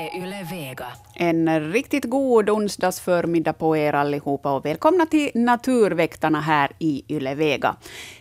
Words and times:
är 0.00 0.16
Yle 0.16 0.46
Vega. 0.50 0.86
En 1.14 1.72
riktigt 1.72 2.04
god 2.04 2.50
onsdagsförmiddag 2.50 3.52
på 3.52 3.76
er 3.76 3.92
allihopa 3.92 4.52
och 4.52 4.64
välkomna 4.64 5.06
till 5.06 5.30
Naturväktarna 5.34 6.40
här 6.40 6.70
i 6.78 7.04
Yle 7.08 7.34
Vega. 7.34 7.76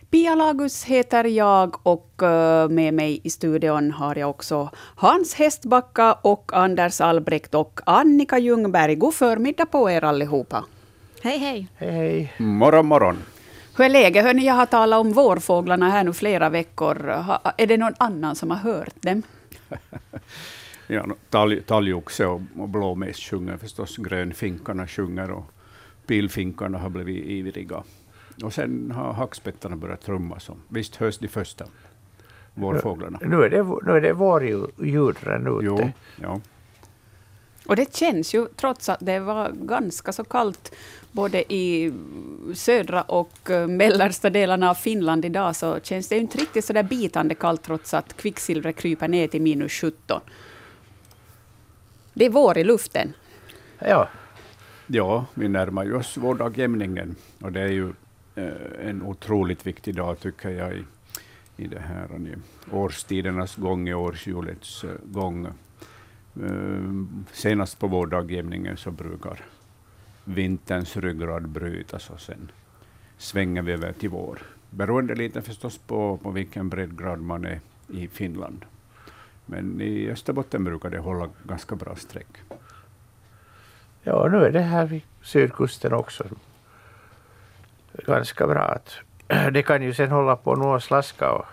Pia 0.09 0.35
Lagus 0.35 0.83
heter 0.83 1.23
jag 1.23 1.87
och 1.87 2.23
eh, 2.23 2.69
med 2.69 2.93
mig 2.93 3.21
i 3.23 3.29
studion 3.29 3.91
har 3.91 4.15
jag 4.15 4.29
också 4.29 4.69
Hans 4.95 5.35
Hästbacka 5.35 6.13
och 6.13 6.51
Anders 6.53 7.01
Albrekt 7.01 7.55
och 7.55 7.79
Annika 7.85 8.37
Ljungberg. 8.37 8.95
God 8.95 9.13
förmiddag 9.13 9.65
på 9.65 9.89
er 9.89 10.03
allihopa. 10.03 10.65
Hej, 11.21 11.37
hej. 11.37 11.67
Hej, 11.77 11.91
hej. 11.91 12.33
Morgon, 12.37 12.85
morgon. 12.85 13.17
Hur 13.77 13.85
är 13.85 13.89
läget? 13.89 14.25
Hörni, 14.25 14.45
jag 14.45 14.53
har 14.53 14.65
talat 14.65 14.99
om 14.99 15.11
vårfåglarna 15.13 15.89
här 15.89 16.03
nu 16.03 16.13
flera 16.13 16.49
veckor. 16.49 17.25
Är 17.57 17.67
det 17.67 17.77
någon 17.77 17.95
annan 17.97 18.35
som 18.35 18.51
har 18.51 18.57
hört 18.57 19.01
dem? 19.01 19.23
ja, 20.89 21.05
talg, 21.29 21.61
talgoxe 21.61 22.25
och, 22.25 22.41
och 22.57 22.69
blåmes 22.69 23.17
sjunger 23.17 23.57
förstås, 23.57 23.97
grönfinkarna 23.97 24.87
sjunger 24.87 25.31
och 25.31 25.45
pilfinkarna 26.07 26.77
har 26.77 26.89
blivit 26.89 27.25
ivriga. 27.25 27.83
Och 28.43 28.53
sen 28.53 28.91
har 28.91 29.13
hackspettarna 29.13 29.75
börjat 29.75 30.01
trumma. 30.01 30.39
Så 30.39 30.57
visst 30.67 30.95
hörs 30.95 31.17
de 31.17 31.27
första 31.27 31.65
vårfåglarna. 32.53 33.19
Nu 33.21 33.43
är 33.43 33.49
det, 33.49 33.63
nu 33.63 33.91
är 33.91 34.01
det 34.01 34.13
vårljud 34.13 35.15
redan 35.19 35.47
ute. 35.47 35.65
Jo, 35.65 35.91
ja. 36.21 36.41
Och 37.65 37.75
det 37.75 37.95
känns 37.95 38.33
ju, 38.33 38.47
trots 38.55 38.89
att 38.89 38.99
det 38.99 39.19
var 39.19 39.51
ganska 39.51 40.13
så 40.13 40.23
kallt 40.23 40.75
både 41.11 41.53
i 41.53 41.93
södra 42.53 43.01
och 43.01 43.49
eh, 43.49 43.67
mellersta 43.67 44.29
delarna 44.29 44.69
av 44.69 44.75
Finland 44.75 45.25
idag, 45.25 45.55
så 45.55 45.79
känns 45.83 46.07
det 46.07 46.15
ju 46.15 46.21
inte 46.21 46.37
riktigt 46.37 46.65
så 46.65 46.73
där 46.73 46.83
bitande 46.83 47.35
kallt, 47.35 47.63
trots 47.63 47.93
att 47.93 48.17
kvicksilvret 48.17 48.75
kryper 48.75 49.07
ner 49.07 49.27
till 49.27 49.41
minus 49.41 49.71
17. 49.71 50.21
Det 52.19 52.25
är 52.25 52.29
vår 52.29 52.57
i 52.57 52.63
luften. 52.63 53.13
Ja. 53.79 54.09
Ja, 54.87 55.25
vi 55.33 55.47
närmar 55.47 55.85
ju 55.85 55.95
oss 55.95 56.17
vårdagjämningen. 56.17 57.15
Och 57.41 57.51
det 57.51 57.61
är 57.61 57.67
ju 57.67 57.93
eh, 58.35 58.87
en 58.89 59.01
otroligt 59.01 59.67
viktig 59.67 59.95
dag, 59.95 60.19
tycker 60.19 60.49
jag, 60.49 60.73
i, 60.73 60.85
i 61.57 61.67
det 61.67 61.79
här 61.79 62.27
i 62.27 62.35
årstidernas 62.71 63.55
gång, 63.55 63.89
i 63.89 63.93
årshjulets 63.93 64.83
uh, 64.83 64.89
gång. 65.03 65.47
Uh, 66.41 67.05
senast 67.31 67.79
på 67.79 67.87
vårdagjämningen 67.87 68.77
så 68.77 68.91
brukar 68.91 69.45
vinterns 70.23 70.97
ryggrad 70.97 71.47
brytas 71.47 72.09
och 72.09 72.21
sen 72.21 72.51
svänger 73.17 73.61
vi 73.61 73.71
över 73.71 73.93
till 73.93 74.09
vår. 74.09 74.41
Beroende 74.69 75.15
lite 75.15 75.41
förstås 75.41 75.77
på, 75.77 76.17
på 76.17 76.31
vilken 76.31 76.69
breddgrad 76.69 77.21
man 77.21 77.45
är 77.45 77.59
i 77.87 78.07
Finland. 78.07 78.65
Men 79.49 79.81
i 79.81 80.09
Österbotten 80.11 80.63
brukar 80.63 80.89
det 80.89 80.99
hålla 80.99 81.29
ganska 81.43 81.75
bra 81.75 81.95
streck. 81.95 82.37
Ja, 84.03 84.27
nu 84.31 84.45
är 84.45 84.51
det 84.51 84.61
här 84.61 84.85
vid 84.85 85.01
sydkusten 85.21 85.93
också 85.93 86.23
ganska 87.93 88.47
bra. 88.47 88.61
Att, 88.61 88.99
det 89.53 89.63
kan 89.63 89.81
ju 89.81 89.93
sen 89.93 90.11
hålla 90.11 90.35
på 90.35 90.73
att 90.75 90.83
slaska 90.83 91.31
och, 91.31 91.45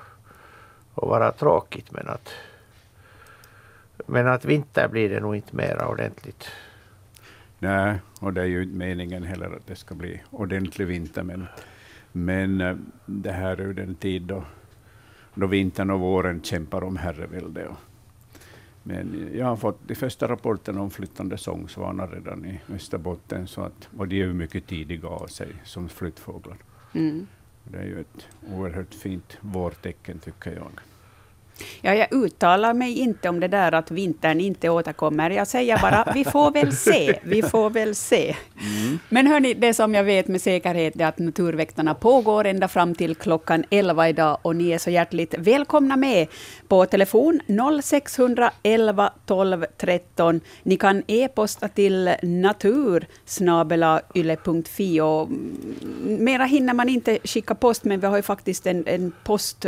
och 0.95 1.09
vara 1.09 1.33
tråkigt 1.33 1.93
men 1.93 2.09
att 2.09 2.33
men 4.07 4.29
att 4.29 4.45
vinter 4.45 4.89
blir 4.89 5.11
det 5.11 5.21
nog 5.21 5.37
inte 5.37 5.57
mera 5.57 5.89
ordentligt. 5.89 6.51
Nej, 7.59 8.01
och 8.21 8.33
det 8.33 8.41
är 8.41 8.47
ju 8.47 8.63
inte 8.63 8.77
meningen 8.77 9.23
heller 9.23 9.47
att 9.47 9.67
det 9.67 9.77
ska 9.77 9.95
bli 9.95 10.23
ordentlig 10.31 10.87
vinter. 10.87 11.23
Men, 11.23 11.47
men 12.13 12.61
eh, 12.61 12.77
det 13.07 13.33
här 13.33 13.61
är 13.61 13.67
ju 13.67 13.73
den 13.73 13.95
tid 13.95 14.23
då, 14.23 14.45
då 15.35 15.47
vintern 15.47 15.91
och 15.91 16.01
våren 16.01 16.43
kämpar 16.43 16.85
om 16.85 16.97
herrevälde. 16.97 17.67
Men 18.89 19.31
jag 19.35 19.47
har 19.47 19.57
fått 19.57 19.79
de 19.87 19.95
första 19.95 20.29
rapporterna 20.29 20.81
om 20.81 20.91
flyttande 20.91 21.39
sångsvanar 21.39 22.09
redan 22.09 22.45
i 22.45 22.61
Österbotten, 22.69 23.47
så 23.47 23.61
att, 23.61 23.89
och 23.97 24.09
de 24.09 24.17
är 24.17 24.27
ju 24.27 24.33
mycket 24.33 24.67
tidiga 24.67 25.09
av 25.09 25.27
sig 25.27 25.49
som 25.65 25.89
flyttfåglar. 25.89 26.57
Mm. 26.93 27.27
Det 27.65 27.79
är 27.79 27.85
ju 27.85 28.01
ett 28.01 28.29
oerhört 28.53 28.95
fint 28.95 29.39
vårtecken, 29.41 30.19
tycker 30.19 30.53
jag. 30.53 30.71
Ja, 31.81 31.95
jag 31.95 32.13
uttalar 32.13 32.75
mig 32.75 32.99
inte 32.99 33.29
om 33.29 33.41
det 33.41 33.49
där 33.49 33.73
att 33.73 33.91
vintern 33.91 34.41
inte 34.41 34.69
återkommer. 34.69 35.31
Jag 35.31 35.47
säger 35.47 35.79
bara, 35.79 36.13
vi 36.15 36.25
får 36.25 36.51
väl 36.51 36.73
se. 36.73 37.19
Vi 37.23 37.43
får 37.43 37.71
väl 37.71 37.95
se. 37.95 38.37
Mm. 38.61 38.99
Men 39.09 39.27
hörni, 39.27 39.55
det 39.55 39.75
som 39.75 39.95
jag 39.95 40.05
vet 40.05 40.29
med 40.29 40.43
säkerhet 40.43 41.01
är 41.01 41.07
att 41.07 41.19
Naturväktarna 41.19 41.95
pågår 41.95 42.45
ända 42.45 42.69
fram 42.69 42.95
till 42.95 43.15
klockan 43.15 43.65
11 43.71 44.09
idag. 44.09 44.39
Och 44.43 44.57
ni 44.57 44.71
är 44.71 44.79
så 44.79 44.91
hjärtligt 44.91 45.35
välkomna 45.39 45.97
med 45.97 46.27
på 46.69 46.87
telefon 46.87 47.41
0611 47.83 49.13
12 49.27 49.65
13. 49.77 50.41
Ni 50.63 50.77
kan 50.77 51.03
e-posta 51.07 51.69
till 51.69 52.15
natur 52.23 53.07
Mera 56.05 56.45
hinner 56.45 56.75
man 56.75 56.89
inte 56.89 57.19
skicka 57.25 57.55
post, 57.55 57.85
men 57.85 58.01
vi 58.01 58.07
har 58.07 58.17
ju 58.17 58.23
faktiskt 58.23 58.67
en, 58.67 58.85
en 58.87 59.13
post 59.25 59.67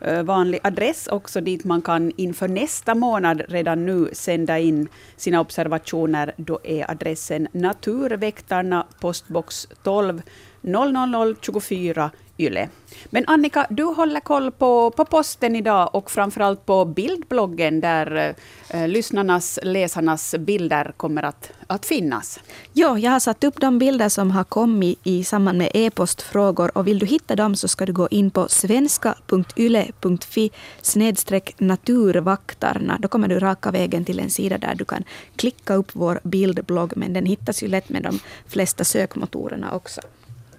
Eh, 0.00 0.22
vanlig 0.22 0.60
adress 0.62 1.06
också 1.06 1.40
dit 1.40 1.64
man 1.64 1.82
kan 1.82 2.12
inför 2.16 2.48
nästa 2.48 2.94
månad 2.94 3.42
redan 3.48 3.86
nu 3.86 4.08
sända 4.12 4.58
in 4.58 4.88
sina 5.16 5.40
observationer. 5.40 6.34
Då 6.36 6.60
är 6.64 6.90
adressen 6.90 7.48
Naturväktarna, 7.52 8.86
postbox 9.00 9.68
12 9.82 10.22
00024 10.60 12.10
Yle. 12.40 12.68
Men 13.10 13.24
Annika, 13.26 13.66
du 13.70 13.84
håller 13.84 14.20
koll 14.20 14.50
på, 14.50 14.90
på 14.90 15.04
posten 15.04 15.56
idag 15.56 15.94
och 15.94 16.10
framförallt 16.10 16.66
på 16.66 16.84
bildbloggen 16.84 17.80
där 17.80 18.34
eh, 18.68 18.88
lyssnarnas, 18.88 19.58
läsarnas 19.62 20.34
bilder 20.38 20.92
kommer 20.96 21.22
att, 21.22 21.50
att 21.66 21.86
finnas. 21.86 22.40
Ja, 22.72 22.98
jag 22.98 23.10
har 23.10 23.20
satt 23.20 23.44
upp 23.44 23.60
de 23.60 23.78
bilder 23.78 24.08
som 24.08 24.30
har 24.30 24.44
kommit 24.44 24.98
i 25.02 25.24
samband 25.24 25.58
med 25.58 25.70
e-postfrågor 25.74 26.78
och 26.78 26.86
vill 26.86 26.98
du 26.98 27.06
hitta 27.06 27.36
dem 27.36 27.56
så 27.56 27.68
ska 27.68 27.86
du 27.86 27.92
gå 27.92 28.08
in 28.10 28.30
på 28.30 28.48
svenska.yle.fi 28.48 30.50
snedstreck 30.82 31.54
naturvaktarna. 31.58 32.98
Då 33.00 33.08
kommer 33.08 33.28
du 33.28 33.38
raka 33.38 33.70
vägen 33.70 34.04
till 34.04 34.20
en 34.20 34.30
sida 34.30 34.58
där 34.58 34.74
du 34.74 34.84
kan 34.84 35.04
klicka 35.36 35.74
upp 35.74 35.90
vår 35.92 36.20
bildblogg 36.22 36.92
men 36.96 37.12
den 37.12 37.26
hittas 37.26 37.62
ju 37.62 37.68
lätt 37.68 37.88
med 37.88 38.02
de 38.02 38.18
flesta 38.48 38.84
sökmotorerna 38.84 39.74
också. 39.74 40.00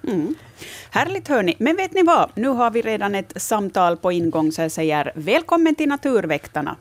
Mm. 0.07 0.35
Härligt 0.91 1.28
hörni. 1.28 1.56
Men 1.59 1.75
vet 1.75 1.94
ni 1.94 2.03
vad? 2.03 2.29
Nu 2.35 2.47
har 2.47 2.72
vi 2.72 2.81
redan 2.81 3.16
ett 3.16 3.41
samtal 3.41 3.97
på 3.97 4.12
ingång 4.12 4.51
så 4.51 4.62
jag 4.62 4.72
säger 4.72 5.12
välkommen 5.16 5.75
till 5.75 5.89
Naturväktarna. 5.89 6.75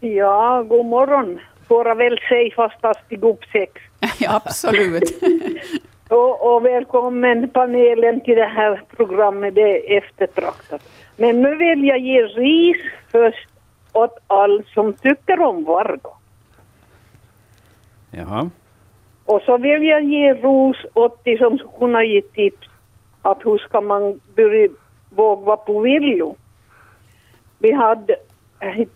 Ja, 0.00 0.62
god 0.62 0.86
morgon. 0.86 1.40
Får 1.68 1.88
jag 1.88 1.96
väl 1.96 2.18
säga 2.28 2.54
fastast 2.56 3.00
i 3.08 3.16
gubb 3.16 3.44
sex. 3.52 3.72
ja, 4.18 4.40
absolut. 4.44 5.22
och, 6.08 6.54
och, 6.54 6.64
välkommen 6.64 7.48
panelen 7.48 8.20
till 8.20 8.36
det 8.36 8.52
här 8.56 8.82
programmet, 8.96 9.54
det 9.54 9.94
är 9.94 9.98
eftertraktat. 9.98 10.82
Men 11.16 11.42
nu 11.42 11.56
vill 11.56 11.84
jag 11.84 11.98
ge 11.98 12.22
ris 12.22 12.92
först 13.12 13.48
åt 13.92 14.18
all 14.26 14.62
som 14.74 14.92
tycker 14.92 15.40
om 15.40 15.64
Vargo. 15.64 16.10
Jaha. 18.10 18.50
Och 19.26 19.42
så 19.42 19.58
vill 19.58 19.82
jag 19.82 20.04
ge 20.04 20.34
ros 20.34 20.76
åt 20.94 21.24
de 21.24 21.38
som 21.38 21.58
skulle 21.58 21.78
kunna 21.78 22.04
ge 22.04 22.22
tips 22.22 22.68
att 23.22 23.46
hur 23.46 23.58
ska 23.58 23.80
man 23.80 24.20
börja 24.36 24.68
våga 25.10 25.44
vara 25.44 25.56
på 25.56 25.80
villo. 25.80 26.36
Vi 27.58 27.72
hade 27.72 28.16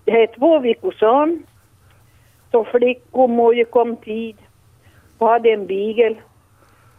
det 0.04 0.26
två 0.26 0.58
veckor 0.58 0.92
sedan 0.92 1.42
så 2.50 2.64
flickor 2.64 3.54
ju 3.54 3.64
kom 3.64 3.96
tid 3.96 4.36
och 5.18 5.28
hade 5.28 5.50
en 5.50 5.66
bigel 5.66 6.16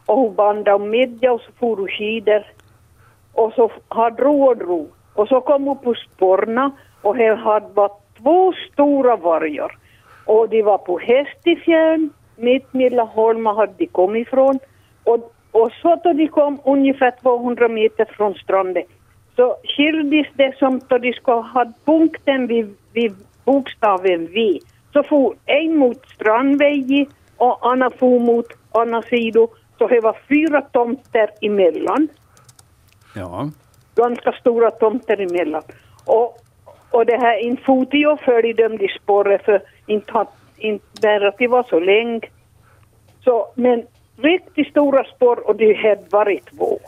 och 0.05 0.17
hon 0.17 0.35
bandade 0.35 0.73
om 0.73 0.89
middag 0.89 1.31
och 1.31 1.41
så 1.41 1.51
for 1.59 1.77
hon 1.77 1.87
skidor 1.87 2.43
och 3.33 3.53
så 3.53 3.71
hade 3.87 4.23
ro 4.23 4.43
och 4.43 4.61
ro 4.61 4.87
och 5.13 5.27
så 5.27 5.41
kom 5.41 5.63
hon 5.63 5.77
på 5.77 5.93
spårna 5.93 6.71
och 7.01 7.15
här 7.15 7.35
hade 7.35 7.73
varit 7.73 8.01
två 8.17 8.53
stora 8.53 9.15
vargar 9.15 9.77
och 10.25 10.49
de 10.49 10.61
var 10.61 10.77
på 10.77 10.99
häst 10.99 11.47
i 11.47 11.55
fjärn 11.55 12.09
mitt 12.41 12.73
Millaholma 12.73 13.53
hade 13.53 13.73
de 13.77 13.87
kommit 13.87 14.27
ifrån. 14.27 14.59
Och, 15.03 15.33
och 15.51 15.71
så 15.81 15.95
då 16.03 16.13
de 16.13 16.27
kom 16.27 16.59
ungefär 16.65 17.13
200 17.21 17.67
meter 17.67 18.05
från 18.05 18.33
stranden 18.33 18.83
så 19.35 19.55
skildes 19.63 20.27
det 20.33 20.57
som 20.57 20.81
då 20.87 20.97
de 20.97 21.13
skulle 21.13 21.37
ha 21.37 21.65
punkten 21.85 22.47
vid, 22.47 22.75
vid 22.93 23.15
bokstaven 23.45 24.27
V. 24.27 24.59
Så 24.93 25.03
for 25.03 25.35
en 25.45 25.77
mot 25.77 26.09
strandvägen 26.09 27.05
och 27.37 27.71
Anna 27.71 27.89
for 27.89 28.19
mot 28.19 28.45
andra 28.71 29.01
sidan. 29.01 29.47
Så 29.77 29.87
det 29.87 29.99
var 29.99 30.17
fyra 30.29 30.61
tomter 30.61 31.29
emellan. 31.41 32.07
Ja. 33.15 33.49
Ganska 33.95 34.31
stora 34.31 34.71
tomter 34.71 35.21
emellan. 35.21 35.63
Och, 36.05 36.37
och 36.91 37.05
det 37.05 37.17
här 37.17 37.95
jag 37.97 38.19
följde 38.19 38.67
de 38.67 38.87
spåret 39.01 39.45
för 39.45 39.61
inte 39.85 40.11
hade 40.11 40.29
inte 40.61 40.85
där 41.01 41.21
att 41.21 41.37
det 41.37 41.47
var 41.47 41.63
så 41.63 41.79
länge. 41.79 42.21
Så, 43.23 43.47
men 43.55 43.83
riktigt 44.17 44.67
stora 44.67 45.03
spår 45.03 45.47
och 45.47 45.55
det 45.55 45.73
hade 45.73 46.05
varit 46.09 46.45
två. 46.45 46.79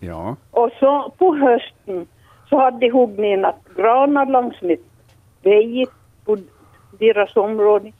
Ja. 0.00 0.36
Och 0.50 0.70
så 0.80 1.12
på 1.18 1.34
hösten 1.34 2.06
så 2.48 2.58
hade 2.58 2.78
de 2.78 2.90
huggit 2.90 3.76
granar 3.76 4.26
längs 4.26 4.62
med 4.62 4.78
vägen 5.42 5.86
på 6.24 6.38
deras 6.98 7.36
område. 7.36 7.92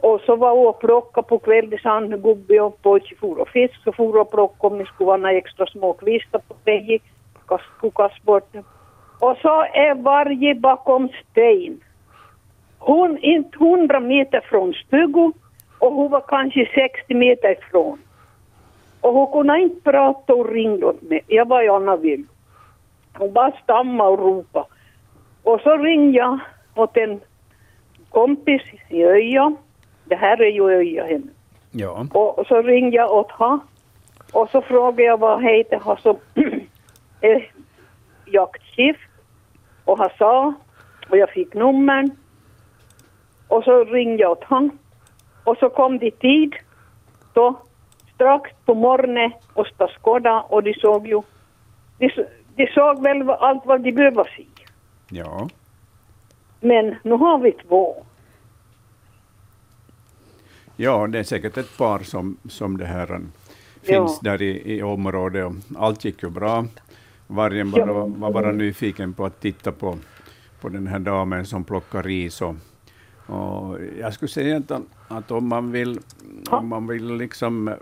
Och 0.00 0.20
så 0.20 0.36
var 0.36 0.48
jag 0.48 0.66
och 0.66 0.80
plockade 0.80 1.28
på 1.28 1.38
kvällen, 1.38 1.78
han 1.84 2.22
gubbe 2.22 2.60
och 2.60 2.82
pojke 2.82 3.14
for 3.20 3.38
och 3.40 3.48
fisk, 3.48 3.74
så 3.84 3.92
for 3.92 4.16
och 4.20 4.30
plockade 4.30 4.74
om 4.74 4.78
det 4.78 4.86
skulle 4.86 5.06
vara 5.06 5.16
några 5.16 5.32
extra 5.32 5.66
små 5.66 5.92
kvistar 5.92 6.40
på 6.48 6.70
gick, 6.70 7.02
kukas 7.80 8.22
bort. 8.22 8.54
Och 9.20 9.36
så 9.42 9.62
är 9.62 9.94
varje 9.94 10.54
bakom 10.54 11.08
sten. 11.08 11.80
Hon 12.86 13.18
inte 13.18 13.58
hundra 13.58 14.00
meter 14.00 14.40
från 14.40 14.72
stugan 14.72 15.32
och 15.78 15.92
hon 15.92 16.10
var 16.10 16.24
kanske 16.28 16.68
60 16.74 17.14
meter 17.14 17.52
ifrån. 17.52 17.98
Och 19.00 19.12
hon 19.12 19.32
kunde 19.32 19.60
inte 19.60 19.80
prata 19.90 20.34
och 20.34 20.52
ringde 20.52 20.86
åt 20.86 21.02
mig. 21.02 21.20
Jag 21.26 21.48
var 21.48 21.76
Anna 21.76 21.96
Vill. 21.96 22.24
Hon 23.18 23.32
bara 23.32 23.52
stammade 23.62 24.10
och 24.10 24.18
ropade. 24.18 24.66
Och 25.42 25.60
så 25.60 25.76
ringde 25.76 26.18
jag 26.18 26.38
åt 26.74 26.96
en 26.96 27.20
kompis 28.10 28.62
i 28.88 29.04
Öja. 29.04 29.56
Det 30.04 30.16
här 30.16 30.42
är 30.42 30.50
ju 30.50 30.70
Öja 30.70 31.04
henne. 31.04 31.30
Ja. 31.70 32.06
Och 32.12 32.46
så 32.46 32.62
ringde 32.62 32.96
jag 32.96 33.12
åt 33.12 33.30
han. 33.30 33.60
Och 34.32 34.50
så 34.50 34.62
frågade 34.62 35.02
jag 35.02 35.20
vad 35.20 35.42
heter 35.42 35.80
han 35.84 35.96
som 35.96 36.16
är 37.20 37.50
jaktchef. 38.26 38.96
Och 39.84 39.98
han 39.98 40.10
sa, 40.18 40.54
och 41.10 41.16
jag 41.16 41.30
fick 41.30 41.54
numren. 41.54 42.10
Och 43.48 43.64
så 43.64 43.84
ringde 43.84 44.22
jag 44.22 44.32
åt 44.32 44.44
han. 44.44 44.78
Och 45.44 45.56
så 45.56 45.68
kom 45.68 45.98
de 45.98 46.10
tid 46.10 46.54
då 47.32 47.60
strax 48.14 48.50
på 48.64 48.74
morgonen 48.74 49.32
och 49.52 49.66
skåda 50.00 50.40
och 50.40 50.62
de 50.62 50.74
såg 50.74 51.06
ju, 51.06 51.22
de, 51.98 52.08
de 52.56 52.66
såg 52.66 53.02
väl 53.02 53.30
allt 53.30 53.66
vad 53.66 53.80
de 53.80 53.92
behövde 53.92 54.24
se. 54.36 54.46
Ja. 55.08 55.48
Men 56.60 56.94
nu 57.02 57.14
har 57.14 57.38
vi 57.38 57.52
två. 57.52 58.04
Ja, 60.76 61.06
det 61.06 61.18
är 61.18 61.22
säkert 61.22 61.56
ett 61.56 61.78
par 61.78 61.98
som, 61.98 62.36
som 62.48 62.76
det 62.76 62.86
här 62.86 63.20
finns 63.82 64.20
där 64.20 64.42
i, 64.42 64.76
i 64.76 64.82
området. 64.82 65.46
Och 65.46 65.52
allt 65.78 66.04
gick 66.04 66.22
ju 66.22 66.30
bra. 66.30 66.64
Vargen 67.26 67.70
bara, 67.70 67.92
var 67.92 68.32
bara 68.32 68.52
nyfiken 68.52 69.12
på 69.12 69.24
att 69.24 69.40
titta 69.40 69.72
på, 69.72 69.98
på 70.60 70.68
den 70.68 70.86
här 70.86 70.98
damen 70.98 71.46
som 71.46 71.64
plockar 71.64 72.02
ris. 72.02 72.42
Och, 72.42 72.54
och 73.26 73.78
jag 74.00 74.14
skulle 74.14 74.28
säga 74.28 74.56
att, 74.56 74.82
att 75.08 75.30
om 75.30 75.48
man 75.48 75.72
vill, 75.72 76.00
om 76.46 76.68
man 76.68 76.86
vill 76.86 77.14
liksom, 77.14 77.68
uh, 77.68 77.74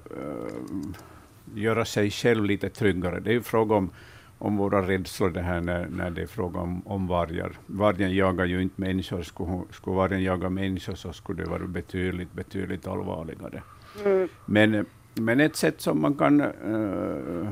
göra 1.55 1.85
sig 1.85 2.11
själv 2.11 2.44
lite 2.44 2.69
tryggare, 2.69 3.21
det 3.21 3.31
är 3.31 3.35
ju 3.35 3.43
fråga 3.43 3.75
om, 3.75 3.91
om 4.39 4.56
våra 4.56 4.89
rädslor 4.89 5.31
det 5.31 5.41
här 5.43 5.61
när, 5.61 5.87
när 5.87 6.11
det 6.11 6.23
är 6.23 6.27
fråga 6.27 6.61
om, 6.61 6.83
om 6.87 7.06
vargar. 7.06 7.53
Vargen 7.67 8.15
jagar 8.15 8.44
ju 8.44 8.62
inte 8.62 8.81
människor. 8.81 9.23
Skulle, 9.23 9.62
skulle 9.71 9.97
vargen 9.97 10.23
jaga 10.23 10.49
människor 10.49 10.94
så 10.94 11.12
skulle 11.12 11.43
det 11.43 11.50
vara 11.50 11.67
betydligt, 11.67 12.33
betydligt 12.33 12.87
allvarligare. 12.87 13.62
Mm. 14.05 14.29
Men, 14.47 14.87
men 15.15 15.41
ett 15.41 15.56
sätt 15.56 15.81
som 15.81 16.03
man 16.03 16.15
kan 16.15 16.41
uh, 16.41 17.49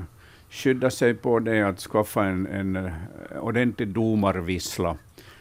skydda 0.51 0.91
sig 0.91 1.15
på 1.15 1.39
det 1.39 1.57
är 1.57 1.65
att 1.65 1.81
skaffa 1.81 2.25
en, 2.25 2.47
en 2.47 2.91
ordentlig 3.41 3.89
domarvissla 3.89 4.97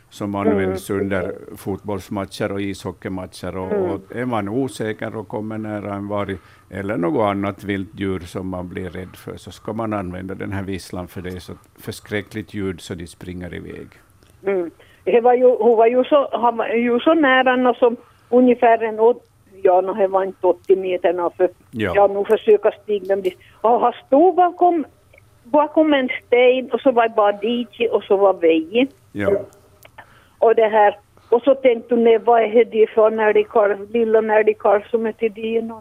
som 0.10 0.36
används 0.36 0.90
mm. 0.90 1.02
under 1.02 1.36
fotbollsmatcher 1.58 2.52
och 2.52 2.62
ishockeymatcher. 2.62 3.58
Och, 3.58 3.72
mm. 3.72 3.92
och, 3.92 4.16
är 4.16 4.26
man 4.26 4.50
osäker 4.50 5.16
och 5.16 5.28
kommer 5.28 5.58
nära 5.58 5.94
en 5.94 6.08
varg 6.08 6.38
eller 6.70 6.98
något 6.98 7.24
annat 7.24 7.64
vilt 7.64 8.00
djur 8.00 8.20
som 8.20 8.48
man 8.48 8.70
blir 8.70 8.90
rädd 8.90 9.16
för, 9.16 9.38
så 9.38 9.52
ska 9.52 9.74
man 9.74 9.94
använda 9.94 10.36
den 10.36 10.52
här 10.52 10.64
visslan 10.64 11.08
för 11.08 11.22
det 11.22 11.30
är 11.30 11.40
så 11.40 11.54
förskräckligt 11.80 12.54
ljud 12.54 12.82
så 12.82 12.94
de 12.94 13.08
springer 13.08 13.54
iväg. 13.56 13.88
Mm. 14.46 14.72
Det 15.04 15.22
var 15.22 15.34
ju, 15.34 15.46
hon 15.46 15.78
var 15.78 15.88
ju 15.88 16.04
så, 16.04 16.30
han 16.32 16.58
var 16.58 16.68
ju 16.68 17.00
så 17.00 17.14
nära 17.14 17.74
som 17.74 17.96
ungefär 18.30 18.84
en 18.84 19.00
ja, 19.64 19.82
no, 19.82 19.94
det 19.94 20.08
var 20.08 20.24
inte 20.24 20.48
80 20.48 20.76
meter, 20.76 21.30
för 21.38 21.50
ja. 21.72 21.92
jag 21.96 22.12
nog 22.12 22.28
försöka 22.28 22.72
stiga 22.84 23.16
dem 23.16 23.22
dit. 23.22 23.38
Och 23.62 23.80
han 23.80 23.94
stod 24.08 24.36
bakom, 24.36 24.86
bakom 25.44 25.94
en 25.94 26.10
sten 26.26 26.72
och 26.72 26.82
så 26.82 26.92
var 26.92 27.08
det 27.08 27.16
bara 27.16 27.32
diket 27.32 27.92
och 27.92 28.04
så 28.04 28.18
var 28.18 28.34
vägen. 28.34 28.88
Ja. 29.12 29.32
Och 30.40 30.56
det 30.56 30.68
här, 30.68 30.98
och 31.30 31.42
så 31.42 31.56
tänkte 31.56 31.96
hon, 31.96 32.24
vad 32.24 32.42
är 32.42 32.66
det 32.66 32.88
för 32.90 33.12
närdikalv, 33.12 33.92
lilla 33.92 34.22
närdikalv 34.22 34.82
som 34.92 35.06
är 35.06 35.12
till 35.12 35.34
det 35.34 35.72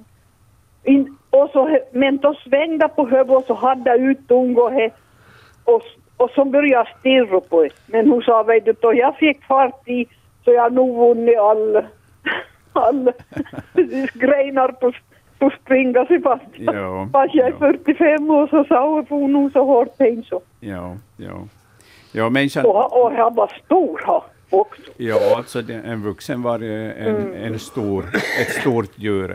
In, 0.85 1.17
och 1.31 1.51
så, 1.53 1.79
men 1.93 2.17
då 2.17 2.35
svängde 2.35 2.89
på 2.89 3.07
huvudet 3.07 3.37
och 3.37 3.45
så 3.47 3.55
hade 3.55 3.97
ut 3.97 4.29
tungan 4.29 4.91
och, 5.65 5.83
och 6.17 6.31
så 6.31 6.45
började 6.45 6.69
jag 6.69 6.89
stirra 6.99 7.41
på 7.41 7.63
det. 7.63 7.71
Men 7.87 8.11
hon 8.11 8.23
sa, 8.23 8.43
vet 8.43 8.65
du, 8.65 8.73
då 8.73 8.95
jag 8.95 9.17
fick 9.17 9.45
fart 9.45 9.89
i 9.89 10.07
så 10.45 10.53
jag 10.53 10.73
nog 10.73 10.97
vunnit 10.97 11.39
all, 11.39 11.77
all 12.73 13.05
grenar 14.15 14.69
på, 14.69 14.93
på 15.39 15.51
springa 15.63 16.07
sig 16.07 16.23
fast. 16.23 16.45
Ja, 16.57 17.09
fast 17.13 17.35
jag 17.35 17.47
är 17.47 17.53
ja. 17.53 17.59
45 17.59 18.31
år 18.31 18.47
så 18.47 18.65
sa 18.65 18.89
hon, 18.89 19.07
for 19.07 19.29
nog 19.29 19.53
så 19.53 19.65
hårt 19.65 19.95
så. 20.29 20.41
Ja, 20.61 20.97
ja. 21.17 21.39
Ja, 22.13 22.31
människan... 22.31 22.67
Och, 22.67 23.05
och 23.05 23.13
han 23.13 23.35
var 23.35 23.53
stor 23.65 24.01
han 24.05 24.21
också. 24.51 24.83
Ja, 24.97 25.37
alltså 25.37 25.63
det, 25.63 25.75
en 25.75 26.03
vuxen 26.03 26.43
var 26.43 26.55
en, 26.59 27.17
Mm. 27.17 27.45
en 27.45 27.59
stor, 27.59 28.05
ett 28.41 28.51
stort 28.61 28.91
djur. 28.97 29.31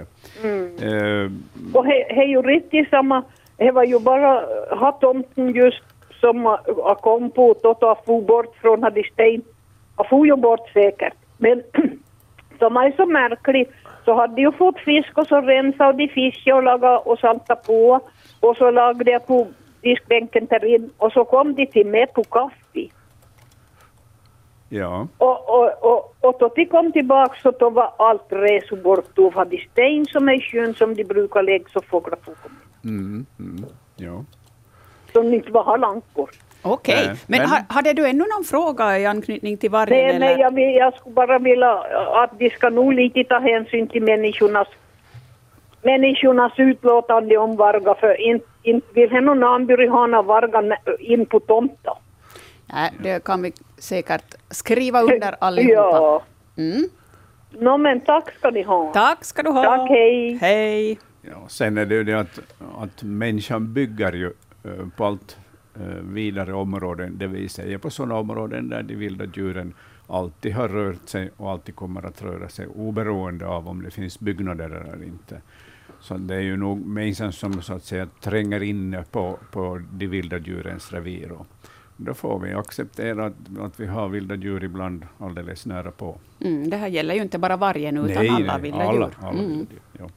Eh, 0.45 1.31
Och 1.73 1.85
det 1.85 2.11
är 2.11 2.23
ju 2.27 2.41
riktigt 2.41 2.89
samma, 2.89 3.23
det 3.57 3.71
var 3.71 3.83
ju 3.83 3.99
bara 3.99 4.43
hattomten 4.75 5.49
just 5.55 5.83
som 6.19 6.57
kom 7.01 7.31
på 7.31 7.55
då 7.61 7.95
for 8.05 8.21
bort 8.21 8.55
från 8.61 8.85
sten. 9.13 9.41
Jag 9.97 10.09
for 10.09 10.25
ju 10.27 10.35
bort 10.35 10.69
säkert. 10.73 11.13
Men 11.37 11.63
som 12.59 12.77
är 12.77 12.91
så 12.95 13.05
märklig 13.05 13.67
så 14.05 14.13
hade 14.13 14.41
ju 14.41 14.51
fått 14.51 14.79
fisk 14.79 15.17
och 15.17 15.27
så 15.27 15.41
rensade 15.41 15.97
de 15.97 16.07
fisken 16.07 16.55
och 16.55 16.63
lagade 16.63 16.97
och 16.97 17.19
saltade 17.19 17.61
på. 17.65 17.99
Och 18.39 18.57
så 18.57 18.71
lagade 18.71 19.11
jag 19.11 19.27
på 19.27 19.47
diskbänken 19.81 20.45
där 20.49 20.65
in 20.65 20.89
och 20.97 21.11
så 21.11 21.25
kom 21.25 21.55
de 21.55 21.65
till 21.65 21.87
mig 21.87 22.07
på 22.07 22.23
kaffe. 22.23 22.55
Ja, 24.79 25.07
Och, 25.17 25.49
och, 25.49 25.69
och, 25.91 26.15
och 26.21 26.35
då 26.39 26.47
de 26.55 26.65
kom 26.65 26.91
tillbaka 26.91 27.35
så 27.43 27.51
då 27.51 27.69
var 27.69 27.93
allt 27.97 28.25
reso 28.29 28.75
bort. 28.75 29.05
Då 29.13 29.29
hade 29.29 29.57
sten 29.71 30.05
som 30.05 30.29
är 30.29 30.39
sjön 30.39 30.73
som 30.73 30.95
de 30.95 31.03
brukar 31.03 31.43
lägga 31.43 31.65
så 31.73 31.81
fåglar 31.81 32.17
får 32.25 32.33
komma. 32.33 32.55
mm, 32.83 33.25
mm, 33.39 33.65
ja. 33.95 34.23
Som 35.13 35.33
inte 35.33 35.51
var 35.51 35.77
långt 35.77 36.13
bort. 36.13 36.35
Okej, 36.61 36.95
Nej, 36.95 37.15
men, 37.27 37.39
men- 37.39 37.49
ha, 37.49 37.57
hade 37.69 37.93
du 37.93 38.07
ännu 38.07 38.25
någon 38.35 38.43
fråga 38.43 38.99
i 38.99 39.05
anknytning 39.05 39.57
till 39.57 39.69
vargen? 39.69 40.07
Nej, 40.07 40.19
nej, 40.19 40.39
jag, 40.39 40.55
vill, 40.55 40.75
jag 40.75 40.93
skulle 40.93 41.15
bara 41.15 41.39
vilja 41.39 41.71
att 42.23 42.39
de 42.39 42.49
ska 42.49 42.69
nog 42.69 42.93
lite 42.93 43.23
ta 43.23 43.39
hänsyn 43.39 43.87
till 43.87 44.03
människornas, 44.03 44.67
människornas 45.81 46.53
utlåtande 46.57 47.37
om 47.37 47.55
vargar, 47.55 47.95
för 47.99 48.21
inte, 48.21 48.45
inte 48.63 48.87
vill 48.93 49.11
he 49.11 49.21
någon 49.21 49.43
anbjuda 49.43 49.91
ha 49.91 50.07
några 50.07 50.21
vargar 50.21 50.77
in 50.99 51.25
på 51.25 51.39
tomta. 51.39 51.97
Nej, 52.73 52.91
det 53.03 53.23
kan 53.23 53.41
vi 53.41 53.51
säkert 53.83 54.35
skriva 54.49 55.01
under 55.01 55.35
allihopa. 55.43 55.97
Ja. 55.97 56.23
Mm. 56.57 56.89
Nå 57.51 57.77
men 57.77 58.01
tack 58.01 58.33
ska 58.37 58.49
ni 58.49 58.63
ha. 58.63 58.93
Tack 58.93 59.25
ska 59.25 59.43
du 59.43 59.49
ha. 59.49 59.63
Tack, 59.63 59.89
hej. 59.89 60.37
Hej. 60.41 60.99
Ja, 61.21 61.47
sen 61.47 61.77
är 61.77 61.85
det 61.85 61.95
ju 61.95 62.03
det 62.03 62.19
att, 62.19 62.39
att 62.77 63.03
människan 63.03 63.73
bygger 63.73 64.13
ju 64.13 64.33
eh, 64.63 64.87
på 64.97 65.05
allt 65.05 65.37
eh, 65.75 66.01
vidare 66.01 66.53
områden, 66.53 67.17
det 67.17 67.27
vill 67.27 67.49
säga 67.49 67.79
på 67.79 67.89
sådana 67.89 68.15
områden 68.15 68.69
där 68.69 68.83
de 68.83 68.95
vilda 68.95 69.25
djuren 69.25 69.73
alltid 70.07 70.53
har 70.53 70.67
rört 70.67 71.09
sig 71.09 71.31
och 71.37 71.51
alltid 71.51 71.75
kommer 71.75 72.05
att 72.05 72.21
röra 72.21 72.49
sig, 72.49 72.67
oberoende 72.67 73.47
av 73.47 73.67
om 73.67 73.83
det 73.83 73.91
finns 73.91 74.19
byggnader 74.19 74.69
eller 74.69 75.03
inte. 75.03 75.41
Så 75.99 76.17
det 76.17 76.35
är 76.35 76.41
ju 76.41 76.57
nog 76.57 76.85
människan 76.85 77.31
som 77.31 77.61
så 77.61 77.73
att 77.73 77.83
säga 77.83 78.07
tränger 78.21 78.63
in 78.63 79.03
på, 79.11 79.39
på 79.51 79.81
de 79.91 80.07
vilda 80.07 80.37
djurens 80.37 80.93
revir. 80.93 81.31
Och 81.31 81.47
då 81.97 82.13
får 82.13 82.39
vi 82.39 82.53
acceptera 82.53 83.25
att, 83.25 83.33
att 83.59 83.79
vi 83.79 83.85
har 83.85 84.09
vilda 84.09 84.35
djur 84.35 84.63
ibland 84.63 85.05
alldeles 85.19 85.65
nära 85.65 85.91
på. 85.91 86.17
Mm, 86.39 86.69
det 86.69 86.77
här 86.77 86.87
gäller 86.87 87.15
ju 87.15 87.21
inte 87.21 87.37
bara 87.37 87.57
vargen, 87.57 87.97
utan 87.97 88.29
alla 88.29 88.57
vilda 88.57 88.83
alla, 88.83 88.93
djur. 88.93 89.11
alla 89.21 89.31
Mm. 89.31 89.67
Ja. 89.99 90.09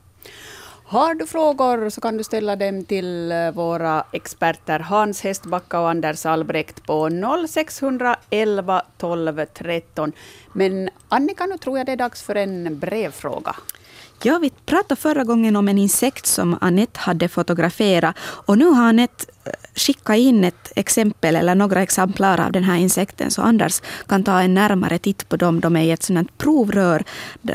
Har 0.89 1.15
du 1.15 1.27
frågor 1.27 1.91
så 1.91 2.01
kan 2.01 2.17
du 2.17 2.25
ställa 2.25 2.57
dem 2.57 2.85
till 2.85 3.33
eh, 3.33 3.51
våra 3.51 4.05
experter 4.13 4.79
Hans 4.79 5.21
Hestbacka 5.21 5.81
och 5.81 5.91
Anders 5.91 6.27
Albrecht 6.27 6.87
på 6.87 7.09
0611 7.49 8.83
12 8.99 9.45
13. 9.55 10.13
Men 10.53 10.89
Annika, 11.09 11.47
nu 11.47 11.59
tror 11.59 11.79
jag 11.79 11.87
det 11.87 11.93
är 11.93 11.97
dags 11.97 12.23
för 12.23 12.35
en 12.35 12.79
brevfråga. 12.79 13.57
Ja, 14.23 14.39
vi 14.39 14.51
pratade 14.51 15.01
förra 15.01 15.25
gången 15.25 15.57
om 15.57 15.69
en 15.69 15.79
insekt 15.79 16.27
som 16.27 16.59
Anette 16.61 17.01
hade 17.01 17.29
fotograferat. 17.29 18.17
Och 18.19 18.59
nu 18.59 18.65
har 18.65 18.89
Anette 18.89 19.25
eh, 19.45 19.53
skickat 19.75 20.17
in 20.17 20.45
ett 20.45 20.73
exempel 20.77 21.37
eller 21.37 21.55
några 21.55 21.83
exemplar 21.83 22.41
av 22.41 22.53
den 22.53 22.65
här 22.65 22.77
insekten 22.77 23.31
så 23.31 23.43
Anders 23.43 23.81
kan 24.07 24.25
ta 24.25 24.41
en 24.41 24.55
närmare 24.55 24.99
titt 24.99 25.29
på 25.29 25.37
dem. 25.37 25.61
De 25.61 25.77
är 25.77 25.83
i 25.83 25.91
ett 25.91 26.03
sådant 26.03 26.39
provrör 26.39 27.05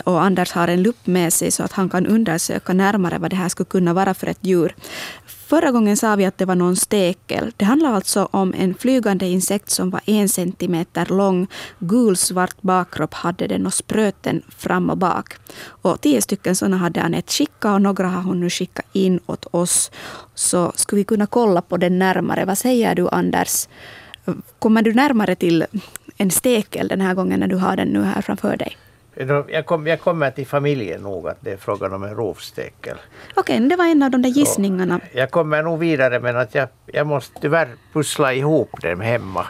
och 0.03 0.21
Anders 0.21 0.51
har 0.51 0.67
en 0.67 0.83
lupp 0.83 1.07
med 1.07 1.33
sig 1.33 1.51
så 1.51 1.63
att 1.63 1.71
han 1.71 1.89
kan 1.89 2.07
undersöka 2.07 2.73
närmare 2.73 3.17
vad 3.17 3.29
det 3.29 3.35
här 3.35 3.49
skulle 3.49 3.69
kunna 3.69 3.93
vara 3.93 4.13
för 4.13 4.27
ett 4.27 4.39
djur. 4.41 4.75
Förra 5.51 5.71
gången 5.71 5.97
sa 5.97 6.15
vi 6.15 6.25
att 6.25 6.37
det 6.37 6.45
var 6.45 6.55
någon 6.55 6.75
stekel. 6.75 7.51
Det 7.57 7.65
handlar 7.65 7.93
alltså 7.93 8.27
om 8.31 8.53
en 8.57 8.73
flygande 8.73 9.25
insekt 9.25 9.69
som 9.69 9.89
var 9.89 10.01
en 10.05 10.29
centimeter 10.29 11.05
lång. 11.05 11.47
Gulsvart 11.79 12.61
bakkropp 12.61 13.13
hade 13.13 13.47
den 13.47 13.65
och 13.65 13.73
spröt 13.73 14.15
den 14.21 14.41
fram 14.57 14.89
och 14.89 14.97
bak. 14.97 15.33
Och 15.63 16.01
tio 16.01 16.21
stycken 16.21 16.55
sådana 16.55 16.77
hade 16.77 17.01
Anette 17.01 17.31
skickat 17.31 17.73
och 17.73 17.81
några 17.81 18.07
har 18.07 18.21
hon 18.21 18.39
nu 18.39 18.49
skickat 18.49 18.85
in 18.93 19.19
åt 19.25 19.45
oss. 19.51 19.91
Så 20.35 20.71
skulle 20.75 20.99
vi 20.99 21.03
kunna 21.03 21.27
kolla 21.27 21.61
på 21.61 21.77
den 21.77 21.99
närmare. 21.99 22.45
Vad 22.45 22.57
säger 22.57 22.95
du 22.95 23.09
Anders? 23.09 23.67
Kommer 24.59 24.81
du 24.81 24.93
närmare 24.93 25.35
till 25.35 25.65
en 26.17 26.31
stekel 26.31 26.87
den 26.87 27.01
här 27.01 27.13
gången 27.13 27.39
när 27.39 27.47
du 27.47 27.55
har 27.55 27.75
den 27.75 27.87
nu 27.87 28.03
här 28.03 28.21
framför 28.21 28.57
dig? 28.57 28.77
Jag, 29.47 29.65
kom, 29.65 29.87
jag 29.87 30.01
kommer 30.01 30.31
till 30.31 30.47
familjen 30.47 31.01
nog 31.01 31.27
att 31.27 31.37
det 31.39 31.51
är 31.51 31.57
frågan 31.57 31.93
om 31.93 32.03
en 32.03 32.15
rovstekel. 32.15 32.97
Okej, 33.35 33.55
okay, 33.55 33.67
det 33.67 33.75
var 33.75 33.85
en 33.85 34.03
av 34.03 34.11
de 34.11 34.21
där 34.21 34.29
gissningarna. 34.29 34.99
Så 35.11 35.17
jag 35.17 35.31
kommer 35.31 35.63
nog 35.63 35.79
vidare 35.79 36.19
men 36.19 36.37
att 36.37 36.55
jag, 36.55 36.67
jag 36.85 37.07
måste 37.07 37.41
tyvärr 37.41 37.67
pussla 37.93 38.33
ihop 38.33 38.81
dem 38.81 39.01
hemma. 39.01 39.47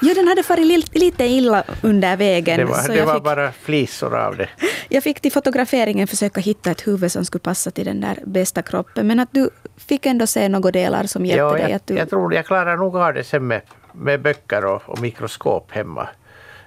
Jo, 0.00 0.14
den 0.14 0.28
hade 0.28 0.42
farit 0.42 0.94
lite 0.94 1.24
illa 1.24 1.64
under 1.82 2.16
vägen. 2.16 2.58
Det 2.58 2.64
var, 2.64 2.88
det 2.88 3.04
var 3.04 3.14
fick, 3.14 3.22
bara 3.22 3.52
flisor 3.52 4.16
av 4.16 4.36
det. 4.36 4.48
Jag 4.88 5.02
fick 5.02 5.20
till 5.20 5.32
fotograferingen 5.32 6.06
försöka 6.06 6.40
hitta 6.40 6.70
ett 6.70 6.86
huvud 6.86 7.12
som 7.12 7.24
skulle 7.24 7.42
passa 7.42 7.70
till 7.70 7.84
den 7.84 8.00
där 8.00 8.18
bästa 8.24 8.62
kroppen. 8.62 9.06
Men 9.06 9.20
att 9.20 9.28
du 9.32 9.50
fick 9.76 10.06
ändå 10.06 10.26
se 10.26 10.48
några 10.48 10.70
delar 10.70 11.04
som 11.04 11.26
hjälpte 11.26 11.40
ja, 11.40 11.52
dig. 11.52 11.62
Jag, 11.62 11.72
att 11.72 11.86
du... 11.86 11.94
jag 11.94 12.10
tror 12.10 12.34
jag 12.34 12.46
klarar 12.46 12.76
nog 12.76 12.96
av 12.96 13.14
det 13.14 13.24
sen 13.24 13.46
med, 13.46 13.60
med 13.92 14.22
böcker 14.22 14.64
och, 14.64 14.82
och 14.86 15.00
mikroskop 15.00 15.72
hemma. 15.72 16.08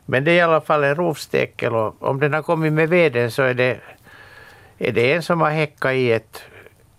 Men 0.09 0.23
det 0.23 0.31
är 0.31 0.35
i 0.35 0.41
alla 0.41 0.61
fall 0.61 0.83
en 0.83 0.95
rovstekel 0.95 1.75
och 1.75 1.95
om 1.99 2.19
den 2.19 2.33
har 2.33 2.41
kommit 2.41 2.73
med 2.73 2.89
veden 2.89 3.31
så 3.31 3.43
är 3.43 3.53
det, 3.53 3.79
är 4.77 4.91
det 4.91 5.13
en 5.13 5.23
som 5.23 5.41
har 5.41 5.49
häckat 5.49 5.93
i 5.93 6.11
ett, 6.11 6.41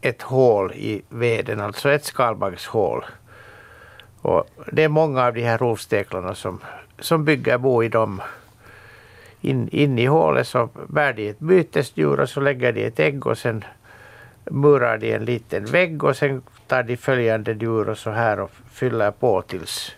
ett 0.01 0.23
hål 0.23 0.73
i 0.73 1.03
veden, 1.09 1.61
alltså 1.61 1.91
ett 1.91 2.05
skalbaggshål. 2.05 3.05
Och 4.23 4.47
det 4.73 4.85
är 4.85 4.89
många 4.89 5.25
av 5.25 5.35
de 5.35 5.43
här 5.43 5.59
rovsteklarna 5.59 6.35
som, 6.35 6.61
som 6.99 7.25
bygger 7.25 7.59
bo 7.59 7.83
i 7.83 7.89
dem. 7.89 8.23
In, 9.41 9.69
in 9.69 9.99
i 9.99 10.07
hålet 10.07 10.47
så 10.47 10.69
bär 10.87 11.13
de 11.13 11.29
ett 11.29 11.39
bytesdjur 11.39 12.21
och 12.21 12.29
så 12.29 12.41
lägger 12.41 12.73
de 12.73 12.85
ett 12.85 13.01
ägg 13.01 13.27
och 13.27 13.39
sen 13.39 13.65
murar 14.45 14.99
de 14.99 15.13
en 15.13 15.25
liten 15.25 15.65
vägg 15.65 16.05
och 16.05 16.17
sen 16.17 16.43
tar 16.67 16.83
de 16.83 16.97
följande 16.97 17.53
djur 17.53 17.89
och 17.89 17.99
så 17.99 18.11
här 18.11 18.41
och 18.41 18.51
fyller 18.73 19.11
på 19.11 19.43
tills, 19.43 19.97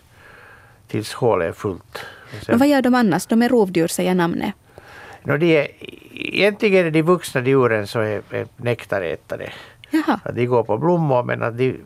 tills 0.87 1.13
hålet 1.13 1.49
är 1.49 1.53
fullt. 1.53 2.05
Men 2.47 2.57
vad 2.57 2.67
gör 2.67 2.81
de 2.81 2.95
annars? 2.95 3.25
De 3.25 3.41
är 3.41 3.49
rovdjur, 3.49 3.87
säger 3.87 4.15
namnet. 4.15 4.53
No, 5.23 5.37
de 5.37 5.57
är, 5.57 5.67
egentligen 6.11 6.85
är 6.85 6.91
de 6.91 7.01
vuxna 7.01 7.41
djuren 7.41 7.87
så 7.87 7.99
är, 7.99 8.21
är 8.29 8.47
nektarätare. 8.57 9.51
Jaha. 9.89 10.19
de 10.33 10.45
går 10.45 10.63
på 10.63 10.77
blommor 10.77 11.23
men 11.23 11.43
att 11.43 11.57
de, 11.57 11.77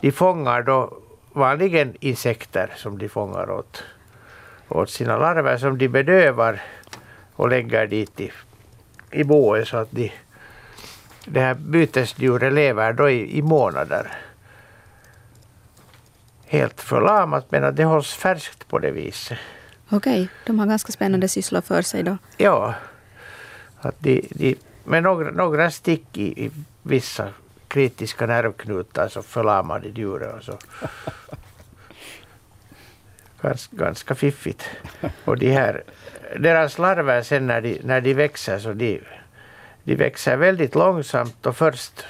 de 0.00 0.12
fångar 0.12 0.62
då 0.62 0.98
vanligen 1.32 1.94
insekter 2.00 2.72
som 2.76 2.98
de 2.98 3.08
fångar 3.08 3.50
åt, 3.50 3.84
åt 4.68 4.90
sina 4.90 5.18
larver 5.18 5.56
som 5.56 5.78
de 5.78 5.88
bedövar 5.88 6.62
och 7.36 7.48
lägger 7.48 7.86
dit 7.86 8.20
i, 8.20 8.30
i 9.10 9.24
boet 9.24 9.68
så 9.68 9.76
att 9.76 9.90
de, 9.90 10.12
det 11.26 11.40
här 11.40 11.54
bytesdjuret 11.54 12.52
lever 12.52 12.92
då 12.92 13.10
i, 13.10 13.38
i 13.38 13.42
månader 13.42 14.12
helt 16.54 16.80
förlamat 16.80 17.50
men 17.50 17.74
det 17.74 17.84
hålls 17.84 18.14
färskt 18.14 18.68
på 18.68 18.78
det 18.78 18.90
viset. 18.90 19.38
Okej, 19.90 20.28
de 20.46 20.58
har 20.58 20.66
ganska 20.66 20.92
spännande 20.92 21.28
sysslor 21.28 21.60
för 21.60 21.82
sig 21.82 22.02
då. 22.02 22.16
Ja. 22.36 22.74
Att 23.80 23.94
de, 23.98 24.28
de, 24.30 24.56
med 24.84 25.02
några, 25.02 25.30
några 25.30 25.70
stick 25.70 26.18
i, 26.18 26.44
i 26.44 26.50
vissa 26.82 27.28
kritiska 27.68 28.26
nervknutar 28.26 29.08
så 29.08 29.22
förlamar 29.22 29.80
de 29.80 29.88
djuret. 29.88 30.34
Och 30.34 30.42
så. 30.42 30.58
Ganska, 33.42 33.76
ganska 33.76 34.14
fiffigt. 34.14 34.70
Och 35.24 35.38
de 35.38 35.52
här, 35.52 35.82
deras 36.38 36.78
larver 36.78 37.22
sen 37.22 37.46
när 37.46 37.60
de, 37.60 37.80
när 37.84 38.00
de 38.00 38.14
växer 38.14 38.58
så 38.58 38.72
de, 38.72 39.00
de 39.84 39.96
växer 39.96 40.36
väldigt 40.36 40.74
långsamt 40.74 41.46
och 41.46 41.56
först 41.56 42.04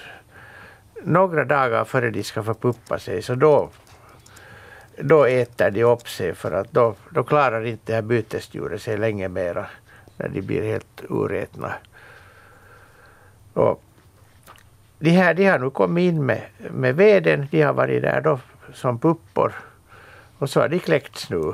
några 1.03 1.45
dagar 1.45 1.85
före 1.85 2.11
de 2.11 2.23
ska 2.23 2.43
förpuppa 2.43 2.99
sig 2.99 3.23
så 3.23 3.35
då 3.35 3.71
då 4.99 5.25
äter 5.25 5.71
de 5.71 5.85
upp 5.85 6.09
sig 6.09 6.35
för 6.35 6.53
att 6.53 6.73
då, 6.73 6.95
då 7.11 7.23
klarar 7.23 7.67
inte 7.67 7.83
det 7.87 7.95
här 7.95 8.03
bytesdjuret 8.03 8.83
sig 8.83 8.99
länge 8.99 9.29
mera 9.29 9.67
när 10.17 10.29
de 10.29 10.43
blir 10.43 10.63
helt 10.63 11.03
urätna. 11.11 11.73
Och 13.53 13.83
de 14.99 15.11
här 15.11 15.35
de 15.35 15.47
har 15.47 15.59
nu 15.59 15.71
kommit 15.71 16.03
in 16.03 16.27
med, 16.27 16.43
med 16.71 16.97
veden, 16.97 17.49
de 17.51 17.63
har 17.63 17.73
varit 17.73 18.03
där 18.03 18.21
då 18.21 18.39
som 18.75 18.99
puppor 18.99 19.53
och 20.39 20.51
så 20.51 20.61
har 20.61 20.69
de 20.69 20.79
kläckts 20.79 21.31
nu. 21.31 21.53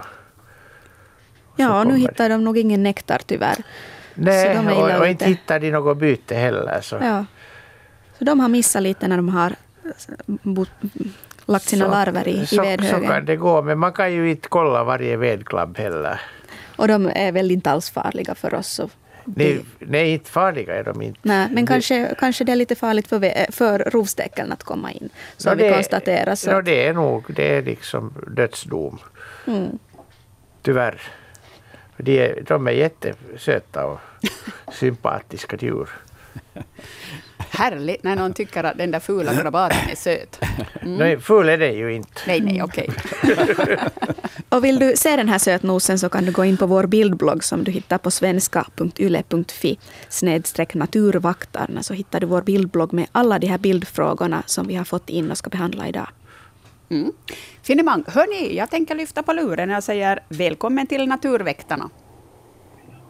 Ja, 1.57 1.81
och 1.81 1.87
nu 1.87 1.97
hittar 1.97 2.29
de 2.29 2.45
nog 2.45 2.59
ingen 2.59 2.83
nektar 2.83 3.21
tyvärr. 3.27 3.57
Nej, 4.15 4.59
och, 4.59 5.01
och 5.01 5.09
inte 5.09 5.25
hittar 5.25 5.61
de 5.61 5.71
något 5.71 5.99
byte 5.99 6.35
heller. 6.35 6.81
Så. 6.81 6.97
Ja. 6.97 7.25
så 8.19 8.25
de 8.25 8.41
har 8.41 8.49
missat 8.49 8.83
lite 8.83 9.09
när 9.09 9.17
de 9.17 9.29
har 9.29 9.55
lagt 11.47 11.65
sina 11.65 11.85
så, 11.85 11.91
larver 11.91 12.29
i, 12.29 12.47
så, 12.47 12.55
i 12.55 12.59
vedhögen. 12.59 13.01
Så 13.01 13.07
kan 13.07 13.25
det 13.25 13.37
gå, 13.37 13.63
men 13.63 13.79
man 13.79 13.93
kan 13.93 14.13
ju 14.13 14.31
inte 14.31 14.49
kolla 14.49 14.85
varje 14.85 15.17
vedklabb 15.17 15.79
heller. 15.79 16.21
Och 16.77 16.89
de 16.89 17.07
är 17.15 17.33
väl 17.33 17.51
inte 17.51 17.71
alls 17.71 17.91
farliga 17.91 18.35
för 18.35 18.55
oss? 18.55 18.69
Så 18.69 18.91
nej, 19.25 19.65
nej, 19.79 20.13
inte 20.13 20.31
farliga 20.31 20.75
är 20.75 20.85
de 20.85 21.03
inte. 21.03 21.21
Nej, 21.23 21.49
men 21.51 21.67
kanske, 21.67 22.15
kanske 22.19 22.45
det 22.45 22.53
är 22.53 22.57
lite 22.57 22.75
farligt 22.75 23.09
för, 23.09 23.53
för 23.53 23.79
rovstekeln 23.79 24.53
att 24.53 24.63
komma 24.63 24.93
in. 24.93 25.11
Som 25.37 25.59
no, 25.59 25.63
vi 25.63 25.73
konstaterar. 25.73 26.35
Så. 26.35 26.53
No, 26.53 26.61
det 26.61 26.87
är 26.87 26.93
nog 26.95 27.25
det 27.29 27.57
är 27.57 27.63
liksom 27.63 28.15
dödsdom. 28.27 28.99
Mm. 29.47 29.79
Tyvärr. 30.63 31.03
De 31.97 32.19
är, 32.19 32.43
de 32.47 32.67
är 32.67 32.73
jättesöta 32.73 33.87
och 33.87 34.01
sympatiska 34.73 35.57
djur. 35.61 35.89
Härligt 37.51 38.03
när 38.03 38.17
någon 38.17 38.33
tycker 38.33 38.65
att 38.65 38.79
den 38.79 38.91
där 38.91 39.01
fula 39.01 39.35
krabaten 39.35 39.91
är 39.91 39.97
söt. 39.97 40.41
Mm. 40.83 40.97
Nej, 40.97 41.21
ful 41.21 41.49
är 41.49 41.59
det 41.59 41.73
ju 41.73 41.95
inte. 41.95 42.21
Nej, 42.27 42.41
nej, 42.41 42.63
okej. 42.63 42.89
Okay. 43.23 43.77
och 44.49 44.65
vill 44.65 44.79
du 44.79 44.93
se 44.97 45.17
den 45.17 45.29
här 45.29 45.39
sötnosen 45.39 45.99
så 45.99 46.09
kan 46.09 46.25
du 46.25 46.33
gå 46.33 46.45
in 46.45 46.57
på 46.57 46.67
vår 46.67 46.87
bildblogg 46.87 47.45
som 47.45 47.65
du 47.65 47.73
hittar 47.73 47.99
på 47.99 48.11
svenska.yle.fi 48.11 49.79
snedstreck 50.09 50.75
naturvaktarna 50.75 51.83
så 51.83 51.95
hittar 51.95 52.21
du 52.21 52.27
vår 52.27 52.43
bildblogg 52.43 52.93
med 52.93 53.07
alla 53.13 53.39
de 53.39 53.47
här 53.47 53.59
bildfrågorna 53.59 54.43
som 54.47 54.67
vi 54.67 54.75
har 54.75 54.85
fått 54.85 55.11
in 55.11 55.31
och 55.31 55.39
ska 55.39 55.51
behandla 55.51 55.89
idag. 55.89 56.09
Mm. 56.91 57.13
Finemang, 57.63 58.05
hörni, 58.07 58.57
jag 58.57 58.71
tänker 58.71 58.95
lyfta 58.95 59.23
på 59.23 59.33
luren 59.33 59.75
och 59.75 59.85
säger 59.85 60.21
välkommen 60.29 60.87
till 60.87 61.09
Naturväktarna. 61.09 61.91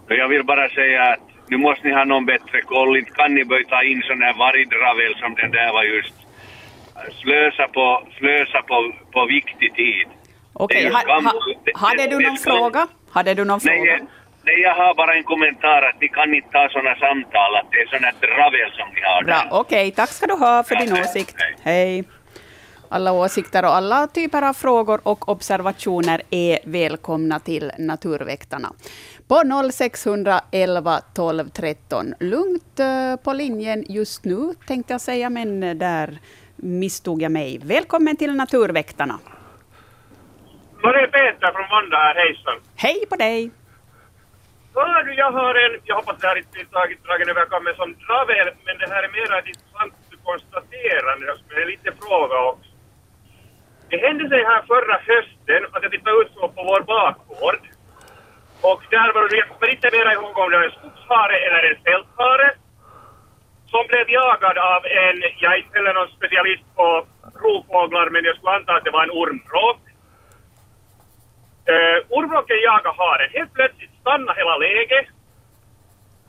Jag 0.09 0.29
vill 0.29 0.45
bara 0.45 0.69
säga 0.69 1.03
att 1.03 1.30
nu 1.51 1.57
måste 1.57 1.89
ni 1.89 1.95
ha 1.95 2.05
någon 2.05 2.27
bättre 2.27 2.59
koll. 2.73 2.97
Inte 2.97 3.11
kan 3.11 3.35
ni 3.35 3.45
börja 3.45 3.69
ta 3.69 3.83
in 3.83 4.03
sån 4.03 4.23
här 4.23 4.35
vargdravel 4.45 5.13
som 5.23 5.35
den 5.35 5.51
där 5.51 5.73
var 5.73 5.85
just. 5.85 6.15
Slösa 7.23 7.69
på, 7.69 7.87
slösa 8.19 8.63
på, 8.63 8.93
på 9.13 9.27
viktig 9.27 9.75
tid. 9.75 10.07
Okej, 10.53 10.87
okay. 10.87 11.13
ha, 11.13 11.21
ha, 11.21 11.33
hade 11.89 12.07
du 12.07 12.19
någon 12.27 12.37
fråga? 12.37 12.87
Hade 13.11 13.35
du 13.35 13.45
någon 13.45 13.61
nej, 13.65 13.79
fråga? 13.79 14.07
Nej, 14.43 14.61
jag 14.61 14.75
har 14.75 14.95
bara 14.95 15.15
en 15.15 15.25
kommentar 15.25 15.83
att 15.83 16.01
ni 16.01 16.09
kan 16.09 16.35
inte 16.35 16.49
ta 16.51 16.69
sådana 16.73 16.95
samtal, 16.95 17.57
att 17.57 17.69
det 17.71 17.97
är 17.97 18.01
här 18.01 18.15
dravel 18.21 18.71
som 18.79 18.89
ni 18.95 19.01
har. 19.01 19.25
Bra, 19.25 19.43
okej, 19.51 19.61
okay. 19.61 19.91
tack 19.91 20.11
ska 20.11 20.27
du 20.27 20.35
ha 20.35 20.63
för 20.63 20.75
ja, 20.75 20.81
din 20.81 20.93
åsikt. 20.93 21.37
Hej. 21.39 21.55
hej. 21.65 22.05
Alla 22.89 23.13
åsikter 23.13 23.65
och 23.65 23.75
alla 23.75 24.07
typer 24.07 24.43
av 24.43 24.53
frågor 24.53 25.01
och 25.03 25.29
observationer 25.29 26.23
är 26.31 26.59
välkomna 26.65 27.39
till 27.39 27.73
Naturväktarna 27.79 28.73
på 29.31 29.39
0611 29.73 31.01
12 31.15 31.49
13. 31.51 32.15
Lugnt 32.21 32.81
eh, 32.81 33.17
på 33.25 33.33
linjen 33.33 33.85
just 33.89 34.25
nu, 34.25 34.55
tänkte 34.67 34.93
jag 34.95 35.01
säga, 35.01 35.31
men 35.31 35.79
där 35.79 36.19
misstog 36.57 37.23
jag 37.23 37.33
mig. 37.33 37.61
Välkommen 37.75 38.17
till 38.17 38.35
Naturväktarna. 38.37 39.19
Det 40.83 40.89
är 40.89 41.07
Peter 41.07 41.53
från 41.57 41.69
Vanda 41.71 41.97
här, 41.97 42.15
hejsan. 42.15 42.59
Hej 42.77 42.99
på 43.11 43.17
dig. 43.17 43.51
Hör 44.75 45.03
du, 45.05 45.15
jag 45.15 45.33
har 45.33 45.55
en, 45.65 45.81
jag 45.85 45.97
hoppas 45.97 46.19
det 46.21 46.27
här 46.27 46.39
inte 46.39 46.59
är 46.61 46.67
dragen 47.07 47.29
över 47.33 47.45
kammen 47.55 47.75
som 47.81 47.89
dravel, 48.05 48.49
men 48.67 48.75
det 48.81 48.89
här 48.95 49.03
är 49.07 49.11
mera 49.19 49.39
ett 49.39 49.49
intressant 49.55 49.95
konstaterande, 50.25 51.27
jag 51.27 51.39
skulle 51.39 51.65
lite 51.75 51.91
fråga 52.03 52.37
också. 52.51 52.71
Det 53.91 53.99
hände 54.07 54.29
sig 54.29 54.41
här 54.51 54.63
förra 54.73 54.97
hösten 55.11 55.63
att 55.73 55.83
jag 55.83 55.93
tittade 55.93 56.17
ut 56.23 56.31
så 56.35 56.49
på 56.57 56.61
vår 56.71 56.83
bakgård 56.95 57.61
och 58.63 58.83
där 58.91 59.13
var 59.15 59.29
det, 59.29 59.73
inte 59.73 59.91
mera 59.93 60.13
ihåg 60.13 60.39
om 60.39 60.51
det 60.51 60.57
var 60.57 60.65
en 60.65 60.77
skogshare 60.79 61.37
eller 61.47 61.63
en 61.71 61.83
fälthare 61.85 62.49
som 63.71 63.85
blev 63.89 64.07
jagad 64.11 64.59
av 64.59 64.83
en, 64.87 65.17
jag 65.43 65.53
är 65.53 65.59
inte 65.63 65.79
heller 65.79 65.95
någon 65.95 66.17
specialist 66.19 66.65
på 66.77 67.07
rovfåglar 67.43 68.11
men 68.11 68.25
jag 68.25 68.37
skulle 68.37 68.53
anta 68.53 68.73
att 68.73 68.85
det 68.85 68.91
var 68.91 69.05
en 69.05 69.11
ormvråk. 69.11 69.81
Uh, 71.73 71.99
ormvråken 72.17 72.57
jagade 72.69 72.97
haren. 72.99 73.31
Helt 73.33 73.53
plötsligt 73.53 73.91
stannade 74.01 74.39
hela 74.41 74.57
läget. 74.57 75.07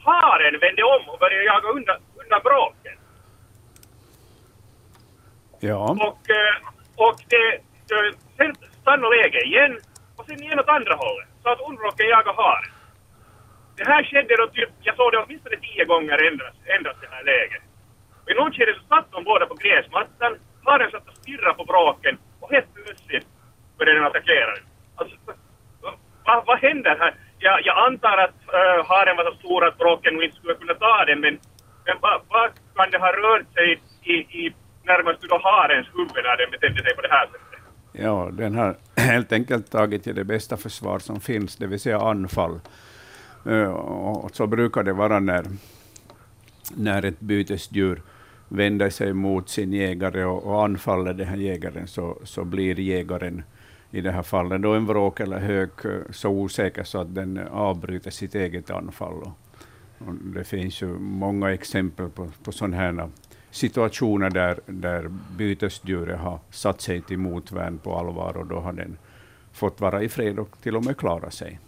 Haren 0.04 0.60
vände 0.60 0.84
om 0.84 1.10
och 1.10 1.20
började 1.20 1.44
jaga 1.44 1.68
undan, 1.68 2.00
undan 2.22 2.42
bråken. 2.44 2.98
Ja. 5.60 5.84
Och, 6.08 6.30
eh, 6.40 6.56
och 6.96 7.16
det, 7.30 7.48
eh, 7.96 8.16
sen 8.38 8.56
stannade 8.82 9.16
läget 9.16 9.46
igen 9.46 9.80
och 10.16 10.26
sen 10.26 10.44
igen 10.44 10.60
åt 10.60 10.70
andra 10.70 10.96
hållet. 10.96 11.31
Så 11.44 11.50
att 11.50 11.62
ormrocken 11.62 12.08
jagar 12.08 12.34
haren. 12.34 12.72
Det 13.78 13.86
här 13.92 14.04
skedde 14.04 14.36
då 14.38 14.48
typ, 14.48 14.70
jag 14.88 14.96
såg 14.96 15.12
det 15.12 15.18
åtminstone 15.18 15.58
tio 15.58 15.86
gånger 15.86 16.28
ändras, 16.28 16.56
ändras 16.78 16.98
det 17.02 17.10
här 17.16 17.24
läget. 17.24 17.64
Och 18.24 18.32
I 18.32 18.34
något 18.34 18.56
skede 18.56 18.74
så 18.74 18.84
satt 18.96 19.12
de 19.12 19.24
båda 19.24 19.46
på 19.46 19.56
gräsmattan, 19.56 20.32
haren 20.66 20.92
satt 20.92 21.08
och 21.08 21.16
stirrade 21.16 21.54
på 21.54 21.66
bråken 21.66 22.18
och 22.42 22.52
helt 22.52 22.74
plötsligt 22.74 23.28
började 23.78 24.00
den 24.00 24.08
attackera 24.08 24.52
den. 24.56 24.66
Alltså, 24.96 25.16
vad, 26.26 26.46
va 26.46 26.56
händer 26.56 26.96
här? 27.00 27.14
Jag, 27.40 27.66
jag 27.66 27.78
antar 27.88 28.18
att 28.18 28.40
uh, 28.60 28.86
haren 28.90 29.18
var 29.18 29.32
så 29.32 29.38
stor 29.38 29.66
att 29.68 29.78
bråken 29.78 30.14
nog 30.14 30.24
inte 30.24 30.38
skulle 30.38 30.56
kunna 30.56 30.74
ta 30.74 31.06
den, 31.06 31.20
men, 31.20 31.40
men 31.86 31.96
vad, 32.02 32.22
va 32.30 32.50
kan 32.76 32.92
det 32.92 32.98
ha 32.98 33.12
rört 33.12 33.54
sig 33.54 33.80
i, 34.04 34.14
i 34.14 34.54
närmast 34.84 35.22
då 35.22 35.38
harens 35.44 35.88
huvud 35.94 36.24
när 36.24 36.38
den 36.38 36.52
betedde 36.52 36.84
sig 36.84 36.96
på 36.96 37.02
det 37.02 37.12
här 37.12 37.26
sättet? 37.26 37.51
Ja, 37.94 38.30
den 38.34 38.56
har 38.56 38.78
helt 38.96 39.32
enkelt 39.32 39.72
tagit 39.72 40.04
till 40.04 40.16
det 40.16 40.24
bästa 40.24 40.58
försvar 40.58 41.00
som 41.00 41.20
finns, 41.20 41.56
det 41.56 41.68
vill 41.68 41.80
säga 41.80 42.00
anfall. 42.00 42.60
Eh, 43.46 43.72
och 43.72 44.36
så 44.36 44.48
brukar 44.48 44.84
det 44.84 44.94
vara 44.94 45.20
när, 45.20 45.46
när 46.76 47.06
ett 47.06 47.20
bytesdjur 47.20 48.02
vänder 48.48 48.90
sig 48.90 49.14
mot 49.14 49.50
sin 49.50 49.74
jägare 49.74 50.24
och, 50.24 50.44
och 50.44 50.64
anfaller 50.64 51.14
den 51.14 51.28
här 51.28 51.38
jägaren, 51.38 51.88
så, 51.88 52.18
så 52.24 52.44
blir 52.44 52.80
jägaren 52.80 53.44
i 53.92 54.02
det 54.02 54.12
här 54.12 54.24
fallet 54.24 54.62
då 54.62 54.74
en 54.74 54.86
vråk 54.86 55.20
eller 55.20 55.40
hök 55.40 55.86
eh, 55.86 56.02
så 56.12 56.30
osäker 56.30 56.84
så 56.84 57.00
att 57.00 57.16
den 57.16 57.40
avbryter 57.52 58.12
sitt 58.12 58.36
eget 58.36 58.72
anfall. 58.72 59.14
Och, 59.14 59.32
och 60.08 60.14
det 60.14 60.44
finns 60.44 60.82
ju 60.82 60.88
många 61.00 61.54
exempel 61.54 62.10
på, 62.10 62.30
på 62.44 62.52
sådana 62.52 62.78
här 62.78 63.10
situationer 63.52 64.30
där, 64.30 64.60
där 64.66 65.08
bytesdjuret 65.38 66.20
har 66.20 66.40
satt 66.50 66.82
sig 66.82 67.02
till 67.02 67.18
motvärn 67.18 67.78
på 67.78 67.96
allvar 67.98 68.38
och 68.38 68.46
då 68.46 68.60
har 68.60 68.74
den 68.74 68.98
fått 69.54 69.82
vara 69.82 70.02
i 70.04 70.10
fred 70.10 70.40
och 70.40 70.50
till 70.64 70.76
och 70.76 70.86
med 70.86 70.98
klara 70.98 71.32
sig. 71.32 71.60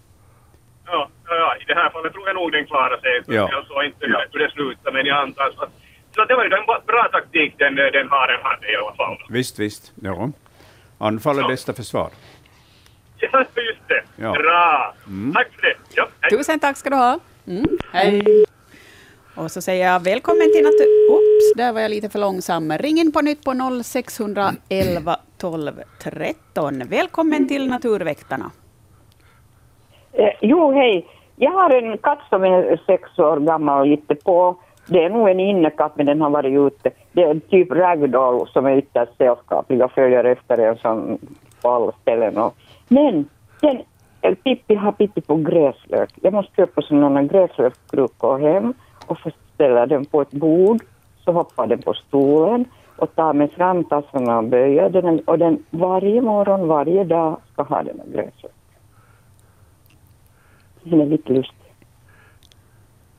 Ja, 0.86 1.10
ja, 1.28 1.56
i 1.62 1.64
det 1.68 1.74
här 1.74 1.90
fallet 1.90 2.14
tror 2.14 2.28
jag 2.28 2.36
nog 2.36 2.52
den 2.52 2.66
klarar 2.66 2.98
sig. 2.98 3.22
Ja. 3.36 3.50
Jag 3.52 3.66
såg 3.68 3.84
inte 3.86 4.06
hur 4.06 4.18
hur 4.32 4.40
det 4.40 4.52
slutade, 4.52 4.98
men 4.98 5.06
jag 5.06 5.18
antar 5.18 5.44
att... 5.44 5.72
Så 6.16 6.26
det 6.26 6.36
var 6.36 6.44
ju 6.44 6.50
en 6.54 6.66
bra 6.88 7.10
taktik 7.12 7.56
den, 7.58 7.76
den 7.76 8.10
haren 8.10 8.40
hade 8.44 8.72
i 8.72 8.76
alla 8.76 8.96
fall. 8.96 9.18
Visst, 9.30 9.60
visst. 9.60 9.92
Ja. 10.02 10.32
Anfall 10.98 11.38
är 11.38 11.42
Ja. 11.42 11.48
bästa 11.48 11.74
försvar. 11.74 12.10
Ja, 13.18 13.40
just 13.40 13.88
det. 13.88 14.04
Ja. 14.16 14.32
Bra. 14.34 14.96
Mm. 15.08 15.34
Tack 15.34 15.48
för 15.54 15.62
det. 15.62 15.76
Ja. 15.96 16.08
Tusen 16.30 16.60
tack 16.60 16.78
ska 16.78 16.90
du 16.90 16.96
ha. 16.96 17.20
Mm. 17.48 17.66
Hej. 17.92 18.46
Och 19.36 19.52
så 19.52 19.62
säger 19.62 19.92
jag 19.92 20.04
välkommen 20.04 20.52
till 20.54 20.64
natur... 20.64 20.93
Oops, 21.10 21.54
där 21.56 21.74
var 21.74 21.82
jag 21.82 21.92
lite 21.92 22.10
för 22.10 22.20
långsam. 22.20 22.72
Ring 22.72 22.98
in 22.98 23.12
på 23.12 23.22
nytt 23.22 23.44
på 23.44 23.54
0611 23.84 25.16
12 25.38 25.72
13. 26.04 26.84
Välkommen 26.90 27.48
till 27.48 27.68
Naturväktarna. 27.68 28.52
Eh, 30.14 30.34
jo, 30.42 30.72
hej. 30.72 31.08
Jag 31.36 31.52
har 31.52 31.70
en 31.70 31.98
katt 31.98 32.20
som 32.30 32.44
är 32.44 32.80
sex 32.86 33.20
år 33.20 33.40
gammal 33.40 33.80
och 33.80 33.88
lite 33.88 34.16
på. 34.16 34.56
Det 34.88 35.04
är 35.04 35.10
nog 35.10 35.30
en 35.30 35.40
innekatt, 35.40 35.92
men 35.96 36.06
den 36.06 36.22
har 36.22 36.30
varit 36.30 36.74
ute. 36.74 36.92
Det 37.12 37.24
är 37.24 37.40
typ 37.40 37.72
ragdoll 37.72 38.48
som 38.48 38.66
är 38.66 38.78
ytterst 38.78 39.18
sällskaplig 39.18 39.84
och 39.84 39.92
följer 39.92 40.24
efter 40.24 40.58
en 40.58 40.78
som 40.78 41.18
på 41.62 41.70
alla 41.70 41.92
ställen. 42.02 42.38
Och, 42.38 42.56
men 42.88 43.26
den, 43.62 43.82
Pippi 44.36 44.76
har 44.76 44.92
Pippi 44.92 45.22
på 45.22 45.36
gräslök. 45.36 46.10
Jag 46.22 46.34
måste 46.34 46.56
köpa 46.56 46.82
sådana 46.82 47.24
gräslökskrukor 47.24 48.40
hem 48.40 48.74
och 49.08 49.20
få 49.20 49.32
ställa 49.54 49.86
den 49.86 50.06
på 50.06 50.22
ett 50.22 50.32
bord. 50.32 50.82
Så 51.26 51.32
hoppar 51.32 51.68
den 51.68 51.82
på 51.82 51.94
stolen 51.94 52.66
och 52.96 53.16
tar 53.16 53.34
med 53.34 53.52
fram 53.52 53.84
tassarna 53.84 54.38
och 54.38 54.44
böjer 54.44 54.90
den. 54.90 55.20
Och 55.20 55.40
den 55.40 55.64
varje 55.70 56.22
morgon, 56.22 56.68
varje 56.68 57.04
dag 57.04 57.38
ska 57.54 57.64
ha 57.64 57.84
den 57.84 58.00
här 58.00 58.06
gräslöken. 58.06 58.50
Den 60.84 61.02
är 61.02 61.06
lite 61.06 61.34
lustig. 61.34 61.58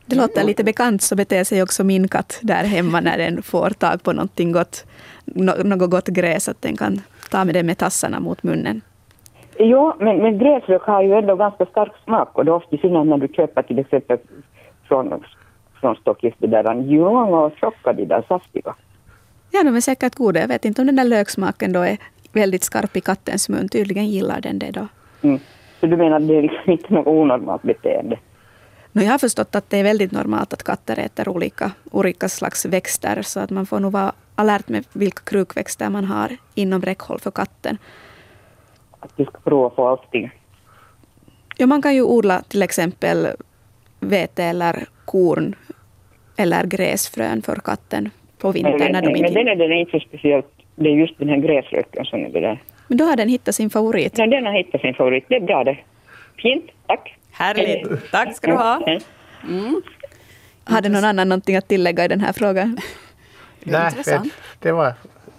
Det 0.07 0.17
låter 0.17 0.45
lite 0.45 0.65
bekant, 0.65 1.03
så 1.03 1.17
beter 1.17 1.45
sig 1.45 1.63
också 1.63 1.85
min 1.85 2.09
katt 2.09 2.39
där 2.43 2.65
hemma 2.65 3.01
när 3.01 3.19
den 3.19 3.43
får 3.43 3.71
tag 3.71 4.03
på 4.03 4.13
någonting 4.13 4.53
gott, 4.53 4.87
nå- 5.25 5.63
något 5.65 5.91
gott 5.91 6.09
gräs, 6.09 6.49
att 6.49 6.63
den 6.63 6.77
kan 6.77 7.01
ta 7.31 7.45
med 7.45 7.55
det 7.55 7.63
med 7.63 7.79
tassarna 7.79 8.21
mot 8.21 8.43
munnen. 8.43 8.81
Jo, 9.59 9.93
men, 9.99 10.17
men 10.17 10.39
gräslök 10.39 10.83
har 10.83 11.03
ju 11.03 11.13
ändå 11.15 11.37
ganska 11.37 11.67
stark 11.67 11.93
smak 12.05 12.39
och 12.39 12.45
det 12.45 12.51
är 12.51 12.55
ofta 12.55 12.77
i 12.77 12.91
när 12.91 13.19
du 13.19 13.29
köper 13.29 13.63
till 13.63 13.79
exempel 13.79 14.19
från, 14.89 15.25
Stockis 15.95 16.35
det 16.39 16.47
där 16.47 16.65
anjong 16.65 17.35
och 17.35 17.53
tjocka, 17.61 17.93
de 17.93 18.05
där 18.05 18.25
saftiga. 18.29 18.75
Ja, 19.51 19.63
de 19.63 19.77
är 19.77 19.81
säkert 19.81 20.15
goda. 20.15 20.41
Jag 20.41 20.49
vet 20.49 20.65
inte 20.65 20.81
om 20.81 20.87
den 20.87 20.97
där 20.97 21.05
löksmaken 21.05 21.73
då 21.73 21.81
är 21.81 21.99
väldigt 22.33 22.63
skarp 22.63 22.97
i 22.97 23.01
kattens 23.01 23.49
mun. 23.49 23.69
Tydligen 23.69 24.07
gillar 24.07 24.41
den 24.41 24.59
det 24.59 24.71
då. 24.71 24.87
Mm. 25.23 25.41
Så 25.81 25.87
du 25.87 25.97
menar 25.97 26.17
att 26.17 26.29
det 26.29 26.37
är 26.37 26.43
liksom 26.43 26.73
inte 26.73 26.95
något 26.95 27.07
onormalt 27.07 27.63
beteende? 27.63 28.19
No, 28.93 29.03
jag 29.03 29.11
har 29.11 29.19
förstått 29.19 29.55
att 29.55 29.71
det 29.71 29.79
är 29.79 29.83
väldigt 29.83 30.13
normalt 30.13 30.53
att 30.53 30.63
katter 30.63 30.99
äter 30.99 31.29
olika, 31.29 31.73
olika 31.91 32.29
slags 32.29 32.67
växter, 32.67 33.23
så 33.23 33.41
att 33.41 33.51
man 33.51 33.67
får 33.67 33.81
nog 33.81 33.93
vara 33.93 34.13
alert 34.35 34.69
med 34.69 34.85
vilka 34.93 35.23
krukväxter 35.25 35.91
man 35.91 36.05
har 36.05 36.37
inom 36.55 36.83
räckhåll 36.83 37.19
för 37.21 37.31
katten. 37.31 37.79
Att 39.01 39.17
du 39.17 39.25
ska 39.25 39.39
prova 39.39 39.71
på 39.71 39.89
allting? 39.89 40.31
Ja, 41.57 41.67
man 41.67 41.83
kan 41.83 41.95
ju 41.95 42.03
odla 42.03 42.43
till 42.49 42.63
exempel 42.63 43.29
vete 44.05 44.45
eller 44.45 44.87
korn 45.05 45.55
eller 46.37 46.67
gräsfrön 46.67 47.43
för 47.43 47.57
katten 47.57 48.11
på 48.39 48.53
vintern 48.53 48.79
Men, 48.79 48.93
när 48.93 49.03
de 49.03 49.13
men, 49.13 49.21
men 49.21 49.31
inte... 49.31 49.39
den 49.41 49.49
är 49.49 49.57
den 49.57 49.73
är 49.73 49.81
inte 49.81 49.93
så 49.93 50.01
speciellt. 50.01 50.47
Det 50.77 50.89
är 50.89 50.95
just 50.95 51.19
den 51.19 51.29
här 51.29 51.37
gräslöken 51.37 52.05
som 52.05 52.25
är 52.25 52.29
det 52.29 52.41
där. 52.41 52.63
Men 52.89 52.99
då 52.99 53.05
har 53.05 53.17
den 53.17 53.29
hittat 53.29 53.55
sin 53.55 53.71
favorit. 53.71 54.17
Nej, 54.17 54.29
den 54.29 54.47
har 54.47 54.53
hittat 54.53 54.81
sin 54.81 54.95
favorit. 54.95 55.25
Det 55.29 55.37
är 55.37 55.41
bra 55.41 55.65
det. 55.65 55.79
Fint, 56.39 56.65
tack. 56.87 57.17
Härligt. 57.33 58.11
Tack 58.11 58.37
ska 58.37 58.51
du 58.51 58.57
ha. 58.57 58.83
Hej. 58.87 59.01
Hade 60.65 60.89
någon 60.89 61.05
annan 61.05 61.29
någonting 61.29 61.57
att 61.57 61.69
tillägga 61.69 62.05
i 62.05 62.09
den 62.09 62.21
här 62.21 62.33
frågan? 62.33 62.79
Det 63.65 63.71
Nej, 63.71 63.87
intressant. 63.89 64.35
det, 64.61 64.73
var, 64.73 64.93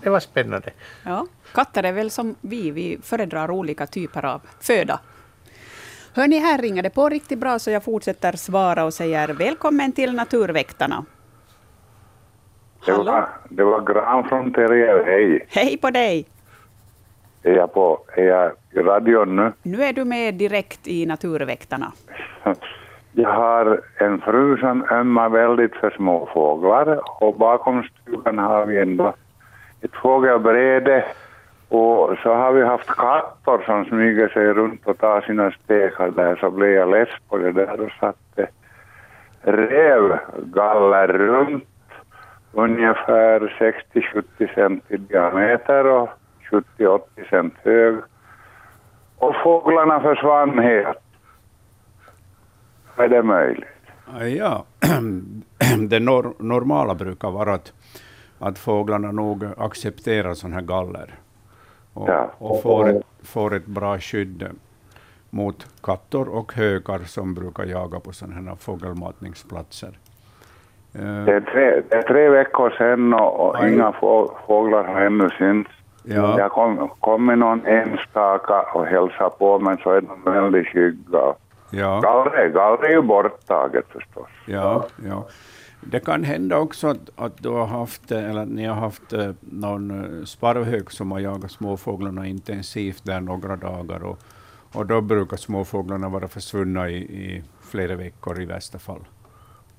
det 0.04 0.10
var 0.10 0.20
spännande. 0.20 0.70
Ja, 1.04 1.28
katter 1.54 1.84
är 1.84 1.92
väl 1.92 2.10
som 2.10 2.36
vi, 2.42 2.72
vi 2.72 2.98
föredrar 3.04 3.52
olika 3.52 3.88
typer 3.88 4.26
av 4.26 4.42
föda. 4.62 5.00
Hörni, 6.16 6.40
här 6.40 6.58
ringer 6.58 6.84
det 6.84 6.90
på 6.90 7.10
riktigt 7.10 7.40
bra 7.40 7.60
så 7.60 7.72
jag 7.72 7.84
fortsätter 7.84 8.32
svara 8.32 8.84
och 8.84 8.94
säger 8.94 9.28
välkommen 9.28 9.92
till 9.92 10.16
Naturväktarna. 10.16 11.06
Det 12.86 12.92
var, 12.92 13.28
det 13.50 13.64
var 13.64 13.82
Gran 13.82 14.30
från 14.30 14.54
Terrier, 14.54 15.04
hej. 15.06 15.46
Hej 15.50 15.78
på 15.78 15.90
dig! 15.90 16.26
Är 17.44 17.52
jag, 17.52 17.74
på, 17.74 18.00
är 18.16 18.24
jag 18.24 18.52
i 18.72 18.80
radion 18.80 19.36
nu? 19.36 19.52
Nu 19.64 19.84
är 19.84 19.94
du 19.94 20.06
med 20.06 20.34
direkt 20.34 20.88
i 20.88 21.06
Naturväktarna. 21.06 21.92
Jag 23.12 23.34
har 23.34 23.82
en 23.98 24.22
fru 24.22 24.58
som 24.58 24.86
ömmar 24.92 25.30
väldigt 25.30 25.76
för 25.76 25.90
små 25.90 26.30
fåglar 26.34 27.24
och 27.24 27.38
bakom 27.38 27.84
stugan 27.84 28.38
har 28.38 28.66
vi 28.66 28.80
ändå 28.80 29.14
ett 29.82 29.96
fågelbräde 30.02 31.06
och 31.76 32.18
så 32.24 32.34
har 32.34 32.52
vi 32.54 32.64
haft 32.64 32.88
katter 32.88 33.66
som 33.66 33.86
smyger 33.86 34.28
sig 34.28 34.54
runt 34.54 34.88
och 34.88 34.98
tar 34.98 35.22
sina 35.22 35.52
stekar 35.52 36.12
där 36.12 36.36
så 36.36 36.52
blev 36.52 36.70
jag 36.70 36.92
less 36.92 37.10
på 37.30 37.38
det 37.38 37.52
där 37.52 37.82
och 37.82 37.92
satte 38.00 38.48
rävgaller 39.42 41.08
runt 41.08 41.64
ungefär 42.52 43.40
60-70 43.94 44.56
cent 44.56 44.84
i 44.92 44.98
diameter 44.98 45.86
och 45.86 46.10
70-80 46.52 47.00
cent 47.30 47.54
hög. 47.64 47.96
Och 49.18 49.36
fåglarna 49.44 50.00
försvann 50.00 50.60
helt. 50.60 50.98
Är 52.96 53.08
det 53.08 53.24
möjligt? 53.24 53.66
Ja, 54.38 54.66
det 55.90 56.00
nor 56.00 56.34
normala 56.40 56.96
brukar 56.96 57.32
vara 57.32 57.54
att, 57.54 57.74
att 58.40 58.60
fåglarna 58.60 59.12
nog 59.12 59.46
accepterar 59.58 60.34
sån 60.34 60.54
här 60.54 60.62
galler 60.62 61.16
och, 61.96 62.10
Ja. 62.10 62.32
och 62.38 62.62
får, 62.62 62.90
ett, 62.90 63.04
får 63.24 63.54
ett 63.56 63.66
bra 63.66 64.00
skydd 64.00 64.48
mot 65.30 65.68
katter 65.84 66.30
och 66.36 66.54
hökar 66.54 67.00
som 67.00 67.34
brukar 67.34 67.66
jaga 67.66 68.00
på 68.00 68.12
sådana 68.14 68.50
här 68.50 68.56
fågelmatningsplatser. 68.56 69.92
Eh, 70.94 71.02
Det 71.26 71.34
är 71.34 71.42
tre, 71.42 71.82
det 71.90 71.96
är 71.96 72.02
tre 72.02 72.30
veckor 72.30 72.70
sedan 72.78 73.14
och, 73.14 73.40
och 73.50 73.68
inga 73.68 73.92
få, 73.92 74.38
fåglar 74.48 74.84
har 74.84 75.02
ännu 75.02 75.30
synts. 75.30 75.72
Ja. 76.04 76.40
Jag 76.40 76.52
kom, 76.52 76.90
kom 77.00 77.26
med 77.26 77.38
någon 77.38 77.66
enstaka 77.66 78.62
och 78.62 78.86
hälsade 78.86 79.30
på 79.30 79.60
men 79.60 79.78
så 79.78 79.90
är 79.92 80.02
de 80.02 80.32
väldigt 80.32 80.68
skygga. 80.68 81.34
ja. 81.70 82.00
Gallre, 82.00 82.50
gallre 82.50 82.88
är 82.88 82.92
ju 82.92 83.02
borttaget 83.02 83.86
förstås. 83.90 84.28
Ja, 84.46 84.86
ja. 85.10 85.26
Det 85.92 86.00
kan 86.00 86.24
hända 86.24 86.58
också 86.58 86.88
att, 86.88 87.10
att 87.16 87.44
du 87.44 87.50
har 87.50 87.66
haft, 87.66 88.12
eller 88.12 88.42
att 88.42 88.48
ni 88.48 88.66
har 88.66 88.76
haft 88.76 89.14
eh, 89.14 89.32
någon 89.40 89.92
eh, 90.20 90.26
sparvhök 90.26 90.92
som 90.92 91.12
har 91.12 91.20
jagat 91.20 91.52
småfåglarna 91.52 92.28
intensivt 92.28 93.06
där 93.06 93.22
några 93.22 93.56
dagar 93.56 94.04
och, 94.04 94.20
och 94.74 94.86
då 94.86 95.02
brukar 95.02 95.38
småfåglarna 95.38 96.10
vara 96.10 96.28
försvunna 96.28 96.90
i, 96.90 96.96
i 96.98 97.44
flera 97.62 97.96
veckor 97.96 98.42
i 98.42 98.46
värsta 98.46 98.80
fall. 98.80 99.02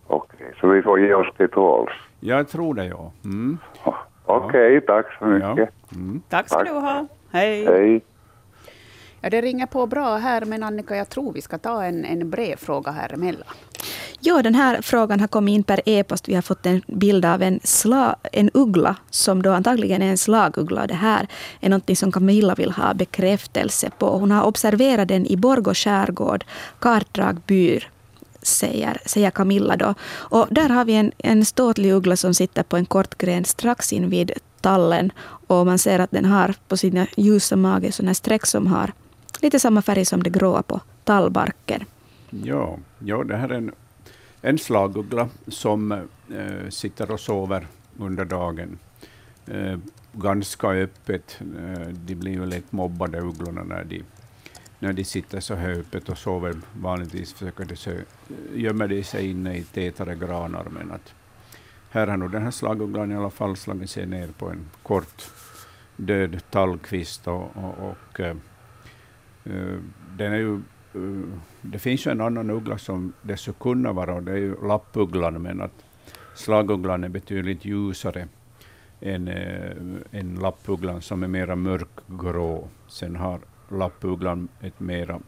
Okej, 0.06 0.54
så 0.60 0.68
vi 0.68 0.82
får 0.82 1.00
ge 1.00 1.14
oss 1.14 1.36
till 1.36 1.48
tåls. 1.48 1.90
Jag 2.20 2.48
tror 2.48 2.74
det, 2.74 2.84
ja. 2.86 3.12
Mm. 3.24 3.58
Okej, 4.24 4.80
tack 4.80 5.06
så 5.18 5.24
mycket. 5.24 5.70
Mm. 5.94 6.22
Tack 6.28 6.48
ska 6.48 6.58
Tack. 6.58 6.68
du 6.68 6.72
ha. 6.72 7.06
Hej. 7.30 7.66
Hej. 7.66 8.00
Ja, 9.20 9.30
det 9.30 9.40
ringer 9.40 9.66
på 9.66 9.86
bra 9.86 10.16
här, 10.16 10.44
men 10.44 10.62
Annika, 10.62 10.96
jag 10.96 11.08
tror 11.08 11.32
vi 11.32 11.40
ska 11.40 11.58
ta 11.58 11.84
en, 11.84 12.04
en 12.04 12.30
brevfråga 12.30 12.90
här 12.90 13.14
emellan. 13.14 13.48
Ja, 14.26 14.42
den 14.42 14.54
här 14.54 14.82
frågan 14.82 15.20
har 15.20 15.26
kommit 15.26 15.54
in 15.54 15.62
per 15.62 15.80
e-post. 15.86 16.28
Vi 16.28 16.34
har 16.34 16.42
fått 16.42 16.66
en 16.66 16.82
bild 16.86 17.24
av 17.24 17.42
en, 17.42 17.60
sla, 17.64 18.16
en 18.32 18.50
uggla 18.54 18.96
som 19.10 19.42
då 19.42 19.52
antagligen 19.52 20.02
är 20.02 20.10
en 20.10 20.18
slaguggla. 20.18 20.86
Det 20.86 20.94
här 20.94 21.28
är 21.60 21.68
något 21.68 21.98
som 21.98 22.12
Camilla 22.12 22.54
vill 22.54 22.70
ha 22.70 22.94
bekräftelse 22.94 23.90
på. 23.98 24.18
Hon 24.18 24.30
har 24.30 24.42
observerat 24.44 25.08
den 25.08 25.26
i 25.26 25.36
Borgå 25.36 25.74
skärgård, 25.74 26.44
Kartdrag 26.78 27.40
byr, 27.46 27.90
säger, 28.42 28.98
säger 29.06 29.30
Camilla. 29.30 29.76
Då. 29.76 29.94
Och 30.12 30.46
där 30.50 30.68
har 30.68 30.84
vi 30.84 30.94
en, 30.94 31.12
en 31.18 31.44
ståtlig 31.44 31.92
uggla 31.92 32.16
som 32.16 32.34
sitter 32.34 32.62
på 32.62 32.76
en 32.76 32.86
kort 32.86 33.18
gren 33.18 33.44
strax 33.44 33.92
invid 33.92 34.32
tallen. 34.60 35.12
Och 35.46 35.66
man 35.66 35.78
ser 35.78 35.98
att 35.98 36.10
den 36.10 36.24
har 36.24 36.54
på 36.68 36.76
sina 36.76 37.06
ljusa 37.16 37.56
mage 37.56 37.92
sådana 37.92 38.14
streck 38.14 38.46
som 38.46 38.66
har 38.66 38.92
lite 39.40 39.60
samma 39.60 39.82
färg 39.82 40.04
som 40.04 40.22
det 40.22 40.30
gråa 40.30 40.62
på 40.62 40.80
tallbarken. 41.04 41.84
Ja, 42.30 42.78
ja, 42.98 43.24
det 43.24 43.36
här 43.36 43.48
är 43.48 43.54
en, 43.54 43.72
en 44.46 44.58
slaguggla 44.58 45.28
som 45.48 45.92
eh, 45.92 46.68
sitter 46.68 47.10
och 47.10 47.20
sover 47.20 47.66
under 47.98 48.24
dagen. 48.24 48.78
Eh, 49.46 49.78
ganska 50.12 50.68
öppet. 50.68 51.40
Eh, 51.40 51.88
de 51.88 52.14
blir 52.14 52.32
ju 52.32 52.46
lätt 52.46 52.72
mobbade, 52.72 53.20
ugglorna, 53.20 53.64
när 53.64 53.84
de, 53.84 54.02
när 54.78 54.92
de 54.92 55.04
sitter 55.04 55.40
så 55.40 55.54
här 55.54 55.70
öppet 55.70 56.08
och 56.08 56.18
sover. 56.18 56.54
Vanligtvis 56.72 57.32
försöker 57.32 57.64
de 57.64 57.76
sö, 57.76 57.96
gömmer 58.54 58.88
de 58.88 59.04
sig 59.04 59.30
inne 59.30 59.56
i 59.56 59.62
tätare 59.62 60.14
granar. 60.14 60.66
Men 60.70 60.92
att 60.92 61.14
här 61.90 62.06
har 62.06 62.16
nog 62.16 62.30
den 62.30 62.42
här 62.42 62.50
slagugglan 62.50 63.12
i 63.12 63.16
alla 63.16 63.30
fall 63.30 63.56
slagit 63.56 63.90
sig 63.90 64.06
ner 64.06 64.28
på 64.38 64.48
en 64.48 64.66
kort 64.82 65.30
död 65.96 66.40
tallkvist. 66.50 67.28
Och, 67.28 67.56
och, 67.56 67.90
och 67.90 68.20
eh, 68.20 68.36
eh 69.44 69.78
den 70.16 70.32
är 70.32 70.38
ju 70.38 70.60
Eh, 70.96 71.38
det 71.62 71.78
finns 71.78 72.06
ju 72.06 72.10
en 72.10 72.20
annan 72.20 72.50
uggla 72.50 72.78
som 72.78 73.12
det 73.22 73.36
skulle 73.36 73.56
kunna 73.60 73.92
vara, 73.92 74.14
och 74.14 74.22
det 74.22 74.32
är 74.32 74.36
ju 74.36 74.66
lappugglan, 74.68 75.42
men 75.42 75.60
att 75.60 75.84
slagugglan 76.34 77.04
är 77.04 77.08
betydligt 77.08 77.64
ljusare 77.64 78.28
än, 79.00 79.28
äh, 79.28 79.70
än 80.10 80.34
lappugglan 80.34 81.02
som 81.02 81.22
är 81.22 81.28
mera 81.28 81.56
mörkgrå. 81.56 82.68
Sen 82.88 83.16
har 83.16 83.40
lappugglan 83.68 84.48
ett 84.60 84.80
mera, 84.80 85.20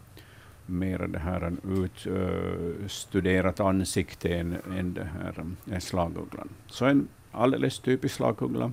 mera 0.66 1.06
det 1.06 1.18
här 1.18 1.52
utstuderat 1.64 3.60
eh, 3.60 3.66
ansikte 3.66 4.28
än, 4.28 4.56
än 4.78 4.94
det 4.94 5.08
här 5.20 5.46
än 5.72 5.80
slagugglan. 5.80 6.48
Så 6.66 6.84
en 6.84 7.08
alldeles 7.32 7.78
typisk 7.78 8.14
slaguggla 8.14 8.72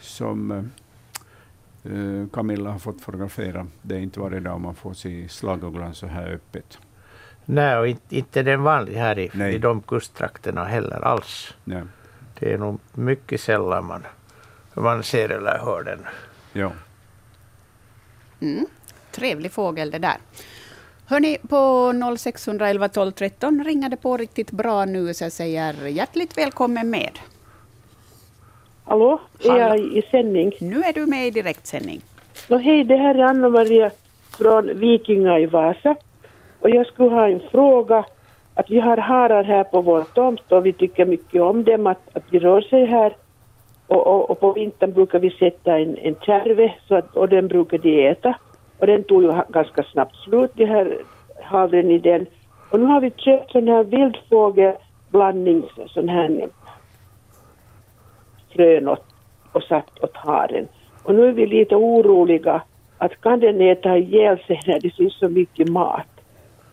som 0.00 0.70
eh, 1.84 2.28
Camilla 2.32 2.70
har 2.70 2.78
fått 2.78 3.00
fotografera. 3.00 3.66
Det 3.82 3.94
är 3.94 3.98
inte 3.98 4.20
varje 4.20 4.40
dag 4.40 4.60
man 4.60 4.74
får 4.74 4.94
se 4.94 5.28
slagugglan 5.28 5.94
så 5.94 6.06
här 6.06 6.32
öppet. 6.32 6.78
Nej, 7.44 7.76
och 7.76 7.88
inte, 7.88 8.16
inte 8.16 8.42
den 8.42 8.62
vanlig 8.62 8.94
här 8.94 9.18
i, 9.18 9.30
Nej. 9.32 9.54
i 9.54 9.58
de 9.58 9.82
kusttrakterna 9.82 10.64
heller 10.64 11.04
alls. 11.04 11.54
Ja. 11.64 11.80
Det 12.38 12.52
är 12.52 12.58
nog 12.58 12.80
mycket 12.92 13.40
sällan 13.40 13.84
man, 13.84 14.06
man 14.74 15.02
ser 15.02 15.28
eller 15.28 15.58
hör 15.58 15.82
den. 15.82 16.06
Ja. 16.52 16.72
Mm. 18.40 18.66
Trevlig 19.10 19.52
fågel 19.52 19.90
det 19.90 19.98
där. 19.98 20.16
Hörni, 21.04 21.38
på 21.48 21.92
0611 22.18 22.88
12 22.88 23.12
13 23.12 23.64
ringer 23.64 23.88
det 23.88 23.96
på 23.96 24.16
riktigt 24.16 24.50
bra 24.50 24.84
nu, 24.84 25.14
så 25.14 25.24
jag 25.24 25.32
säger 25.32 25.86
hjärtligt 25.86 26.38
välkommen 26.38 26.90
med. 26.90 27.18
Hallå, 28.90 29.20
är 29.44 29.56
jag 29.56 29.78
i 29.78 30.02
sändning? 30.10 30.52
Nu 30.60 30.76
är 30.76 30.92
du 30.92 31.06
med 31.06 31.26
i 31.26 31.30
direktsändning. 31.30 32.00
Nå, 32.48 32.56
hej, 32.56 32.84
det 32.84 32.96
här 32.96 33.14
är 33.14 33.22
Anna-Maria 33.22 33.90
från 34.38 34.78
Vikinga 34.78 35.38
i 35.38 35.46
Vasa. 35.46 35.96
Och 36.60 36.70
jag 36.70 36.86
skulle 36.86 37.10
ha 37.10 37.28
en 37.28 37.40
fråga. 37.50 38.04
Att 38.54 38.70
vi 38.70 38.80
har 38.80 38.96
harar 38.96 39.44
här 39.44 39.64
på 39.64 39.80
vår 39.80 40.02
tomt 40.14 40.52
och 40.52 40.66
vi 40.66 40.72
tycker 40.72 41.04
mycket 41.06 41.42
om 41.42 41.64
dem, 41.64 41.86
att, 41.86 42.16
att 42.16 42.30
de 42.30 42.38
rör 42.38 42.60
sig 42.60 42.86
här. 42.86 43.16
Och, 43.86 44.06
och, 44.06 44.30
och 44.30 44.40
på 44.40 44.52
vintern 44.52 44.92
brukar 44.92 45.18
vi 45.18 45.30
sätta 45.30 45.78
en, 45.78 45.96
en 45.96 46.14
kärve 46.14 46.74
så 46.88 46.94
att, 46.94 47.16
och 47.16 47.28
den 47.28 47.48
brukar 47.48 47.78
de 47.78 48.08
äta. 48.08 48.34
Och 48.78 48.86
den 48.86 49.04
tog 49.04 49.22
ju 49.22 49.32
ganska 49.48 49.82
snabbt 49.82 50.16
slut, 50.16 50.50
de 50.54 50.64
här 50.64 50.98
havren 51.42 51.90
i 51.90 51.98
den. 51.98 52.26
Och 52.70 52.80
nu 52.80 52.86
har 52.86 53.00
vi 53.00 53.10
köpt 53.10 53.52
sån 53.52 53.68
här 53.68 53.84
vildfågelblandning, 53.84 55.62
sån 55.86 56.08
här 56.08 56.48
frön 58.52 58.88
åt, 58.88 59.04
och 59.52 59.62
satt 59.62 59.98
åt 60.00 60.16
haren. 60.16 60.68
Och 61.02 61.14
nu 61.14 61.28
är 61.28 61.32
vi 61.32 61.46
lite 61.46 61.76
oroliga 61.76 62.62
att 62.98 63.20
kan 63.20 63.40
den 63.40 63.60
äta 63.60 63.98
ihjäl 63.98 64.38
sig 64.46 64.60
när 64.66 64.80
det 64.80 64.90
finns 64.90 65.18
så 65.18 65.28
mycket 65.28 65.68
mat? 65.68 66.06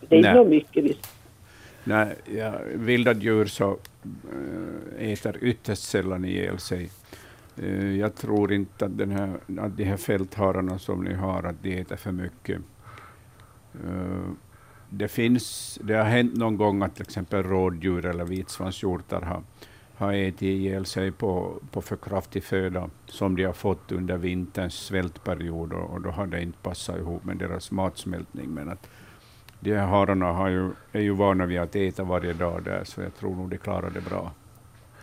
Det 0.00 0.16
är 0.16 0.18
inte 0.18 0.50
mycket 0.50 0.84
vi 0.84 0.96
Nej, 1.84 2.14
ja, 2.24 2.52
vilda 2.74 3.12
djur 3.12 3.44
så 3.44 3.76
äh, 5.00 5.12
äter 5.12 5.36
ytterst 5.40 5.82
sällan 5.82 6.24
ihjäl 6.24 6.58
sig. 6.58 6.90
Eh, 7.62 7.96
jag 7.96 8.14
tror 8.14 8.52
inte 8.52 8.84
att, 8.84 8.98
den 8.98 9.10
här, 9.10 9.30
att 9.58 9.76
de 9.76 9.84
här 9.84 9.96
fälthararna 9.96 10.78
som 10.78 11.04
ni 11.04 11.14
har, 11.14 11.42
att 11.42 11.62
de 11.62 11.80
äter 11.80 11.96
för 11.96 12.12
mycket. 12.12 12.60
Eh, 13.74 14.30
det, 14.90 15.08
finns, 15.08 15.78
det 15.82 15.94
har 15.94 16.04
hänt 16.04 16.36
någon 16.36 16.56
gång 16.56 16.82
att 16.82 16.94
till 16.94 17.02
exempel 17.02 17.42
rådjur 17.42 18.06
eller 18.06 18.24
vitsvanshjortar 18.24 19.20
har, 19.20 19.42
har 19.98 20.12
ätit 20.12 20.42
ihjäl 20.42 20.86
sig 20.86 21.12
på, 21.12 21.52
på 21.72 21.82
för 21.82 21.96
kraftig 21.96 22.44
föda 22.44 22.90
som 23.06 23.36
de 23.36 23.44
har 23.44 23.52
fått 23.52 23.92
under 23.92 24.16
vinterns 24.16 24.74
svältperiod 24.74 25.72
och, 25.72 25.90
och 25.90 26.00
då 26.00 26.10
har 26.10 26.26
det 26.26 26.42
inte 26.42 26.58
passat 26.62 26.96
ihop 26.96 27.24
med 27.24 27.36
deras 27.36 27.70
matsmältning. 27.70 28.48
Men 28.50 28.68
att 28.68 28.88
de 29.60 29.74
här 29.74 29.86
hararna 29.86 30.26
har 30.32 30.48
ju, 30.48 30.70
är 30.92 31.00
ju 31.00 31.12
vana 31.14 31.46
vid 31.46 31.60
att 31.60 31.76
äta 31.76 32.04
varje 32.04 32.32
dag 32.32 32.62
där, 32.64 32.80
så 32.84 33.00
jag 33.02 33.14
tror 33.16 33.34
nog 33.34 33.48
de 33.50 33.58
klarar 33.58 33.90
det 33.90 34.00
bra. 34.00 34.30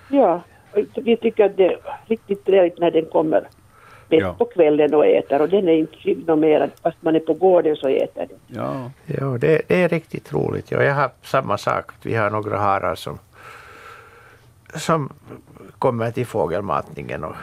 Ja, 0.10 0.41
vi 0.95 1.17
tycker 1.17 1.45
att 1.45 1.58
det 1.58 1.65
är 1.65 1.77
riktigt 2.05 2.45
trevligt 2.45 2.79
när 2.79 2.91
den 2.91 3.05
kommer 3.05 3.41
bäst 4.10 4.21
Ja. 4.21 4.34
på 4.38 4.45
kvällen 4.45 4.93
och 4.93 5.05
äter 5.05 5.41
och 5.41 5.49
den 5.49 5.67
är 5.67 5.73
inte 5.73 6.36
mer, 6.36 6.69
fast 6.84 6.97
man 7.01 7.15
är 7.15 7.19
på 7.19 7.34
gården 7.34 7.75
så 7.75 7.88
äter 7.88 8.25
den. 8.29 8.38
Ja, 8.47 8.91
Ja, 9.05 9.25
det, 9.38 9.62
det 9.67 9.84
är 9.84 9.89
riktigt 9.89 10.34
roligt. 10.34 10.71
Ja, 10.71 10.84
jag 10.84 10.93
har 10.95 11.10
samma 11.21 11.58
sak. 11.58 11.91
Vi 12.03 12.15
har 12.15 12.29
några 12.29 12.58
harar 12.58 12.95
som, 12.95 13.19
som 14.75 15.09
kommer 15.79 16.11
till 16.11 16.25
fågelmatningen. 16.25 17.23
Och, 17.23 17.35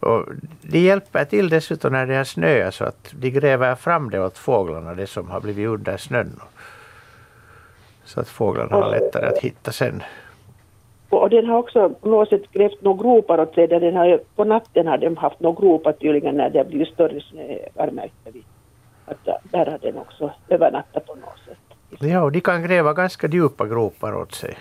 och 0.00 0.26
de 0.62 0.78
hjälper 0.78 1.24
till 1.24 1.48
dessutom 1.48 1.92
när 1.92 2.06
det 2.06 2.16
har 2.16 2.24
snöat 2.24 2.74
så 2.74 2.84
att 2.84 3.14
de 3.20 3.30
gräver 3.30 3.74
fram 3.74 4.10
det 4.10 4.20
åt 4.20 4.38
fåglarna, 4.38 4.94
det 4.94 5.06
som 5.06 5.30
har 5.30 5.40
blivit 5.40 5.68
under 5.68 5.96
snön. 5.96 6.40
Så 8.04 8.20
att 8.20 8.28
fåglarna 8.28 8.76
har 8.76 8.90
lättare 8.90 9.26
att 9.26 9.38
hitta 9.38 9.72
sen. 9.72 10.02
Och 11.08 11.30
den 11.30 11.46
har 11.46 11.58
också 11.58 11.88
på 11.88 12.08
något 12.08 12.28
sätt 12.28 12.52
grävt 12.52 12.82
några 12.82 13.02
gropar 13.02 13.40
åt 13.40 13.54
sig, 13.54 13.68
den 13.68 13.96
har, 13.96 14.20
på 14.36 14.44
natten 14.44 14.86
har 14.86 14.98
de 14.98 15.16
haft 15.16 15.40
några 15.40 15.60
gropar 15.60 15.92
tydligen 15.92 16.36
när 16.36 16.50
det 16.50 16.58
har 16.58 16.64
blivit 16.64 16.88
större 16.88 17.20
snöar 17.20 17.90
märkte 17.90 18.30
vi. 18.30 18.42
Att 19.06 19.24
där 19.42 19.66
har 19.66 19.78
den 19.82 19.98
också 19.98 20.32
övernattat 20.48 21.06
på 21.06 21.14
något 21.14 21.40
sätt. 21.48 21.58
Ja, 22.00 22.22
och 22.22 22.32
de 22.32 22.40
kan 22.40 22.62
gräva 22.62 22.92
ganska 22.92 23.28
djupa 23.28 23.66
gropar 23.66 24.14
åt 24.14 24.34
sig. 24.34 24.58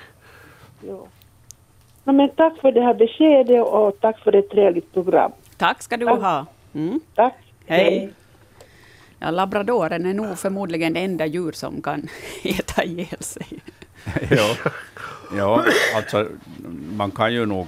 Ja. 0.88 1.08
No, 2.04 2.12
men 2.12 2.30
tack 2.30 2.58
för 2.62 2.72
det 2.72 2.82
här 2.82 2.94
beskedet 2.94 3.68
och 3.68 4.00
tack 4.00 4.20
för 4.20 4.36
ett 4.36 4.50
trevligt 4.50 4.94
program. 4.94 5.32
Tack 5.58 5.82
ska 5.82 5.98
du 5.98 6.06
Tack. 6.06 6.20
ha. 6.20 6.46
Mm. 6.74 7.00
Tack. 7.16 7.36
Hej. 7.66 8.14
Ja, 9.20 9.32
labradoren 9.32 10.06
är 10.06 10.14
nog 10.14 10.40
förmodligen 10.40 10.94
det 10.94 11.00
enda 11.00 11.26
djur 11.26 11.52
som 11.52 11.82
kan 11.82 12.08
äta 12.44 12.84
ihjäl 12.84 13.24
sig. 13.24 13.48
ja. 14.30 14.56
ja, 15.38 15.64
alltså 15.96 16.28
man 16.98 17.12
kan 17.12 17.34
ju 17.34 17.46
nog, 17.46 17.68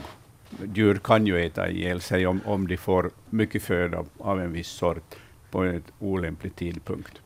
djur 0.73 0.95
kan 0.95 1.27
ju 1.27 1.45
äta 1.45 1.69
ihjäl 1.69 2.01
sig 2.01 2.27
om, 2.27 2.41
om 2.45 2.67
de 2.67 2.77
får 2.77 3.11
mycket 3.29 3.63
föda 3.63 4.03
av 4.17 4.41
en 4.41 4.51
viss 4.53 4.67
sort 4.67 5.15
på 5.51 5.63
en 5.63 5.83
olämplig 5.99 6.55
tidpunkt. 6.55 7.21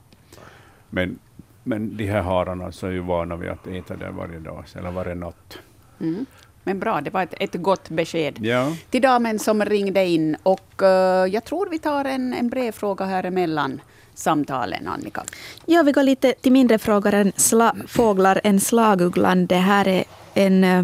Men, 0.90 1.20
men 1.64 1.98
de 1.98 2.06
här 2.06 2.22
hararna 2.22 2.72
så 2.72 2.88
är 2.88 2.92
ju 2.92 3.00
vana 3.00 3.36
vid 3.36 3.50
att 3.50 3.68
äta 3.68 3.96
där 3.96 4.12
varje 4.12 4.40
dag, 4.40 4.66
eller 4.76 4.92
varje 4.92 5.16
natt. 5.16 5.60
Mm. 6.00 6.26
Men 6.68 6.80
bra, 6.80 7.02
det 7.02 7.10
var 7.10 7.24
ett, 7.24 7.34
ett 7.40 7.54
gott 7.54 7.90
besked. 7.90 8.46
Ja, 8.46 8.76
Till 8.90 9.02
damen 9.02 9.40
som 9.40 9.66
ringde 9.66 10.06
in. 10.06 10.38
Och 10.44 10.84
eh, 10.84 11.26
jag 11.26 11.44
tror 11.44 11.68
vi 11.72 11.80
tar 11.80 12.06
en, 12.06 12.34
en 12.34 12.50
brevfråga 12.50 13.06
här 13.06 13.24
emellan 13.24 13.82
samtalen, 14.14 14.88
Annika. 14.88 15.24
Ja, 15.66 15.84
vi 15.84 15.92
går 15.92 16.04
lite 16.04 16.34
till 16.34 16.52
mindre 16.52 16.80
frågor 16.80 17.14
än 17.14 17.32
sla, 17.36 17.76
fåglar 17.88 18.42
än 18.44 18.60
slagugglan. 18.60 19.48
Det 19.48 19.56
här 19.56 19.88
är 19.88 20.04
en, 20.34 20.64
eh, 20.64 20.84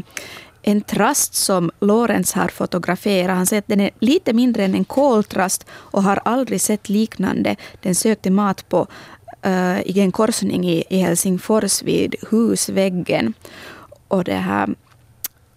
en 0.61 0.81
trast 0.81 1.35
som 1.35 1.71
Lorenz 1.79 2.33
har 2.33 2.47
fotograferat. 2.47 3.37
Han 3.37 3.45
säger 3.45 3.61
att 3.61 3.67
den 3.67 3.81
är 3.81 3.91
lite 3.99 4.33
mindre 4.33 4.63
än 4.63 4.75
en 4.75 4.85
koltrast 4.85 5.65
och 5.71 6.03
har 6.03 6.19
aldrig 6.25 6.61
sett 6.61 6.89
liknande. 6.89 7.55
Den 7.81 7.95
sökte 7.95 8.31
mat 8.31 8.69
på 8.69 8.87
eh, 9.41 9.81
i 9.81 9.99
en 9.99 10.11
korsning 10.11 10.69
i, 10.69 10.83
i 10.89 10.97
Helsingfors 10.97 11.83
vid 11.83 12.15
husväggen. 12.31 13.33
Och 14.07 14.23
det 14.23 14.35
här, 14.35 14.69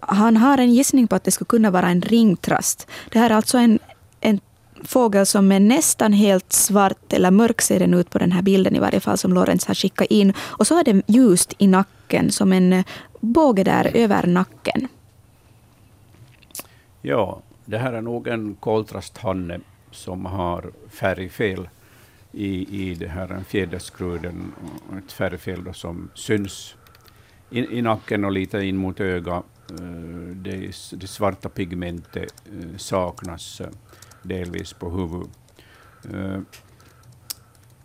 han 0.07 0.37
har 0.37 0.59
en 0.59 0.75
gissning 0.75 1.07
på 1.07 1.17
att 1.17 1.25
det 1.25 1.31
skulle 1.31 1.47
kunna 1.47 1.71
vara 1.71 1.89
en 1.89 2.01
ringtrast. 2.01 2.89
Det 3.11 3.19
här 3.19 3.31
är 3.31 3.35
alltså 3.35 3.59
en, 3.59 3.79
en 4.21 4.41
fågel 4.85 5.27
som 5.27 5.53
är 5.53 5.61
nästan 5.61 6.13
helt 6.13 6.53
svart, 6.53 7.13
eller 7.13 7.31
mörk 7.31 7.63
ser 7.63 7.79
den 7.79 7.95
ut 7.95 8.11
på 8.11 8.19
den 8.19 8.33
här 8.33 8.43
bilden 8.43 8.77
i 8.77 8.79
varje 8.79 9.01
fall, 9.01 9.19
som 9.19 9.33
Lorenz 9.33 9.67
har 9.67 9.75
skickat 9.75 10.07
in. 10.11 10.33
Och 10.41 10.67
så 10.67 10.79
är 10.79 10.85
det 10.85 11.03
ljust 11.07 11.55
i 11.59 11.67
nacken, 11.67 12.31
som 12.31 12.53
en 12.53 12.73
eh, 12.73 12.85
båge 13.21 13.65
där 13.65 13.91
över 13.95 14.27
nacken. 14.27 14.89
Ja, 17.03 17.41
det 17.65 17.79
här 17.79 17.93
är 17.93 18.03
nog 18.03 18.29
en 18.29 18.55
koltrasthanne 18.55 19.61
som 19.91 20.27
har 20.27 20.73
färgfel 20.91 21.69
i, 22.33 22.83
i 22.83 22.95
det 22.95 23.09
här 23.09 23.45
fjäderskruden, 23.49 24.53
ett 24.99 25.13
färgfel 25.13 25.65
då 25.65 25.73
som 25.73 26.11
syns 26.15 26.75
i, 27.51 27.79
i 27.79 27.83
nacken 27.83 28.25
och 28.25 28.33
lite 28.33 28.59
in 28.59 28.77
mot 28.77 29.01
ögat. 29.01 29.45
Eh, 29.71 30.37
det, 30.37 30.75
det 30.93 31.07
svarta 31.07 31.49
pigmentet 31.49 32.35
eh, 32.47 32.77
saknas 32.77 33.61
eh, 33.61 33.69
delvis 34.23 34.73
på 34.73 34.91
huvudet. 34.91 35.31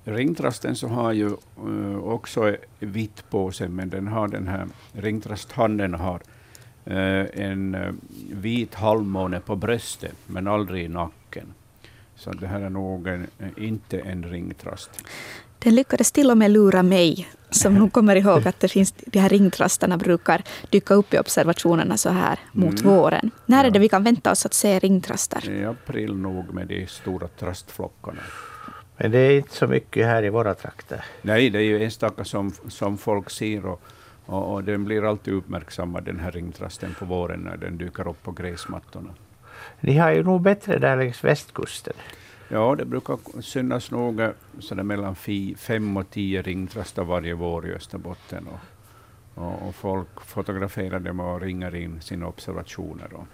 Ringtrasten 0.04 0.76
så 0.76 0.88
har 0.88 1.12
ju 1.12 1.32
också 2.04 2.56
vitt 2.80 3.30
på 3.30 3.52
sig, 3.52 3.70
men 3.70 3.89
den 3.89 4.08
har 4.08 4.28
den 4.28 4.48
här 4.48 4.67
ringtrasthanden 4.94 5.94
har 5.94 6.22
en 6.86 8.00
vit 8.32 8.76
halvmåne 8.76 9.39
på 9.39 9.56
bröstet, 9.56 10.15
men 10.28 10.48
aldrig 10.48 10.86
i 10.86 10.88
nacken. 10.88 11.54
Så 12.15 12.32
det 12.32 12.48
här 12.48 12.62
är 12.62 12.70
nog 12.70 13.08
en, 13.08 13.28
inte 13.58 14.00
en 14.00 14.24
ringtrast. 14.24 15.04
Den 15.63 15.76
lyckades 15.76 16.12
till 16.12 16.32
och 16.32 16.38
med 16.38 16.52
lura 16.52 16.84
mig, 16.84 17.28
som 17.50 17.76
nog 17.76 17.93
kommer 17.93 18.15
ihåg 18.15 18.47
att 18.47 18.60
det 18.60 18.67
finns, 18.67 18.91
de 18.91 19.19
här 19.19 19.30
ringtrastarna 19.30 19.97
brukar 19.97 20.41
dyka 20.69 20.93
upp 20.93 21.13
i 21.13 21.19
observationerna 21.19 21.97
så 21.97 22.10
här 22.10 22.39
mot 22.52 22.82
mm. 22.82 22.95
våren. 22.95 23.32
När 23.45 23.63
ja. 23.63 23.67
är 23.67 23.71
det 23.71 23.80
vi 23.80 23.89
kan 23.89 24.04
vänta 24.04 24.32
oss 24.32 24.45
att 24.45 24.54
se 24.54 24.80
ringtrastar? 24.80 25.50
I 25.50 25.65
april 25.65 26.15
nog 26.15 26.54
med 26.54 26.67
de 26.67 26.88
stora 26.88 27.28
trastflockarna. 27.28 28.21
Men 28.97 29.12
det 29.12 29.19
är 29.19 29.38
inte 29.38 29.56
så 29.56 29.67
mycket 29.67 30.06
här 30.06 30.24
i 30.24 30.30
våra 30.30 30.54
trakter. 30.54 31.06
Nej, 31.21 31.50
det 31.50 31.60
är 31.60 31.63
ju 31.63 31.84
enstaka 31.84 32.26
som, 32.26 32.54
som 32.67 32.97
folk 32.97 33.30
ser 33.30 33.65
och, 33.65 33.82
och, 34.26 34.54
och 34.54 34.63
den 34.63 34.84
blir 34.84 35.10
alltid 35.10 35.34
uppmärksammad, 35.34 36.04
den 36.04 36.19
här 36.19 36.32
ringtrasten 36.32 36.95
på 37.00 37.06
våren 37.06 37.39
när 37.39 37.58
den 37.58 37.78
dyker 37.78 38.08
upp 38.08 38.24
på 38.24 38.32
gräsmattorna. 38.32 39.10
Ni 39.80 39.97
har 39.97 40.12
ju 40.12 40.24
nog 40.24 40.41
bättre 40.41 40.80
där 40.80 40.97
längs 40.97 41.24
västkusten. 41.24 41.93
Ja, 42.54 42.76
det 42.76 42.86
brukar 42.86 43.42
synas 43.42 43.92
nog 43.92 44.22
sådär 44.60 44.84
mellan 44.84 45.16
fem 45.58 45.98
och 45.98 46.10
tio 46.10 46.42
ringtrastar 46.42 47.04
varje 47.04 47.34
vår 47.34 47.68
i 47.68 47.74
Österbotten. 47.74 48.48
Och, 48.48 48.60
och, 49.44 49.68
och, 49.68 49.76
folk 49.76 50.22
fotograferar 50.22 51.00
dem 51.00 51.20
och 51.20 51.42
ringer 51.42 51.76
in 51.76 52.02
sina 52.02 52.28
observationer. 52.28 53.14
Och. 53.14 53.28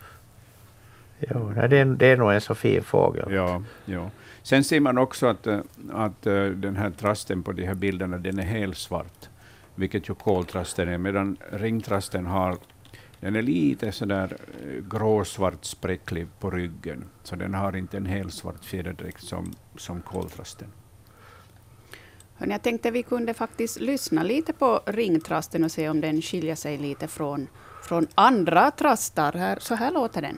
Jo, 1.19 1.51
det, 1.55 1.77
är, 1.77 1.85
det 1.85 2.05
är 2.05 2.17
nog 2.17 2.31
en 2.31 2.41
så 2.41 2.55
fin 2.55 2.83
fågel. 2.83 3.33
Ja, 3.33 3.63
ja. 3.85 4.09
Sen 4.43 4.63
ser 4.63 4.79
man 4.79 4.97
också 4.97 5.27
att, 5.27 5.47
att 5.91 6.21
den 6.55 6.75
här 6.75 6.89
trasten 6.89 7.43
på 7.43 7.51
de 7.51 7.65
här 7.65 7.75
bilderna 7.75 8.17
den 8.17 8.39
är 8.39 8.43
helt 8.43 8.77
svart, 8.77 9.29
vilket 9.75 10.09
ju 10.09 10.15
koltrasten 10.15 10.89
är, 10.89 10.97
medan 10.97 11.37
ringtrasten 11.51 12.25
har 12.25 12.57
den 13.19 13.35
är 13.35 13.41
lite 13.41 13.91
sådär 13.91 14.37
eh, 14.63 14.97
gråsvart 14.97 15.65
spräcklig 15.65 16.27
på 16.39 16.49
ryggen, 16.51 17.05
så 17.23 17.35
den 17.35 17.53
har 17.53 17.75
inte 17.75 17.97
en 17.97 18.05
helsvart 18.05 18.65
fjäderdräkt 18.65 19.23
som, 19.23 19.53
som 19.77 20.01
koltrasten. 20.01 20.67
Hörrni, 22.35 22.53
jag 22.53 22.61
tänkte 22.61 22.91
vi 22.91 23.03
kunde 23.03 23.33
faktiskt 23.33 23.79
lyssna 23.79 24.23
lite 24.23 24.53
på 24.53 24.81
ringtrasten 24.85 25.63
och 25.63 25.71
se 25.71 25.89
om 25.89 26.01
den 26.01 26.21
skiljer 26.21 26.55
sig 26.55 26.77
lite 26.77 27.07
från, 27.07 27.47
från 27.83 28.07
andra 28.15 28.71
trastar. 28.71 29.33
Här, 29.33 29.57
så 29.61 29.75
här 29.75 29.91
låter 29.91 30.21
den. 30.21 30.37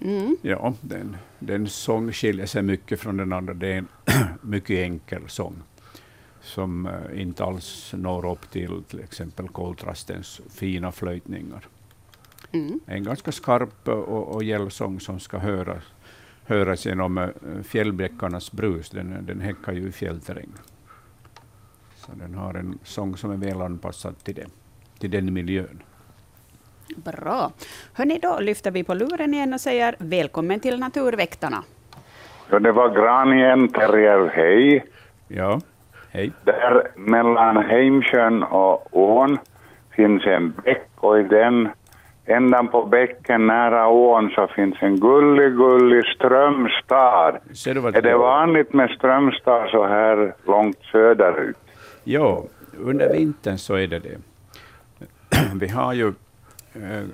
Mm. 0.00 0.36
Ja, 0.42 0.74
den, 0.80 1.16
den 1.38 1.68
sång 1.68 2.12
skiljer 2.12 2.46
sig 2.46 2.62
mycket 2.62 3.00
från 3.00 3.16
den 3.16 3.32
andra. 3.32 3.54
Det 3.54 3.72
är 3.72 3.78
en 3.78 3.88
mycket 4.42 4.78
enkel 4.78 5.28
sång 5.28 5.62
som 6.40 6.86
uh, 6.86 7.20
inte 7.20 7.44
alls 7.44 7.94
når 7.96 8.32
upp 8.32 8.50
till 8.50 8.82
till 8.88 9.00
exempel 9.00 9.48
koltrastens 9.48 10.40
fina 10.50 10.92
flöjtningar. 10.92 11.66
Mm. 12.52 12.80
En 12.86 13.04
ganska 13.04 13.32
skarp 13.32 13.88
och, 13.88 14.34
och 14.34 14.44
gäll 14.44 14.70
sång 14.70 15.00
som 15.00 15.20
ska 15.20 15.38
höras, 15.38 15.82
höras 16.44 16.86
genom 16.86 17.18
uh, 17.18 17.62
fjällbäckarnas 17.62 18.52
brus. 18.52 18.90
Den, 18.90 19.26
den 19.26 19.40
häckar 19.40 19.72
ju 19.72 19.88
i 19.88 19.92
fjällterräng. 19.92 20.52
Så 21.96 22.12
den 22.12 22.34
har 22.34 22.54
en 22.54 22.78
sång 22.84 23.16
som 23.16 23.30
är 23.30 23.36
väl 23.36 23.60
anpassad 23.60 24.24
till, 24.24 24.34
det, 24.34 24.46
till 24.98 25.10
den 25.10 25.32
miljön. 25.32 25.82
Bra. 26.96 27.50
Hörni, 27.92 28.18
då 28.22 28.38
lyfter 28.40 28.70
vi 28.70 28.84
på 28.84 28.94
luren 28.94 29.34
igen 29.34 29.54
och 29.54 29.60
säger 29.60 29.94
välkommen 29.98 30.60
till 30.60 30.78
Naturväktarna. 30.80 31.64
Ja, 32.50 32.58
det 32.58 32.72
var 32.72 32.88
Gran 32.88 33.32
igen, 33.32 33.68
Terrier. 33.68 34.32
Hej. 34.34 34.84
Ja, 35.28 35.60
hej. 36.10 36.32
Där 36.44 36.90
mellan 36.96 37.56
Heimsjön 37.56 38.42
och 38.42 38.88
ån 38.90 39.38
finns 39.96 40.26
en 40.26 40.52
bäck 40.64 40.88
och 40.96 41.20
i 41.20 41.22
den 41.22 41.68
ändan 42.24 42.68
på 42.68 42.84
bäcken 42.84 43.46
nära 43.46 43.88
ån 43.88 44.30
så 44.34 44.46
finns 44.46 44.76
en 44.80 45.00
gullig, 45.00 45.56
gullig 45.56 46.04
strömstad. 46.04 47.38
Är 47.66 48.02
det 48.02 48.16
vanligt 48.16 48.72
med 48.72 48.90
strömstad 48.90 49.70
så 49.70 49.86
här 49.86 50.34
långt 50.46 50.78
söderut? 50.92 51.56
Ja, 52.04 52.44
under 52.78 53.12
vintern 53.12 53.58
så 53.58 53.74
är 53.74 53.86
det 53.86 53.98
det. 53.98 54.18
Vi 55.60 55.68
har 55.68 55.92
ju 55.92 56.12
Eh, 56.72 56.98
eh, 56.98 57.06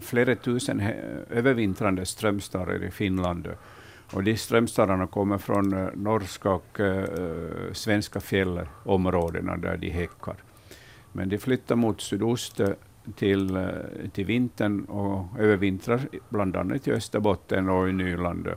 flera 0.00 0.34
tusen 0.34 0.82
övervintrande 1.30 2.06
strömstarar 2.06 2.84
i 2.84 2.90
Finland. 2.90 3.48
Och 4.12 4.24
de 4.24 4.36
strömstararna 4.36 5.06
kommer 5.06 5.38
från 5.38 5.72
eh, 5.72 5.88
norska 5.94 6.50
och 6.50 6.80
svenska 7.72 8.20
fjällområdena 8.20 9.56
där 9.56 9.76
de 9.76 9.90
häckar. 9.90 10.36
Men 11.12 11.28
de 11.28 11.38
flyttar 11.38 11.76
mot 11.76 12.00
sydost 12.00 12.60
till, 13.16 13.68
till 14.12 14.24
vintern 14.24 14.84
och 14.84 15.38
övervintrar 15.38 16.00
bland 16.28 16.56
annat 16.56 16.88
i 16.88 16.92
Österbotten 16.92 17.68
och 17.68 17.88
i 17.88 17.92
Nyland 17.92 18.48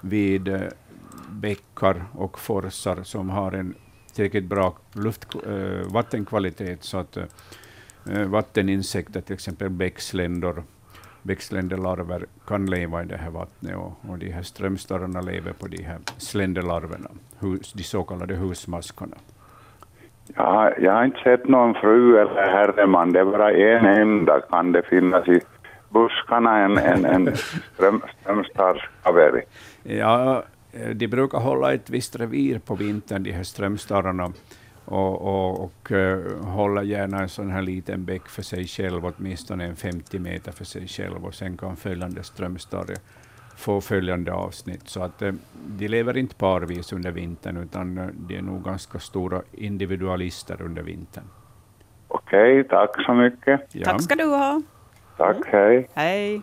vid 0.00 0.70
bäckar 1.30 2.04
och 2.12 2.38
forsar 2.38 3.02
som 3.02 3.30
har 3.30 3.52
en 3.52 3.74
tillräckligt 4.12 4.44
bra 4.44 4.76
luft, 4.92 5.26
vattenkvalitet 5.86 6.84
så 6.84 6.98
att 6.98 7.18
vatteninsekter, 8.04 9.20
till 9.20 9.34
exempel 9.34 9.68
bäcksländor, 9.68 10.62
bäcksländelarver 11.22 12.26
kan 12.46 12.66
leva 12.66 13.02
i 13.02 13.06
det 13.06 13.16
här 13.16 13.30
vattnet 13.30 13.76
och, 13.76 14.10
och 14.10 14.18
de 14.18 14.30
här 14.30 14.42
strömstarrarna 14.42 15.20
lever 15.20 15.52
på 15.52 15.66
de 15.66 15.82
här 15.82 15.98
sländelarverna, 16.16 17.10
hus, 17.40 17.72
de 17.72 17.82
så 17.82 18.02
kallade 18.02 18.34
husmaskarna. 18.34 19.16
Ja, 20.36 20.72
jag 20.78 20.92
har 20.92 21.04
inte 21.04 21.20
sett 21.20 21.48
någon 21.48 21.74
fru 21.74 22.18
eller 22.18 22.52
herreman, 22.52 23.12
det 23.12 23.20
är 23.20 23.24
bara 23.24 23.52
en 23.52 23.86
enda 23.86 24.40
kan 24.40 24.72
det 24.72 24.82
finnas 24.82 25.28
i 25.28 25.40
buskarna 25.88 26.58
en, 26.58 26.78
en, 26.78 27.04
en 27.04 27.36
ström, 27.74 28.02
strömstarrskaveri. 28.20 29.42
Ja, 29.82 30.42
eh, 30.72 30.88
de 30.88 31.08
brukar 31.08 31.38
hålla 31.38 31.72
ett 31.72 31.90
visst 31.90 32.20
revir 32.20 32.58
på 32.58 32.74
vintern, 32.74 33.22
de 33.22 33.32
här 33.32 33.42
strömstarrarna 33.42 34.32
och, 34.84 35.22
och, 35.22 35.64
och 35.64 35.90
uh, 35.90 36.44
hålla 36.44 36.82
gärna 36.82 37.18
en 37.18 37.28
sån 37.28 37.50
här 37.50 37.62
liten 37.62 38.04
bäck 38.04 38.28
för 38.28 38.42
sig 38.42 38.66
själv, 38.66 39.04
åtminstone 39.06 39.64
en 39.64 39.76
50 39.76 40.18
meter 40.18 40.52
för 40.52 40.64
sig 40.64 40.86
själv, 40.86 41.24
och 41.24 41.34
sen 41.34 41.56
kan 41.56 41.76
följande 41.76 42.22
strömstare 42.22 42.94
få 43.56 43.80
följande 43.80 44.32
avsnitt. 44.32 44.88
Så 44.88 45.02
att 45.02 45.22
uh, 45.22 45.32
de 45.66 45.88
lever 45.88 46.16
inte 46.16 46.34
parvis 46.34 46.92
under 46.92 47.10
vintern, 47.10 47.56
utan 47.56 47.98
uh, 47.98 48.06
de 48.12 48.36
är 48.36 48.42
nog 48.42 48.64
ganska 48.64 48.98
stora 48.98 49.42
individualister 49.52 50.62
under 50.62 50.82
vintern. 50.82 51.24
Okej, 52.08 52.60
okay, 52.60 52.68
tack 52.68 53.04
så 53.06 53.14
mycket. 53.14 53.60
Ja. 53.72 53.84
Tack 53.84 54.02
ska 54.02 54.14
du 54.14 54.24
ha. 54.24 54.62
Tack, 55.16 55.36
hej. 55.46 55.88
Hej. 55.94 56.42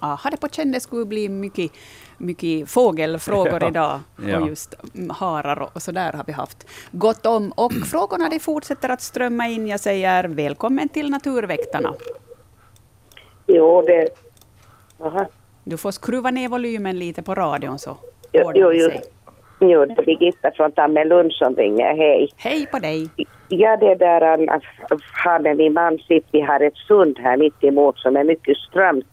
Aha, 0.00 0.30
det 0.30 0.40
på 0.40 0.48
känn 0.48 0.72
det 0.72 0.80
skulle 0.80 1.06
bli 1.06 1.28
mycket 1.28 1.72
mycket 2.22 2.70
fågelfrågor 2.70 3.64
idag. 3.68 4.00
Ja. 4.26 4.40
Och 4.40 4.48
just 4.48 4.74
harar 5.10 5.68
och 5.72 5.82
så 5.82 5.92
där 5.92 6.12
har 6.12 6.24
vi 6.26 6.32
haft 6.32 6.66
gott 6.90 7.26
om. 7.26 7.52
Och 7.56 7.72
frågorna 7.72 8.28
de 8.28 8.38
fortsätter 8.38 8.88
att 8.88 9.00
strömma 9.00 9.46
in. 9.46 9.66
Jag 9.66 9.80
säger 9.80 10.24
välkommen 10.24 10.88
till 10.88 11.10
Naturväktarna. 11.10 11.94
Jo, 13.46 13.82
det... 13.82 14.08
Aha. 15.00 15.26
Du 15.64 15.76
får 15.76 15.90
skruva 15.90 16.30
ner 16.30 16.48
volymen 16.48 16.98
lite 16.98 17.22
på 17.22 17.34
radion 17.34 17.78
så 17.78 17.96
jo, 18.32 18.52
jo, 18.54 18.72
just. 18.72 19.10
Jo, 19.60 19.84
det 19.84 19.92
är 19.92 20.04
Birgitta 20.04 20.50
från 20.50 20.72
Tammelund 20.72 21.32
som 21.32 21.56
ringer. 21.56 21.96
Hej. 21.96 22.30
Hej 22.36 22.66
på 22.66 22.78
dig. 22.78 23.08
Ja, 23.48 23.76
det 23.76 23.94
där 23.94 24.20
har 25.24 25.38
med 25.38 25.56
min 25.56 25.72
man 25.72 25.98
sitt. 25.98 26.26
Vi 26.30 26.40
har 26.40 26.60
ett 26.60 26.76
sund 26.76 27.18
här 27.18 27.36
mitt 27.36 27.64
emot 27.64 27.98
som 27.98 28.16
är 28.16 28.24
mycket 28.24 28.56
strömt. 28.56 29.06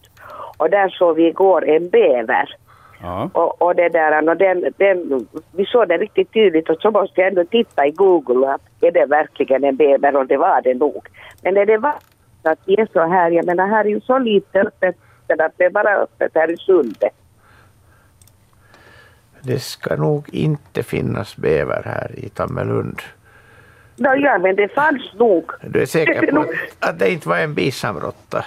Och 0.57 0.69
där 0.69 0.89
såg 0.89 1.15
vi 1.15 1.27
igår 1.27 1.69
en 1.69 1.89
bäver. 1.89 2.55
Ja. 3.01 3.29
Och, 3.33 3.61
och 3.61 3.75
det 3.75 3.89
där, 3.89 4.29
och 4.29 4.37
den, 4.37 4.73
den, 4.77 5.27
vi 5.51 5.65
såg 5.65 5.87
den 5.87 5.99
riktigt 5.99 6.33
tydligt 6.33 6.69
och 6.69 6.81
så 6.81 6.91
måste 6.91 7.21
jag 7.21 7.27
ändå 7.27 7.43
titta 7.43 7.87
i 7.87 7.91
Google 7.91 8.53
att 8.53 8.61
är 8.81 8.91
det 8.91 9.05
verkligen 9.05 9.63
en 9.63 9.75
bäver 9.75 10.15
och 10.15 10.27
det 10.27 10.37
var 10.37 10.61
det 10.61 10.73
nog. 10.73 11.07
Men 11.43 11.57
är 11.57 11.65
det 11.65 11.77
var 11.77 11.95
att 12.43 12.59
vi 12.65 12.79
är 12.81 12.87
så 12.93 12.99
här, 12.99 13.31
jag 13.31 13.45
menar 13.45 13.67
här 13.67 13.85
är 13.85 13.89
ju 13.89 14.01
så 14.01 14.19
lite 14.19 14.59
öppet 14.59 14.95
att 15.39 15.53
det 15.57 15.63
är 15.63 15.69
bara 15.69 15.95
öppet 15.95 16.31
här 16.35 16.51
i 16.51 16.57
Sundet. 16.57 17.13
Det 19.41 19.59
ska 19.59 19.95
nog 19.95 20.29
inte 20.33 20.83
finnas 20.83 21.37
bäver 21.37 21.81
här 21.85 22.11
i 22.17 22.29
Tammelund. 22.29 23.01
Ja, 23.95 24.15
ja, 24.15 24.37
men 24.37 24.55
det 24.55 24.67
fanns 24.67 25.13
nog. 25.13 25.51
Du 25.61 25.81
är 25.81 25.85
säker 25.85 26.31
på 26.31 26.39
att, 26.39 26.89
att 26.89 26.99
det 26.99 27.11
inte 27.11 27.29
var 27.29 27.37
en 27.37 27.53
bisamråtta? 27.53 28.45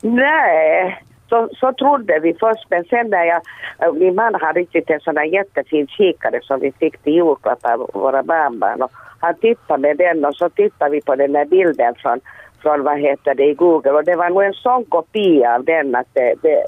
Nej, 0.00 1.02
så, 1.34 1.48
så 1.60 1.72
trodde 1.72 2.18
vi 2.18 2.34
först 2.40 2.70
men 2.70 2.84
sen 2.84 3.10
när 3.10 3.24
jag, 3.24 3.42
äh, 3.78 3.92
min 3.92 4.14
man 4.14 4.34
har 4.34 4.52
riktigt 4.52 4.90
en 4.90 5.00
sån 5.00 5.14
där 5.14 5.24
jättefin 5.24 5.86
kikare 5.86 6.40
som 6.42 6.60
vi 6.60 6.72
fick 6.72 6.98
till 6.98 7.14
julklapp 7.14 7.64
av 7.66 7.90
våra 7.94 8.22
barnbarn. 8.22 8.82
Och 8.82 8.92
han 9.20 9.34
tittade 9.34 9.78
med 9.78 9.96
den 9.96 10.24
och 10.24 10.36
så 10.36 10.48
tittade 10.48 10.90
vi 10.90 11.00
på 11.02 11.16
den 11.16 11.32
där 11.32 11.44
bilden 11.44 11.94
från, 11.94 12.20
från 12.62 12.82
vad 12.82 13.00
heter 13.00 13.34
det 13.34 13.44
i 13.44 13.54
Google. 13.54 13.90
Och 13.90 14.04
det 14.04 14.16
var 14.16 14.30
nog 14.30 14.42
en 14.42 14.52
sån 14.52 14.84
kopia 14.84 15.54
av 15.54 15.64
den 15.64 15.94
att 15.94 16.08
det, 16.12 16.34
det, 16.42 16.64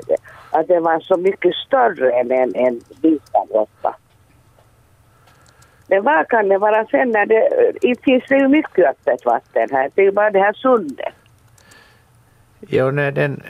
att 0.51 0.69
det 0.69 0.81
var 0.81 1.01
så 1.01 1.17
mycket 1.17 1.55
större 1.55 2.13
än 2.13 2.33
en, 2.33 2.55
en 2.55 2.81
vita 3.03 3.67
Men 5.89 6.03
vad 6.03 6.29
kan 6.29 6.49
det 6.49 6.59
vara 6.59 6.87
sen 6.87 7.11
när 7.11 7.27
det, 7.27 7.49
det 7.81 8.05
finns 8.05 8.25
det 8.29 8.37
ju 8.37 8.49
mycket 8.49 8.87
öppet 8.87 9.25
vatten 9.25 9.69
här, 9.73 9.91
det 9.95 10.01
är 10.01 10.07
ju 10.07 10.13
bara 10.13 10.31
det 10.31 10.41
här 10.41 10.53
sundet. 10.53 11.16
Jo, 12.69 12.91
nej, 12.91 13.13
den, 13.13 13.43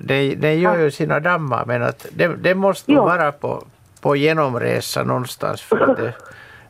den, 0.00 0.40
den 0.40 0.60
gör 0.60 0.78
ju 0.78 0.90
sina 0.90 1.20
dammar 1.20 1.64
men 1.66 1.82
att 1.82 2.06
det, 2.12 2.28
det 2.28 2.54
måste 2.54 2.92
Jo. 2.92 3.02
vara 3.04 3.32
på, 3.32 3.64
på 4.00 4.16
genomresa 4.16 5.04
någonstans 5.04 5.62
för 5.62 5.76
att 5.90 5.96
det, 5.96 6.12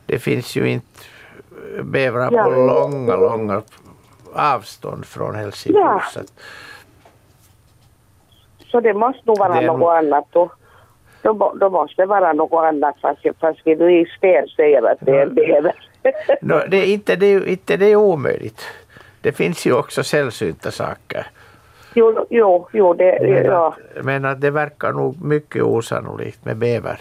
det 0.05 0.19
finns 0.19 0.55
ju 0.55 0.69
inte 0.69 0.87
bävrar 1.83 2.29
på 2.29 2.35
Ja. 2.35 2.47
långa, 2.49 3.15
långa 3.15 3.61
avstånd 4.33 5.05
från 5.05 5.35
Helsingfors. 5.35 6.15
Ja. 6.15 6.21
Så 8.71 8.79
det 8.79 8.93
måste 8.93 9.21
nog 9.25 9.37
vara 9.37 9.61
Det 9.61 9.67
något 9.67 9.93
annat 9.97 10.25
då. 10.31 10.51
Då, 11.21 11.53
då 11.59 11.69
måste 11.69 12.01
det 12.01 12.05
vara 12.05 12.33
något 12.33 12.63
annat 12.63 12.95
fast, 13.01 13.21
fast 13.39 13.59
vi 13.65 13.75
nu 13.75 14.01
i 14.01 14.05
sten 14.17 14.47
säger 14.47 14.91
att 14.91 14.97
det 15.01 15.11
är 15.11 15.21
en 15.27 15.35
bäver. 15.35 15.75
Nå, 16.41 16.61
det, 16.67 16.77
är 16.77 16.85
inte, 16.93 17.15
det, 17.15 17.49
inte 17.51 17.77
det 17.77 17.85
är 17.85 17.95
omöjligt. 17.95 18.61
Det 19.21 19.31
finns 19.31 19.65
ju 19.65 19.73
också 19.73 20.03
sällsynta 20.03 20.71
saker. 20.71 21.27
Jo, 21.95 22.25
jo, 22.29 22.67
jo, 22.73 22.93
det, 22.93 23.17
Men 23.21 23.45
ja. 23.45 23.67
att, 23.95 24.05
men 24.05 24.25
att 24.25 24.41
det 24.41 24.51
verkar 24.51 24.91
nog 24.91 25.25
mycket 25.25 25.63
osannolikt 25.63 26.45
med 26.45 26.57
bäver. 26.57 26.99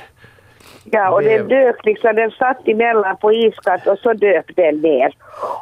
ja, 0.85 1.11
och 1.11 1.22
den 1.22 1.48
dök 1.48 1.85
liksom, 1.85 2.14
den 2.16 2.31
satt 2.31 2.68
emellan 2.68 3.16
på 3.16 3.33
iskat 3.33 3.87
och 3.87 3.98
så 3.98 4.12
dök 4.12 4.57
den 4.57 4.81
ner. 4.81 5.14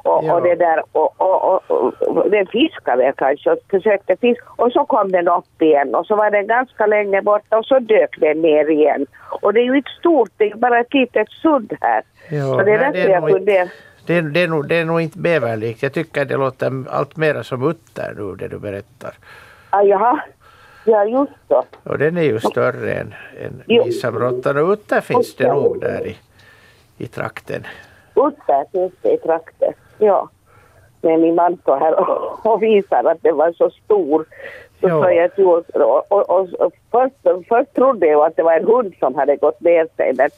Och, 0.05 0.25
Ja. 0.25 0.35
och 0.35 0.43
det 0.43 0.55
där, 0.55 0.83
och, 0.93 1.15
och, 1.21 1.71
och, 1.71 2.31
den 2.31 2.47
fiskade 2.47 3.03
väl 3.03 3.13
kanske 3.17 3.51
och 3.51 3.59
försökte 3.71 4.17
fiska 4.17 4.45
och 4.57 4.73
så 4.73 4.85
kom 4.85 5.13
den 5.13 5.29
upp 5.29 5.63
igen 5.63 5.95
och 5.95 6.07
så 6.07 6.17
var 6.17 6.31
den 6.31 6.47
ganska 6.47 6.87
länge 6.87 7.23
borta 7.23 7.59
och 7.59 7.67
så 7.67 7.79
dök 7.79 8.21
den 8.21 8.43
ner 8.43 8.71
igen. 8.71 9.07
Och 9.43 9.55
det 9.55 9.61
är 9.61 9.65
ju 9.65 9.77
inte 9.77 9.91
stort, 9.99 10.31
det 10.37 10.51
är 10.51 10.55
bara 10.57 10.81
ett 10.81 10.95
litet 10.95 11.29
sudd 11.31 11.73
här. 11.81 12.03
Ja, 12.31 12.45
så 12.45 12.63
det 12.63 12.73
är 12.73 12.79
nej, 12.79 12.91
därför 12.93 13.11
jag 13.11 13.23
inte- 13.23 13.33
funderar. 13.33 13.69
Det, 14.07 14.15
är- 14.17 14.23
det, 14.23 14.41
är 14.43 14.49
nog, 14.49 14.69
det 14.69 14.77
är 14.77 14.85
nog 14.85 15.01
inte 15.01 15.19
bäverlikt. 15.19 15.83
Jag 15.83 15.93
tycker 15.93 16.25
det 16.25 16.37
låter 16.37 16.85
allt 16.91 17.17
mera 17.17 17.45
som 17.45 17.71
utter 17.71 18.15
nu 18.17 18.35
det 18.37 18.49
du 18.49 18.59
berättar. 18.59 19.15
Ah, 19.71 19.83
jaha, 19.83 20.21
ja 20.85 21.05
just 21.05 21.33
så. 21.49 21.65
Och 21.83 21.99
den 21.99 22.17
är 22.19 22.23
ju 22.23 22.41
större 22.41 22.93
än, 22.93 23.15
än 23.41 23.63
bisamråttan 23.67 24.57
och 24.59 24.71
utter 24.73 25.01
finns 25.01 25.37
det 25.37 25.49
nog 25.53 25.81
där 25.81 26.07
i, 26.07 26.17
i 26.99 27.07
trakten. 27.07 27.67
Utter 28.15 28.65
finns 28.73 28.93
det 29.03 29.13
i 29.13 29.19
trakten, 29.19 29.73
ja. 29.99 30.29
Men 31.03 31.21
min 31.21 31.35
man 31.35 31.57
står 31.57 31.77
här 31.81 31.95
och, 32.01 32.47
och 32.47 32.63
visar 32.63 33.05
att 33.05 33.23
det 33.23 33.33
var 33.33 33.53
så 33.53 33.71
stor. 33.71 34.25
Så 34.81 34.89
Ja. 34.89 35.03
sa 35.03 35.13
jag 35.13 35.31
jo, 35.37 35.51
och, 35.75 36.13
och, 36.13 36.31
och, 36.31 36.49
och 36.53 36.73
först, 36.91 37.47
först 37.49 37.75
trodde 37.75 38.07
jag 38.07 38.27
att 38.27 38.37
det 38.37 38.43
var 38.43 38.53
en 38.53 38.65
hund 38.65 38.95
som 38.99 39.15
hade 39.15 39.37
gått 39.37 39.61
ner 39.61 39.87
sig. 39.97 40.13
Men, 40.17 40.31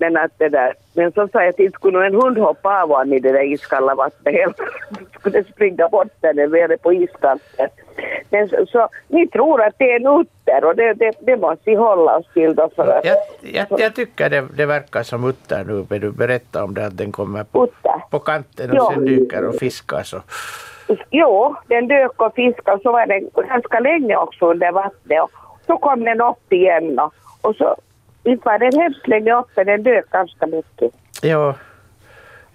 men, 0.00 0.16
att 0.16 0.32
det 0.38 0.48
där, 0.48 0.74
men 0.92 1.12
så 1.12 1.28
sa 1.28 1.42
jag 1.42 1.48
att 1.48 1.58
inte 1.58 1.78
skulle 1.78 1.98
nog 1.98 2.06
en 2.06 2.14
hund 2.14 2.38
hoppa 2.38 2.82
av 2.82 2.88
honom 2.88 3.12
i 3.12 3.20
det 3.20 3.32
där 3.32 3.52
iskalla 3.52 3.94
vattnet. 3.94 4.34
Helt 4.34 4.56
skulle 5.18 5.44
springa 5.44 5.88
bort 5.88 6.12
där 6.20 6.32
den 6.34 6.50
nere 6.50 6.76
på 6.76 6.92
iskanten. 6.92 7.68
Men 8.30 8.48
så, 8.48 8.66
så 8.66 8.88
ni 9.08 9.28
tror 9.28 9.62
att 9.62 9.74
det 9.78 9.92
är 9.92 9.96
en 9.96 10.20
utter 10.20 10.64
och 10.64 10.76
det, 10.76 10.94
det, 10.94 11.12
det 11.20 11.36
måste 11.36 11.70
vi 11.70 11.74
hålla 11.74 12.16
oss 12.16 12.26
till 12.34 12.54
då 12.54 12.70
för 12.76 12.88
att 12.88 13.04
Jag, 13.04 13.16
jag, 13.40 13.80
jag 13.80 13.94
tycker 13.94 14.30
det, 14.30 14.46
det 14.56 14.66
verkar 14.66 15.02
som 15.02 15.24
utter 15.24 15.64
nu 15.64 15.86
när 15.90 15.98
du 15.98 16.10
berättar 16.12 16.62
om 16.62 16.74
det 16.74 16.86
att 16.86 16.96
den 16.96 17.12
kommer 17.12 17.44
på, 17.44 17.64
utter. 17.64 18.02
på 18.10 18.18
kanten 18.18 18.70
och 18.70 18.92
sen 18.92 19.04
dyker 19.04 19.48
och 19.48 19.54
fiskar. 19.54 20.02
Så. 20.02 20.22
Jo, 21.10 21.56
den 21.66 21.88
dök 21.88 22.22
och 22.22 22.34
fiskade 22.34 22.76
och 22.76 22.82
så 22.82 22.92
var 22.92 23.06
den 23.06 23.48
ganska 23.48 23.80
länge 23.80 24.16
också 24.16 24.50
under 24.50 24.72
vattnet. 24.72 25.22
Och 25.22 25.30
så 25.66 25.76
kom 25.76 26.04
den 26.04 26.20
upp 26.20 26.52
igen 26.52 26.98
och, 26.98 27.14
och 27.40 27.56
så 27.56 27.76
inte 28.24 28.42
var 28.48 28.80
hemskt 28.82 29.08
länge 29.08 29.34
uppe, 29.34 29.64
den 29.64 29.82
dök 29.82 30.10
ganska 30.10 30.46
mycket. 30.46 30.92
Ja. 31.22 31.54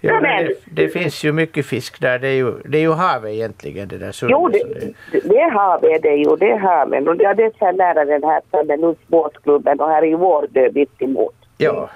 Ja, 0.00 0.20
det, 0.20 0.54
det 0.64 0.88
finns 0.88 1.24
ju 1.24 1.32
mycket 1.32 1.66
fisk 1.66 2.00
där. 2.00 2.18
Det 2.18 2.28
är 2.28 2.32
ju, 2.34 2.52
det 2.64 2.78
är 2.78 2.82
ju 2.82 2.92
havet 2.92 3.30
egentligen 3.32 3.88
det 3.88 3.98
där 3.98 4.12
sundet. 4.12 4.32
Jo, 4.38 4.48
det, 4.48 4.58
det- 4.58 4.92
det, 5.12 5.28
det 5.28 5.42
har 5.54 5.80
vi 5.80 5.98
det 5.98 6.14
ju, 6.16 6.36
det 6.36 6.56
har 6.56 6.86
vi. 6.86 7.08
Och 7.08 7.16
jag 7.18 7.40
är 7.40 7.72
nära 7.72 8.04
den 8.04 8.24
här 8.24 8.40
Tammelunds 8.50 9.00
båtklubben 9.06 9.80
och 9.80 9.88
här 9.88 10.02
är 10.02 10.06
ju 10.06 10.16
Vårdö 10.16 10.68
mitt 10.74 11.02
emot. 11.02 11.34
Ja. 11.58 11.90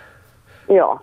Ja, 0.66 1.00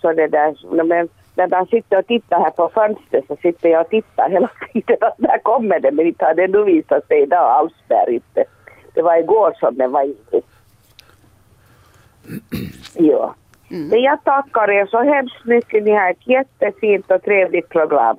så 0.00 0.12
det 0.12 0.26
där, 0.26 0.56
men 0.84 1.08
när 1.34 1.46
man 1.48 1.66
sitter 1.66 1.98
och 1.98 2.06
tittar 2.06 2.40
här 2.40 2.50
på 2.50 2.70
fönstret 2.74 3.24
så 3.28 3.36
sitter 3.36 3.68
jag 3.68 3.80
och 3.80 3.88
tittar 3.90 4.30
hela 4.30 4.50
tiden 4.72 4.96
att 5.00 5.18
när 5.18 5.38
kommer 5.38 5.80
det, 5.80 5.90
men 5.90 6.06
inte 6.06 6.24
har 6.24 6.34
det 6.34 6.48
nu 6.48 6.64
visat 6.64 7.06
sig 7.06 7.22
idag 7.22 7.50
alls 7.50 7.72
där 7.88 8.10
inte. 8.10 8.44
Det 8.94 9.02
var 9.02 9.16
igår 9.16 9.54
som 9.60 9.74
den 9.76 9.92
var 9.92 10.02
inne. 10.02 10.42
Ja. 12.94 13.34
Men 13.68 14.02
jag 14.02 14.24
tackar 14.24 14.70
er 14.70 14.86
så 14.86 15.02
hemskt 15.14 15.44
mycket. 15.44 15.84
Ni 15.84 15.90
har 15.90 16.10
ett 16.10 16.26
jättefint 16.26 17.10
och 17.10 17.22
trevligt 17.22 17.68
program. 17.68 18.16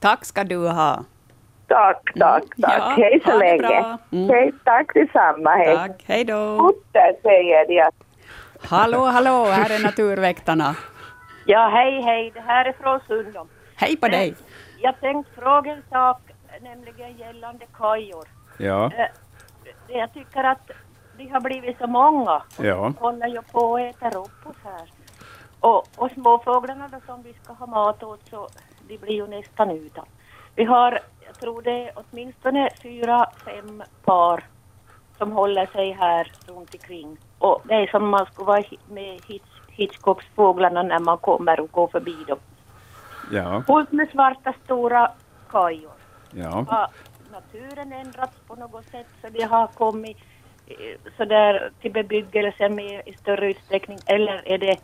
Tack 0.00 0.24
ska 0.24 0.44
du 0.44 0.56
ha. 0.68 1.04
Tack, 1.66 2.02
tack, 2.18 2.42
tack. 2.60 2.78
Ja, 2.78 2.94
Hej 2.96 3.20
så 3.24 3.38
länge. 3.38 3.98
Mm. 4.12 4.28
Hej, 4.30 4.52
tack 4.64 4.94
detsamma. 4.94 5.50
Hej. 5.50 5.76
Tack, 5.76 6.04
hej 6.06 6.24
då. 6.24 6.70
Utter 6.70 7.22
säger 7.22 7.66
de. 7.66 7.90
Hallå, 8.68 9.04
hallå, 9.04 9.44
här 9.44 9.70
är 9.78 9.82
Naturväktarna. 9.82 10.76
Ja, 11.46 11.68
hej, 11.72 12.02
hej. 12.02 12.30
Det 12.34 12.40
här 12.40 12.64
är 12.64 12.72
från 12.72 13.00
Sundom. 13.08 13.48
Hej 13.76 13.96
på 13.96 14.08
dig. 14.08 14.34
Jag 14.80 15.00
tänkte 15.00 15.32
fråga 15.40 15.72
en 15.72 15.82
sak, 15.90 16.20
nämligen 16.62 17.16
gällande 17.16 17.64
kajor. 17.78 18.24
Ja, 18.58 18.90
Eh, 18.96 19.06
Jag 19.98 20.14
tycker 20.14 20.44
att 20.44 20.70
de 21.18 21.28
har 21.28 21.40
blivit 21.40 21.78
så 21.78 21.86
många. 21.86 22.42
ja. 22.58 22.92
håller 23.00 23.26
ju 23.26 23.42
på 23.42 23.76
att 23.76 23.80
äta 23.80 24.18
upp 24.18 24.46
oss 24.46 24.56
här. 24.64 24.92
Och, 25.60 25.86
och 25.96 26.10
småfåglarna 26.10 26.88
då 26.88 26.98
som 27.06 27.22
vi 27.22 27.32
ska 27.42 27.52
ha 27.52 27.66
mat 27.66 28.02
åt 28.02 28.28
så 28.30 28.48
de 28.88 28.98
blir 28.98 29.14
ju 29.14 29.26
nästan 29.26 29.70
utan. 29.70 30.04
Vi 30.54 30.64
har, 30.64 30.98
jag 31.26 31.34
tror 31.40 31.62
det 31.62 31.88
är 31.88 31.92
åtminstone 31.94 32.68
fyra, 32.82 33.26
fem 33.44 33.82
par 34.04 34.44
som 35.18 35.32
håller 35.32 35.66
sig 35.66 35.92
här 35.92 36.32
runt 36.46 36.74
omkring. 36.74 37.16
Och 37.38 37.62
det 37.64 37.74
är 37.74 37.86
som 37.86 38.08
man 38.08 38.26
skulle 38.26 38.46
vara 38.46 38.62
med 38.88 39.20
Hitch, 39.26 39.60
Hitchcocks 39.68 40.26
fåglarna 40.34 40.82
när 40.82 40.98
man 40.98 41.18
kommer 41.18 41.60
och 41.60 41.70
går 41.70 41.88
förbi 41.88 42.24
dem. 42.28 42.38
Ja, 43.32 43.62
Fullt 43.66 43.92
med 43.92 44.08
svarta 44.10 44.54
stora 44.64 45.12
kajor. 45.50 45.92
ja. 46.30 46.64
Har 46.68 46.88
naturen 47.32 47.92
ändrats 47.92 48.36
på 48.46 48.54
något 48.54 48.84
sätt 48.86 49.06
så 49.20 49.28
de 49.28 49.44
har 49.44 49.66
kommit 49.66 50.18
sådär 51.16 51.70
till 51.80 51.92
bebyggelse 51.92 52.68
med 52.68 53.02
i 53.06 53.12
större 53.12 53.50
utsträckning 53.50 53.98
eller 54.06 54.42
är 54.48 54.58
det 54.58 54.76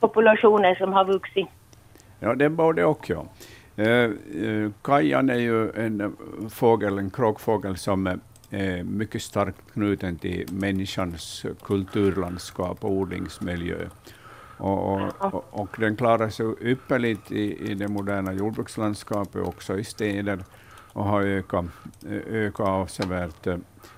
populationen 0.00 0.76
som 0.76 0.92
har 0.92 1.04
vuxit? 1.04 1.48
Ja, 2.20 2.34
det 2.34 2.44
är 2.44 2.48
både 2.48 2.84
och. 2.84 3.10
Ja. 3.10 3.24
Eh, 3.76 3.86
eh, 3.86 4.70
kajan 4.82 5.30
är 5.30 5.38
ju 5.38 5.70
en 5.70 6.00
eh, 6.00 6.10
fågel, 6.50 6.98
en 6.98 7.10
kråkfågel 7.10 7.76
som 7.76 8.06
eh, 8.06 8.14
är 8.50 8.82
mycket 8.82 9.22
starkt 9.22 9.72
knuten 9.72 10.18
till 10.18 10.46
människans 10.52 11.46
kulturlandskap 11.62 12.84
och 12.84 12.90
odlingsmiljö. 12.90 13.88
Och, 14.58 14.94
och, 14.94 15.34
och, 15.34 15.44
och 15.50 15.76
den 15.78 15.96
klarar 15.96 16.28
sig 16.28 16.46
ypperligt 16.60 17.32
i, 17.32 17.70
i 17.70 17.74
det 17.74 17.88
moderna 17.88 18.32
jordbrukslandskapet, 18.32 19.46
också 19.46 19.78
i 19.78 19.84
städer. 19.84 20.38
Och 20.92 21.04
har 21.04 21.22
ökat, 21.22 21.64
ökat 22.30 22.68
avsevärt. 22.68 23.46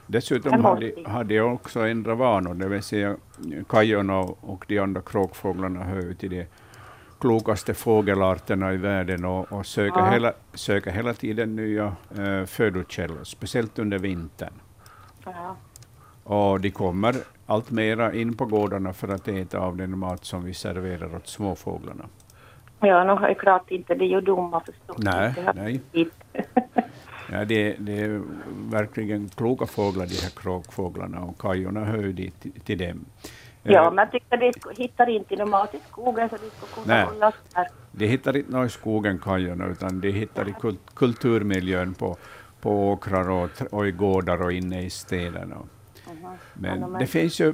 Dessutom 0.07 0.65
har 0.65 0.81
de, 0.81 1.05
har 1.07 1.25
de 1.25 1.41
också 1.41 1.81
ändrat 1.81 2.19
vanor, 2.19 2.55
det 2.55 2.69
vill 2.69 2.83
säga 2.83 3.17
kajorna 3.69 4.19
och 4.21 4.65
de 4.69 4.79
andra 4.79 5.01
kråkfåglarna 5.01 5.85
hör 5.85 6.15
till 6.15 6.31
de 6.31 6.47
klokaste 7.21 7.75
fågelarterna 7.75 8.73
i 8.73 8.77
världen 8.77 9.25
och, 9.25 9.53
och 9.53 9.67
söker, 9.67 10.01
ja. 10.01 10.11
hela, 10.11 10.33
söker 10.55 10.91
hela 10.91 11.15
tiden 11.15 11.57
nya 11.57 11.97
äh, 12.19 12.45
födokällor, 12.45 13.25
speciellt 13.25 13.79
under 13.79 13.99
vintern. 13.99 14.53
Ja. 15.25 15.57
Och 16.25 16.61
de 16.61 16.71
kommer 16.71 17.15
allt 17.47 17.71
mera 17.71 18.15
in 18.15 18.37
på 18.37 18.45
gårdarna 18.45 18.93
för 18.93 19.09
att 19.09 19.29
äta 19.29 19.59
av 19.59 19.77
den 19.77 19.99
mat 19.99 20.25
som 20.25 20.45
vi 20.45 20.55
serverar 20.55 21.17
åt 21.17 21.27
småfåglarna. 21.27 22.05
Ja, 22.81 23.05
nu 23.05 23.27
är 23.27 23.35
klart 23.35 23.71
inte 23.71 23.95
det 23.95 24.05
är 24.05 24.09
ju 24.09 24.21
dumma 24.21 24.61
förstås. 24.61 24.97
Nej, 24.99 25.35
nej. 25.55 25.81
ja, 27.33 27.45
det, 27.45 27.77
det 27.79 28.01
är 28.01 28.23
verkligen 28.71 29.29
kloka 29.29 29.67
fåglar, 29.67 30.07
de 30.07 30.15
här 30.15 30.31
kråkfåglarna, 30.31 31.21
och 31.21 31.39
kajorna 31.39 31.85
hör 31.85 32.03
ju 32.03 32.13
dit, 32.13 32.65
till 32.65 32.79
dem. 32.79 33.05
Ja, 33.63 33.91
men 33.91 33.99
jag 33.99 34.13
tycker 34.13 34.37
de 34.37 34.83
hittar 34.83 35.09
inte 35.09 35.37
någon 35.37 35.51
mat 35.51 35.75
i 35.75 35.79
skogen 35.91 36.29
så 36.29 36.37
de 36.37 36.51
skulle 36.51 36.85
kunna 36.85 37.05
hållas 37.05 37.35
där. 37.55 37.69
De 37.93 38.07
hittar 38.07 38.37
inte 38.37 38.53
något 38.53 38.67
i 38.67 38.73
skogen, 38.73 39.19
kajorna, 39.19 39.67
utan 39.67 40.01
de 40.01 40.13
hittar 40.13 40.49
i 40.49 40.53
kult 40.61 40.95
kulturmiljön 40.95 41.95
på, 41.95 42.17
på 42.61 42.93
åkrar 42.93 43.31
och, 43.31 43.51
och 43.71 43.89
i 43.89 43.91
gårdar 43.91 44.43
och 44.43 44.53
inne 44.53 44.83
i 44.83 44.91
städerna. 44.91 45.57
Men 46.55 46.93
det 46.99 47.07
finns 47.07 47.41
ju, 47.41 47.49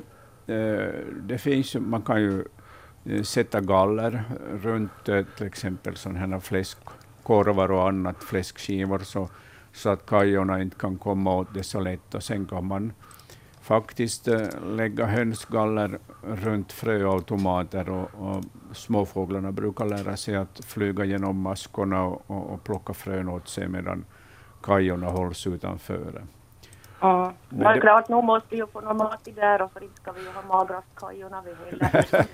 eh, 0.46 0.94
det 1.22 1.38
finns 1.38 1.74
ju, 1.74 1.80
man 1.80 2.02
kan 2.02 2.20
ju 2.20 2.44
eh, 3.04 3.22
sätta 3.22 3.60
galler 3.60 4.24
runt 4.62 5.08
eh, 5.08 5.24
till 5.36 5.46
exempel 5.46 5.96
sådana 5.96 6.18
här 6.18 6.40
fläskkorvar 6.40 7.70
och 7.70 7.88
annat, 7.88 8.24
fläskskivor, 8.24 8.98
så, 8.98 9.28
så 9.72 9.88
att 9.88 10.06
kajorna 10.06 10.62
inte 10.62 10.76
kan 10.76 10.98
komma 10.98 11.34
åt 11.34 11.54
det 11.54 11.62
så 11.62 11.80
lätt. 11.80 12.14
Och 12.14 12.22
sen 12.22 12.46
kan 12.46 12.66
man 12.66 12.92
faktiskt 13.60 14.28
lägga 14.66 15.06
hönsgaller 15.06 15.98
runt 16.22 16.72
fröautomater 16.72 17.90
och, 17.90 18.08
och 18.18 18.44
småfåglarna 18.72 19.52
brukar 19.52 19.84
lära 19.84 20.16
sig 20.16 20.36
att 20.36 20.64
flyga 20.64 21.04
genom 21.04 21.40
maskorna 21.40 22.02
och, 22.02 22.22
och, 22.26 22.50
och 22.50 22.64
plocka 22.64 22.94
frön 22.94 23.28
åt 23.28 23.48
sig 23.48 23.68
medan 23.68 24.04
kajorna 24.62 25.06
hålls 25.06 25.46
utanför. 25.46 26.22
Ja, 27.00 27.32
men 27.48 27.58
det 27.58 27.66
är 27.66 27.80
klart, 27.80 28.08
nu 28.08 28.22
måste 28.22 28.48
vi 28.50 28.56
ju 28.56 28.66
få 28.66 28.80
någon 28.80 28.96
mat 28.96 29.28
i 29.28 29.30
där 29.30 29.62
och 29.62 29.72
för 29.72 29.82
inte 29.82 30.00
ska 30.00 30.12
vi 30.12 30.20
ju 30.20 30.28
ha 30.28 30.42
magrastkajorna 30.42 31.42
vi 31.42 31.54
heller. 31.70 32.26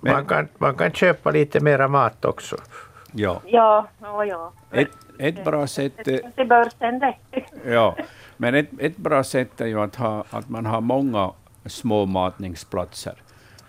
man, 0.12 0.26
kan, 0.26 0.48
man 0.58 0.74
kan 0.74 0.92
köpa 0.92 1.30
lite 1.30 1.60
mera 1.60 1.88
mat 1.88 2.24
också. 2.24 2.56
Ja. 3.12 3.40
Ja, 3.46 3.86
ja, 4.02 4.24
ja. 4.24 4.52
Ett, 4.70 4.90
ett 5.18 5.44
bra 5.44 5.66
sätt... 5.66 5.92
Det 6.04 6.44
det. 7.00 7.14
Ja, 7.72 7.96
men 8.36 8.54
ett, 8.54 8.68
ett 8.78 8.96
bra 8.96 9.24
sätt 9.24 9.60
är 9.60 9.66
ju 9.66 9.80
att, 9.80 9.96
ha, 9.96 10.24
att 10.30 10.48
man 10.48 10.66
har 10.66 10.80
många 10.80 11.30
små 11.66 12.06
matningsplatser. 12.06 13.14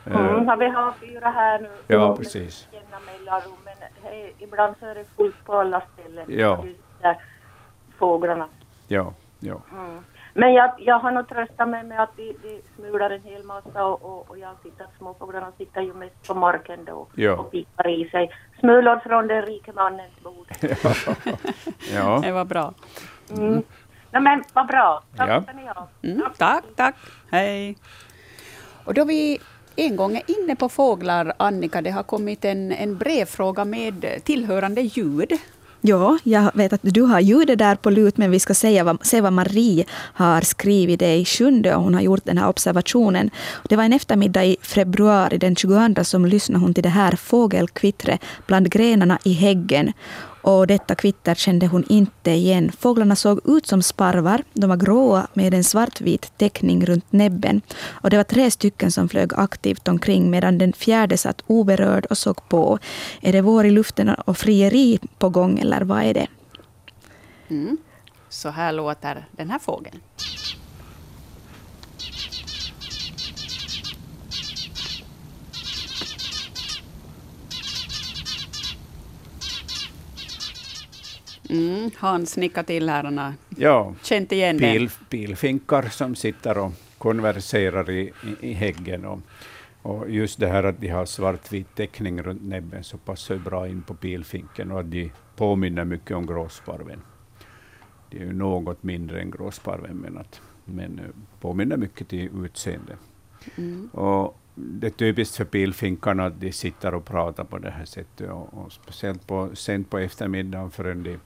Mm, 0.06 0.50
uh, 0.50 0.56
vi 0.56 0.70
har 0.70 0.94
fyra 1.00 1.30
här 1.30 1.60
nu. 1.60 1.70
Ja, 1.88 2.16
precis. 2.16 2.68
Men 2.72 4.12
hey, 4.12 4.32
ibland 4.40 4.76
så 4.80 4.86
är 4.86 4.96
det 4.96 5.06
fullt 5.16 5.46
på 5.46 5.54
alla 5.54 5.82
ställen. 5.94 6.26
Ja. 6.30 6.66
Där 7.02 7.18
fåglarna. 7.98 8.48
Ja. 8.88 9.14
Ja. 9.40 9.62
Mm. 9.72 10.04
Men 10.40 10.54
jag, 10.54 10.72
jag 10.78 11.00
har 11.00 11.12
nog 11.12 11.30
tröstat 11.30 11.70
mig 11.70 11.84
med 11.84 12.04
att 12.04 12.18
de, 12.18 12.36
de 12.44 12.62
smular 12.76 13.10
en 13.10 13.24
hel 13.24 13.44
massa 13.44 13.86
och, 13.86 14.06
och, 14.06 14.30
och 14.30 14.38
jag 14.38 14.52
sitter, 14.64 14.88
småfåglarna 14.98 15.52
sitter 15.58 15.82
ju 15.82 15.94
mest 15.94 16.28
på 16.28 16.34
marken 16.34 16.86
då 16.86 17.08
ja. 17.16 17.34
och 17.34 17.52
pipar 17.52 17.88
i 17.88 18.10
sig. 18.10 18.32
Smulor 18.60 19.00
från 19.00 19.28
den 19.28 19.42
rike 19.42 19.72
mannens 19.74 20.20
bord. 20.24 20.48
ja. 21.94 22.22
Det 22.24 22.32
var 22.32 22.46
bra. 22.46 22.74
Mm. 23.38 23.64
Nej, 24.12 24.22
men 24.22 24.44
vad 24.54 24.68
bra. 24.68 25.04
Tack 25.18 25.30
ja. 25.30 25.44
ska 25.44 25.54
ni 25.54 25.68
ha. 25.68 25.88
Mm, 26.02 26.24
tack, 26.38 26.64
tack. 26.76 26.96
Hej. 27.32 27.78
Och 28.86 28.94
då 28.94 29.06
vi 29.06 29.40
en 29.76 29.96
gång 29.96 30.16
är 30.16 30.40
inne 30.40 30.56
på 30.56 30.70
fåglar, 30.70 31.34
Annika, 31.38 31.82
det 31.82 31.92
har 31.92 32.04
kommit 32.04 32.46
en, 32.46 32.72
en 32.72 32.98
brevfråga 32.98 33.66
med 33.66 34.24
tillhörande 34.24 34.82
ljud. 34.82 35.32
Ja, 35.82 36.18
jag 36.24 36.52
vet 36.54 36.74
att 36.74 36.80
du 36.84 37.02
har 37.02 37.20
ljudet 37.20 37.60
där 37.60 37.76
på 37.76 37.90
lut, 37.90 38.18
men 38.18 38.32
vi 38.32 38.40
ska 38.40 38.54
säga 38.54 38.84
vad, 38.84 39.06
se 39.06 39.22
vad 39.22 39.34
Marie 39.34 39.86
har 40.14 40.42
skrivit. 40.42 41.00
Det 41.00 41.06
är 41.06 41.16
i 41.16 41.26
sjunde 41.26 41.76
och 41.76 41.84
hon 41.84 41.94
har 41.94 42.02
gjort 42.02 42.26
den 42.26 42.38
här 42.38 42.48
observationen. 42.48 43.30
Det 43.70 43.76
var 43.76 43.84
en 43.84 43.94
eftermiddag 43.94 44.46
i 44.46 44.58
februari, 44.62 45.38
den 45.38 45.56
22, 45.56 46.04
som 46.04 46.26
lyssnade 46.26 46.60
hon 46.60 46.74
till 46.74 46.84
det 46.84 46.90
här 46.90 47.12
fågelkvittret 47.12 48.22
bland 48.48 48.72
grenarna 48.72 49.20
i 49.24 49.34
häggen 49.34 49.94
och 50.42 50.68
detta 50.68 50.96
kvitter 50.96 51.36
kände 51.36 51.68
hon 51.68 51.84
inte 51.90 52.32
igen. 52.32 52.72
Fåglarna 52.72 53.16
såg 53.16 53.50
ut 53.50 53.68
som 53.68 53.82
sparvar. 53.82 54.44
De 54.54 54.70
var 54.70 54.78
gråa 54.78 55.28
med 55.34 55.54
en 55.54 55.64
svartvit 55.64 56.38
teckning 56.38 56.86
runt 56.86 57.12
näbben. 57.12 57.62
Och 57.88 58.10
det 58.10 58.18
var 58.18 58.24
tre 58.24 58.52
stycken 58.52 58.92
som 58.92 59.10
flög 59.10 59.34
aktivt 59.36 59.88
omkring 59.88 60.30
medan 60.30 60.58
den 60.58 60.74
fjärde 60.74 61.18
satt 61.18 61.42
oberörd 61.48 62.06
och 62.06 62.18
såg 62.18 62.50
på. 62.50 62.80
Är 63.22 63.34
det 63.34 63.42
vår 63.42 63.66
i 63.66 63.72
luften 63.72 64.10
och 64.10 64.38
frieri 64.38 65.00
på 65.18 65.30
gång 65.30 65.60
eller 65.60 65.82
vad 65.82 66.04
är 66.04 66.14
det? 66.14 66.28
Mm. 67.50 67.78
Så 68.30 68.50
här 68.50 68.72
låter 68.72 69.28
den 69.32 69.50
här 69.50 69.60
fågeln. 69.60 70.00
Mm, 81.50 81.92
Hans 81.98 82.38
nickar 82.38 82.64
till 82.64 82.90
här. 82.90 83.34
Ja, 83.50 83.94
känt 84.04 84.32
igen 84.32 84.58
pil, 84.58 84.86
det. 84.86 85.10
Pilfinkar 85.10 85.84
som 85.84 86.16
sitter 86.16 86.58
och 86.58 86.72
konverserar 86.98 87.90
i, 87.90 88.02
i, 88.02 88.50
i 88.50 88.54
häggen. 88.54 89.06
Och, 89.06 89.20
och 89.82 90.10
just 90.10 90.40
det 90.40 90.48
här 90.48 90.64
att 90.64 90.82
de 90.82 90.88
har 90.88 91.06
svartvit 91.06 91.76
teckning 91.76 92.22
runt 92.22 92.44
näbben 92.44 92.84
så 92.84 92.98
passar 92.98 93.36
bra 93.36 93.68
in 93.68 93.82
på 93.82 93.94
pilfinken 93.94 94.72
och 94.72 94.80
att 94.80 94.92
de 94.92 95.12
påminner 95.36 95.86
mycket 95.86 96.18
om 96.18 96.26
gråsparven. 96.26 97.02
De 98.10 98.18
är 98.18 98.26
ju 98.26 98.34
något 98.34 98.84
mindre 98.84 99.22
än 99.22 99.32
gråsparven, 99.32 99.98
men, 99.98 100.18
att, 100.18 100.42
men 100.66 101.00
eh, 101.00 101.06
påminner 101.42 101.78
mycket 101.78 102.08
till 102.08 102.30
utseende. 102.46 102.98
Mm. 103.58 103.90
Och 103.94 104.38
det 104.60 104.88
är 104.88 104.92
typiskt 104.92 105.36
för 105.36 105.46
pilfinkarna 105.46 106.26
att 106.26 106.42
de 106.42 106.52
sitter 106.52 106.94
och 106.94 107.06
pratar 107.06 107.44
på 107.44 107.58
det 107.58 107.72
här 107.72 107.86
sättet, 107.86 108.30
och, 108.30 108.54
och 108.54 108.72
speciellt 108.72 109.28
på, 109.28 109.50
sent 109.54 109.90
på 109.90 109.98
eftermiddagen 109.98 110.72
förrän 110.72 111.04
de 111.04 111.20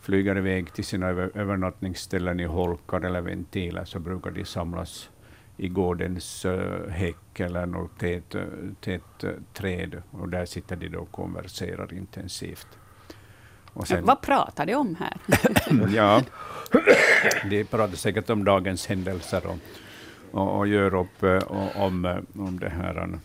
flyger 0.00 0.38
iväg 0.38 0.72
till 0.72 0.84
sina 0.84 1.06
över, 1.06 1.30
övernattningsställen 1.34 2.40
i 2.40 2.44
holkar 2.44 3.00
eller 3.00 3.20
ventiler, 3.20 3.84
så 3.84 3.98
brukar 3.98 4.30
de 4.30 4.44
samlas 4.44 5.10
i 5.56 5.68
gårdens 5.68 6.44
uh, 6.44 6.88
häck 6.88 7.40
eller 7.40 7.66
något 7.66 7.98
tät, 7.98 8.36
tät 8.80 9.24
uh, 9.24 9.30
träd, 9.52 10.02
och 10.10 10.28
där 10.28 10.46
sitter 10.46 10.76
de 10.76 10.88
då 10.88 10.98
och 10.98 11.12
konverserar 11.12 11.94
intensivt. 11.94 12.68
Och 13.72 13.88
sen, 13.88 14.04
Vad 14.04 14.20
pratar 14.20 14.66
de 14.66 14.74
om 14.74 14.96
här? 14.98 15.16
ja, 15.94 16.22
de 17.50 17.64
pratar 17.64 17.96
säkert 17.96 18.30
om 18.30 18.44
dagens 18.44 18.86
händelser 18.86 19.46
och, 19.46 19.58
och, 20.30 20.58
och 20.58 20.66
gör 20.66 20.94
upp 20.94 21.22
uh, 21.22 21.38
om, 21.76 22.24
om 22.34 22.58
det 22.60 22.68
här, 22.68 23.18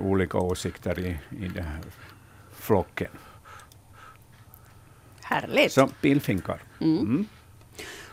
olika 0.00 0.38
åsikter 0.38 0.98
i, 0.98 1.18
i 1.30 1.48
den 1.48 1.64
här 1.64 1.80
flocken. 2.52 3.10
Härligt. 5.22 5.72
Så 5.72 5.86
pilfinkar. 5.86 6.60
Mm. 6.80 6.98
Mm. 6.98 7.26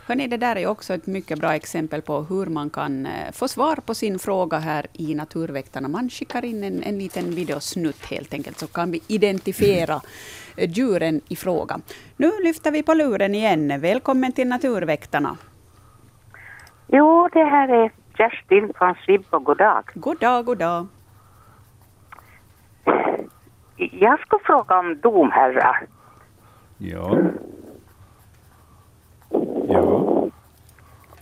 Hörrni, 0.06 0.26
det 0.28 0.36
där 0.36 0.56
är 0.56 0.66
också 0.66 0.94
ett 0.94 1.06
mycket 1.06 1.38
bra 1.38 1.54
exempel 1.54 2.02
på 2.02 2.22
hur 2.22 2.46
man 2.46 2.70
kan 2.70 3.06
eh, 3.06 3.32
få 3.32 3.48
svar 3.48 3.76
på 3.76 3.94
sin 3.94 4.18
fråga 4.18 4.58
här 4.58 4.86
i 4.92 5.14
Naturväktarna. 5.14 5.88
Man 5.88 6.10
skickar 6.10 6.44
in 6.44 6.64
en, 6.64 6.82
en 6.82 6.98
liten 6.98 7.34
videosnutt 7.34 8.04
helt 8.04 8.34
enkelt, 8.34 8.58
så 8.58 8.66
kan 8.66 8.90
vi 8.90 9.02
identifiera 9.06 10.00
djuren 10.56 11.20
i 11.28 11.36
fråga. 11.36 11.80
Nu 12.16 12.32
lyfter 12.42 12.70
vi 12.70 12.82
på 12.82 12.94
luren 12.94 13.34
igen. 13.34 13.80
Välkommen 13.80 14.32
till 14.32 14.48
Naturväktarna. 14.48 15.36
Jo, 16.94 17.28
det 17.32 17.44
här 17.44 17.68
är 17.68 17.90
Kerstin 18.16 18.72
från 18.78 18.94
Svibbo. 18.94 19.38
God 19.38 19.58
dag. 19.58 19.84
God 19.94 20.18
dag, 20.20 20.44
god 20.44 20.58
dag. 20.58 20.86
Jag 23.76 24.20
skulle 24.20 24.42
fråga 24.44 24.78
om 24.78 25.00
domherrar. 25.00 25.86
Ja. 26.78 27.18
Ja. 29.68 30.28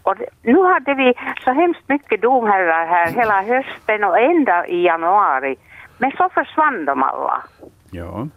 Och 0.02 0.14
nu 0.42 0.62
hade 0.62 0.94
vi 0.94 1.14
så 1.44 1.50
hemskt 1.50 1.88
mycket 1.88 2.22
domherrar 2.22 2.86
här 2.86 3.10
hela 3.12 3.42
hösten 3.42 4.04
och 4.04 4.18
ända 4.18 4.66
i 4.66 4.84
januari. 4.84 5.56
Men 5.98 6.10
så 6.10 6.28
försvann 6.28 6.84
de 6.84 7.02
alla. 7.02 7.42
Ja. 7.90 8.28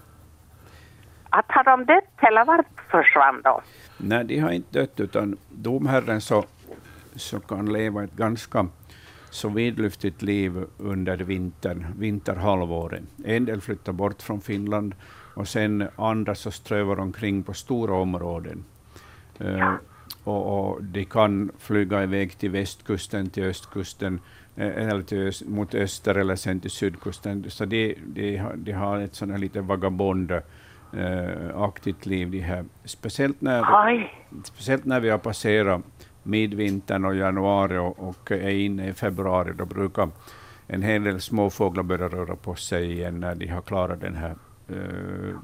Att 1.29 1.45
har 1.47 1.63
de 1.63 1.85
dött 1.85 2.17
eller 2.17 2.45
vart 2.45 2.65
försvann 2.91 3.41
de? 3.43 3.61
Nej, 3.97 4.23
de 4.23 4.39
har 4.39 4.51
inte 4.51 4.79
dött, 4.79 4.99
utan 4.99 5.37
domherren 5.49 6.21
så, 6.21 6.43
så 7.15 7.39
kan 7.39 7.73
leva 7.73 8.03
ett 8.03 8.15
ganska 8.15 8.67
så 9.29 9.49
vidlyftigt 9.49 10.21
liv 10.21 10.65
under 10.77 11.17
vintern, 11.17 11.85
vinterhalvåret. 11.97 13.03
En 13.25 13.45
del 13.45 13.61
flyttar 13.61 13.93
bort 13.93 14.21
från 14.21 14.41
Finland, 14.41 14.95
och 15.35 15.47
sen 15.47 15.87
andra 15.95 16.35
så 16.35 16.51
strövar 16.51 16.99
omkring 16.99 17.43
på 17.43 17.53
stora 17.53 17.95
områden. 17.95 18.65
Ja. 19.37 19.77
Och, 20.23 20.69
och, 20.69 20.83
de 20.83 21.05
kan 21.05 21.51
flyga 21.59 22.03
iväg 22.03 22.37
till 22.37 22.49
västkusten, 22.49 23.29
till 23.29 23.43
östkusten, 23.43 24.19
eller 24.55 25.01
till 25.01 25.27
öst, 25.27 25.47
mot 25.47 25.75
öster 25.75 26.15
eller 26.15 26.35
sen 26.35 26.59
till 26.59 26.71
sydkusten. 26.71 27.45
Så 27.49 27.65
de, 27.65 27.95
de, 28.05 28.41
de 28.55 28.71
har 28.71 28.99
ett 28.99 29.15
sånt 29.15 29.31
här 29.31 29.39
lite 29.39 29.61
vagabond 29.61 30.31
äh, 30.31 30.41
aktivt 31.55 32.05
liv. 32.05 32.31
De 32.31 32.39
här. 32.39 32.65
Speciellt, 32.85 33.41
när, 33.41 33.63
speciellt 34.43 34.85
när 34.85 34.99
vi 34.99 35.09
har 35.09 35.17
passerat 35.17 35.81
midvintern 36.23 37.05
och 37.05 37.15
januari 37.15 37.77
och, 37.77 38.07
och 38.09 38.31
är 38.31 38.49
inne 38.49 38.87
i 38.87 38.93
februari, 38.93 39.51
då 39.57 39.65
brukar 39.65 40.09
en 40.67 40.81
hel 40.81 41.03
del 41.03 41.21
småfåglar 41.21 41.83
börja 41.83 42.07
röra 42.07 42.35
på 42.35 42.55
sig 42.55 42.91
igen 42.91 43.19
när 43.19 43.35
de 43.35 43.47
har 43.47 43.61
klarat 43.61 44.01
den 44.01 44.15
här 44.15 44.35
Uh, 44.71 45.35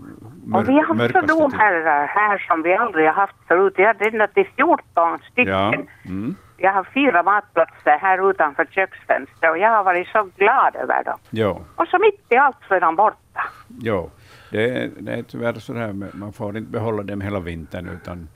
och 0.53 0.69
vi 0.69 0.73
har 0.73 0.83
haft 0.83 1.27
domherrar 1.27 2.07
här 2.07 2.37
som 2.47 2.61
vi 2.63 2.73
aldrig 2.73 3.05
har 3.05 3.13
haft 3.13 3.35
förut. 3.47 3.73
Jag 3.77 3.87
hade 3.87 4.05
ända 4.05 4.27
till 4.27 4.47
14 4.55 5.19
stycken. 5.31 5.53
Ja. 5.53 5.73
Mm. 6.05 6.35
Jag 6.57 6.73
har 6.73 6.83
fyra 6.93 7.23
matplatser 7.23 7.97
här 8.01 8.29
utanför 8.29 8.65
köksfönstret 8.65 9.51
och 9.51 9.57
jag 9.57 9.69
har 9.69 9.83
varit 9.83 10.07
så 10.07 10.29
glad 10.37 10.75
över 10.75 11.03
dem. 11.03 11.17
Ja. 11.29 11.61
Och 11.75 11.87
så 11.87 11.99
mitt 11.99 12.25
i 12.29 12.35
allt 12.35 12.57
så 12.67 12.73
är 12.73 12.79
de 12.79 12.95
borta. 12.95 13.43
Ja, 13.81 14.07
det 14.51 14.69
är, 14.69 14.89
det 14.99 15.13
är 15.13 15.23
tyvärr 15.23 15.53
så 15.53 15.73
här, 15.73 15.93
man 16.13 16.33
får 16.33 16.57
inte 16.57 16.71
behålla 16.71 17.03
dem 17.03 17.21
hela 17.21 17.39
vintern 17.39 17.89
utan, 17.89 18.27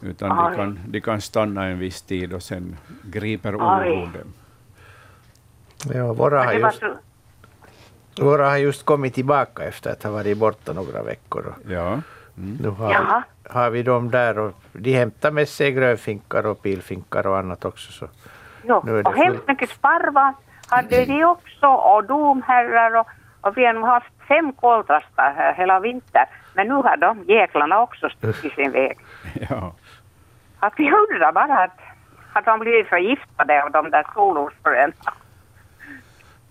utan 0.00 0.28
de 0.28 0.56
kan, 0.56 0.80
de 0.86 1.00
kan 1.00 1.20
stanna 1.20 1.64
en 1.64 1.78
viss 1.78 2.02
tid 2.02 2.32
och 2.32 2.42
sen 2.42 2.76
griper 3.02 3.56
oron 3.56 4.12
dem. 4.12 4.32
Ja, 5.94 6.12
våra 6.12 6.42
har, 6.42 6.52
just, 6.52 6.82
våra 8.20 8.48
har 8.48 8.56
just 8.56 8.84
kommit 8.84 9.14
tillbaka 9.14 9.64
efter 9.64 9.90
att 9.90 10.02
ha 10.02 10.10
varit 10.10 10.38
borta 10.38 10.72
några 10.72 11.02
veckor. 11.02 11.54
Ja. 11.68 12.00
Mm. 12.38 12.58
Nu 12.60 12.68
har, 12.68 13.22
har 13.50 13.70
vi 13.70 13.82
dem 13.82 14.10
där 14.10 14.38
och 14.38 14.52
de 14.72 14.92
hämtar 14.92 15.30
med 15.30 15.48
sig 15.48 15.72
grönfinkar 15.72 16.46
och 16.46 16.62
pilfinkar 16.62 17.26
och 17.26 17.38
annat 17.38 17.64
också. 17.64 17.92
Så 17.92 18.08
ja, 18.66 18.82
nu 18.86 18.98
är 18.98 19.02
det 19.02 19.08
och 19.08 19.16
hemskt 19.16 19.48
mycket 19.48 19.70
sparvar 19.70 20.34
hade 20.68 21.04
de 21.04 21.24
också 21.24 21.66
och 21.66 22.04
domherrar 22.04 23.00
och, 23.00 23.06
och 23.40 23.56
vi 23.56 23.64
har 23.64 23.86
haft 23.86 24.12
fem 24.28 24.52
koltrastar 24.52 25.34
här 25.36 25.54
hela 25.54 25.80
vintern. 25.80 26.26
Men 26.54 26.68
nu 26.68 26.74
har 26.74 26.96
de 26.96 27.24
jäklarna 27.28 27.80
också 27.80 28.08
stuckit 28.08 28.54
sin 28.54 28.72
väg. 28.72 28.98
Ja. 29.50 29.72
Att 30.60 30.72
vi 30.76 30.84
undrar 30.84 31.32
bara 31.32 31.64
att, 31.64 31.78
att 32.32 32.44
de 32.44 32.58
blivit 32.60 32.88
förgiftade 32.88 33.62
av 33.62 33.70
de 33.70 33.90
där 33.90 34.06
solrosfröna. 34.14 34.92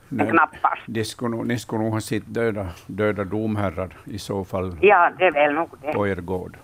Knappast. 0.10 0.82
De 0.86 1.04
skulle, 1.04 1.38
ni 1.38 1.60
skulle 1.60 1.84
nog 1.84 1.94
ha 1.94 2.02
sett 2.02 2.24
döda, 2.26 2.68
döda 2.88 3.24
domherrar 3.24 3.90
i 4.06 4.20
så 4.20 4.46
fall. 4.46 4.78
Ja, 4.82 5.12
det 5.18 5.26
är 5.26 5.32
väl 5.32 5.54
nog 5.54 5.70
det. 5.82 5.94
På 5.94 6.08
er 6.08 6.16
gård. 6.16 6.58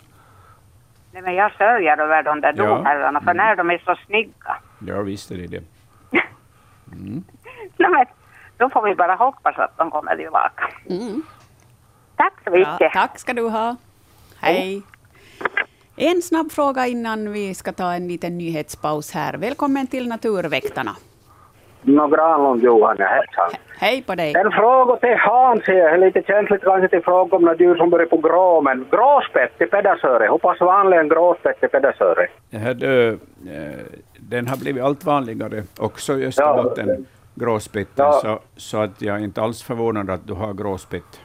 Nej, 1.11 1.21
men 1.21 1.35
jag 1.35 1.51
sörjer 1.51 1.97
över 1.97 2.23
de 2.23 2.41
där 2.41 2.53
ja. 2.57 2.65
domherrarna, 2.65 3.21
för 3.21 3.31
mm. 3.31 3.37
när 3.37 3.55
de 3.55 3.71
är 3.71 3.77
så 3.85 3.95
snygga. 4.05 4.57
Ja, 4.79 5.01
visst 5.01 5.31
är 5.31 5.35
det 5.35 5.47
det. 5.47 5.63
Mm. 6.93 7.23
Nej, 7.77 7.89
men 7.89 8.05
då 8.57 8.69
får 8.69 8.81
vi 8.81 8.95
bara 8.95 9.15
hoppas 9.15 9.57
att 9.57 9.77
de 9.77 9.91
kommer 9.91 10.15
tillbaka. 10.15 10.69
Mm. 10.89 11.21
Tack 12.15 12.33
så 12.43 12.51
mycket. 12.51 12.77
Ja, 12.79 12.89
tack 12.93 13.19
ska 13.19 13.33
du 13.33 13.49
ha. 13.49 13.75
Hej. 14.41 14.83
En 16.03 16.21
snabb 16.21 16.51
fråga 16.51 16.87
innan 16.87 17.31
vi 17.31 17.53
ska 17.53 17.71
ta 17.71 17.93
en 17.93 18.07
liten 18.07 18.37
nyhetspaus 18.37 19.13
här. 19.13 19.33
Välkommen 19.33 19.87
till 19.87 20.07
Naturväktarna. 20.07 20.95
Nå, 21.81 22.07
Granlund 22.07 22.63
Johan, 22.63 22.95
ja, 22.99 23.05
hejsan. 23.05 23.59
Hej 23.79 24.03
på 24.03 24.15
dig. 24.15 24.33
En 24.35 24.51
fråga 24.51 24.95
till 24.95 25.17
Hans 25.19 25.63
här, 25.67 25.97
lite 25.97 26.23
känsligt 26.27 26.61
kanske 26.61 26.87
till 26.87 27.01
fråga 27.03 27.35
om 27.37 27.43
några 27.43 27.57
djur 27.57 27.75
som 27.75 27.89
börjar 27.89 28.05
på 28.05 28.17
grå, 28.17 28.61
men 28.61 28.85
gråspett 28.91 29.61
i 29.61 29.65
Pedersöre, 29.65 30.27
hur 30.31 30.37
pass 30.37 30.59
vanlig 30.59 30.97
är 30.97 31.01
en 31.01 31.09
gråspett 31.09 31.63
i 31.63 31.67
Pedersöre? 31.67 32.27
Eh, 32.51 33.15
den 34.19 34.47
har 34.47 34.57
blivit 34.57 34.83
allt 34.83 35.05
vanligare 35.05 35.63
också 35.79 36.17
i 36.19 36.25
Österbotten, 36.25 36.87
ja. 36.87 36.95
gråspetten, 37.45 38.05
ja. 38.05 38.19
så, 38.21 38.39
så 38.55 38.77
att 38.81 39.01
jag 39.01 39.15
är 39.15 39.23
inte 39.23 39.41
alls 39.41 39.63
förvånad 39.63 40.09
att 40.09 40.27
du 40.27 40.33
har 40.33 40.53
gråspett 40.53 41.19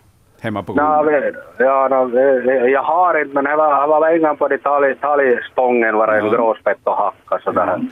hemma 0.46 0.62
på 0.62 0.72
gården. 0.72 1.34
Ja, 1.58 1.88
no, 1.88 2.20
jag 2.76 2.82
har 2.82 3.20
inte, 3.20 3.34
men 3.34 3.44
jag 3.44 3.56
var, 3.56 3.70
jag 3.70 3.88
var 3.88 4.08
en 4.10 4.22
gång 4.22 4.36
på 4.36 4.48
de 4.48 4.58
talgstången 4.58 5.96
var 5.96 6.08
en 6.08 6.24
ja. 6.24 6.30
gråspett 6.30 6.78
och 6.84 6.96
hacka 6.96 7.38
sådär. 7.44 7.74
Mm 7.74 7.90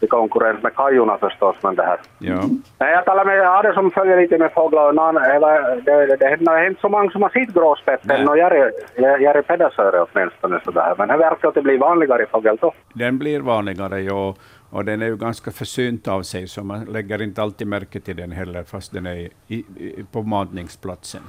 i 0.00 0.06
konkurrens 0.06 0.62
med 0.62 0.74
kajorna 0.74 1.18
förstås. 1.18 1.56
Men 1.62 1.74
det 1.74 1.82
här. 1.82 1.98
Ja. 2.18 2.40
Nej, 2.78 2.92
jag 2.92 3.04
talar 3.04 3.24
med 3.24 3.40
Ade 3.40 3.74
som 3.74 3.90
följer 3.90 4.20
lite 4.20 4.38
med 4.38 4.52
fåglar. 4.52 4.92
Det, 4.92 6.06
det, 6.06 6.16
det, 6.16 6.36
det 6.36 6.50
har 6.50 6.66
inte 6.66 6.80
så 6.80 6.88
många 6.88 7.10
som 7.10 7.22
har 7.22 7.30
sett 7.30 7.54
gråspetten 7.54 8.28
och 8.28 8.38
Jari 8.38 9.42
Pedersöre 9.42 10.06
åtminstone 10.12 10.60
sådär. 10.64 10.94
Men 10.98 11.08
det 11.08 11.16
verkar 11.16 11.48
att 11.48 11.54
det 11.54 11.62
blir 11.62 11.78
vanligare 11.78 12.22
i 12.22 12.26
fågeltopp. 12.26 12.74
Den 12.92 13.18
blir 13.18 13.40
vanligare, 13.40 14.00
ja. 14.00 14.34
Och 14.70 14.84
den 14.84 15.02
är 15.02 15.06
ju 15.06 15.16
ganska 15.16 15.50
försynt 15.50 16.08
av 16.08 16.22
sig, 16.22 16.48
så 16.48 16.64
man 16.64 16.84
lägger 16.84 17.22
inte 17.22 17.42
alltid 17.42 17.66
märke 17.66 18.00
till 18.00 18.16
den 18.16 18.32
heller, 18.32 18.62
fast 18.62 18.92
den 18.92 19.06
är 19.06 19.16
i, 19.16 19.30
i, 19.48 20.04
på 20.12 20.22
matningsplatsen. 20.22 21.22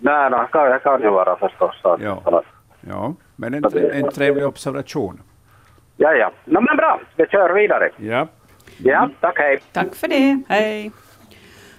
Nej, 0.00 0.30
det 0.30 0.48
kan, 0.52 0.70
det 0.70 0.78
kan 0.78 1.02
ju 1.02 1.10
vara 1.10 1.36
förstås. 1.36 1.80
Ja. 1.82 2.42
ja, 2.80 3.14
men 3.36 3.54
en, 3.54 3.64
en 3.92 4.10
trevlig 4.10 4.46
observation. 4.46 5.22
Ja, 5.96 6.12
ja. 6.12 6.32
No, 6.44 6.60
men 6.60 6.76
bra, 6.76 7.00
vi 7.16 7.26
kör 7.26 7.54
vidare. 7.54 7.90
Ja. 7.96 8.28
Ja, 8.78 9.10
tack, 9.20 9.38
hej. 9.38 9.60
Tack 9.72 9.94
för 9.94 10.08
det. 10.08 10.42
Hej. 10.48 10.90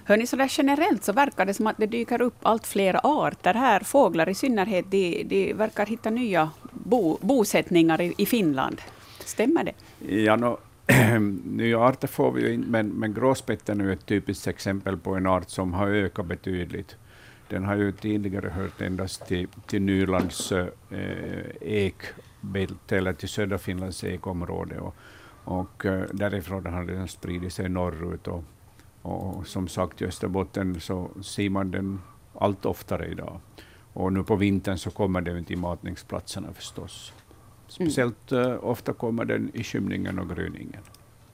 Hörni, 0.04 0.26
så 0.26 0.36
där 0.36 0.48
generellt 0.50 1.04
så 1.04 1.12
verkar 1.12 1.46
det 1.46 1.54
som 1.54 1.66
att 1.66 1.76
det 1.76 1.86
dyker 1.86 2.22
upp 2.22 2.34
allt 2.42 2.66
fler 2.66 3.00
arter 3.02 3.54
här. 3.54 3.80
Fåglar 3.80 4.28
i 4.28 4.34
synnerhet, 4.34 4.84
de, 4.90 5.24
de 5.24 5.52
verkar 5.52 5.86
hitta 5.86 6.10
nya 6.10 6.50
bo, 6.70 7.18
bosättningar 7.20 8.00
i, 8.00 8.14
i 8.18 8.26
Finland. 8.26 8.80
Stämmer 9.18 9.64
det? 9.64 9.72
Ja, 10.14 10.36
no, 10.36 10.58
nya 11.44 11.80
arter 11.80 12.08
får 12.08 12.32
vi 12.32 12.42
ju 12.42 12.54
inte, 12.54 12.68
men, 12.68 12.88
men 12.88 13.14
gråspetten 13.14 13.80
är 13.80 13.92
ett 13.92 14.06
typiskt 14.06 14.46
exempel 14.46 14.96
på 14.98 15.14
en 15.14 15.26
art 15.26 15.48
som 15.48 15.72
har 15.74 15.88
ökat 15.88 16.26
betydligt. 16.26 16.96
Den 17.52 17.64
har 17.64 17.76
ju 17.76 17.92
tidigare 17.92 18.48
hört 18.48 18.80
endast 18.80 19.26
till, 19.26 19.48
till 19.66 19.82
Nylands 19.82 20.52
eh, 20.52 20.66
ek 21.60 21.96
bälte 22.40 22.96
eller 22.96 23.12
till 23.12 23.28
södra 23.28 23.58
Finlands 23.58 24.04
ekområde. 24.04 24.80
Och, 24.80 24.94
och 25.44 25.84
uh, 25.84 26.02
därifrån 26.12 26.66
har 26.66 26.84
den 26.84 27.08
spridit 27.08 27.52
sig 27.52 27.68
norrut. 27.68 28.28
Och, 28.28 28.44
och 29.02 29.46
som 29.46 29.68
sagt, 29.68 30.02
i 30.02 30.06
Österbotten 30.06 30.80
så 30.80 31.10
ser 31.22 31.50
man 31.50 31.70
den 31.70 32.00
allt 32.34 32.66
oftare 32.66 33.06
idag. 33.06 33.40
Och 33.92 34.12
nu 34.12 34.22
på 34.22 34.36
vintern 34.36 34.78
så 34.78 34.90
kommer 34.90 35.20
den 35.20 35.44
till 35.44 35.58
matningsplatserna 35.58 36.52
förstås. 36.52 37.12
Speciellt 37.68 38.32
uh, 38.32 38.64
ofta 38.64 38.92
kommer 38.92 39.24
den 39.24 39.50
i 39.54 39.64
skymningen 39.64 40.18
och 40.18 40.36
gryningen. 40.36 40.82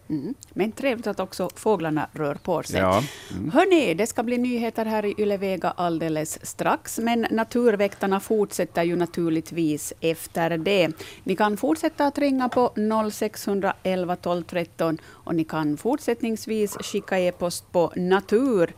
Mm. 0.08 0.34
Men 0.52 0.72
trevligt 0.72 1.06
att 1.06 1.20
också 1.20 1.50
fåglarna 1.54 2.08
rör 2.12 2.34
på 2.34 2.62
sig. 2.62 2.80
Ja. 2.80 3.02
Mm. 3.30 3.50
Hörni, 3.50 3.94
det 3.94 4.06
ska 4.06 4.22
bli 4.22 4.38
nyheter 4.38 4.84
här 4.84 5.04
i 5.04 5.14
Ylevega 5.18 5.70
alldeles 5.70 6.46
strax, 6.46 6.98
men 6.98 7.26
Naturväktarna 7.30 8.20
fortsätter 8.20 8.82
ju 8.82 8.96
naturligtvis 8.96 9.92
efter 10.00 10.58
det. 10.58 10.92
Ni 11.24 11.36
kan 11.36 11.56
fortsätta 11.56 12.06
att 12.06 12.18
ringa 12.18 12.48
på 12.48 12.72
0611 13.12 14.16
12 14.16 14.42
13 14.42 14.98
och 15.06 15.34
ni 15.34 15.44
kan 15.44 15.76
fortsättningsvis 15.76 16.76
skicka 16.76 17.18
e-post 17.18 17.72
på 17.72 17.92
natur 17.96 18.74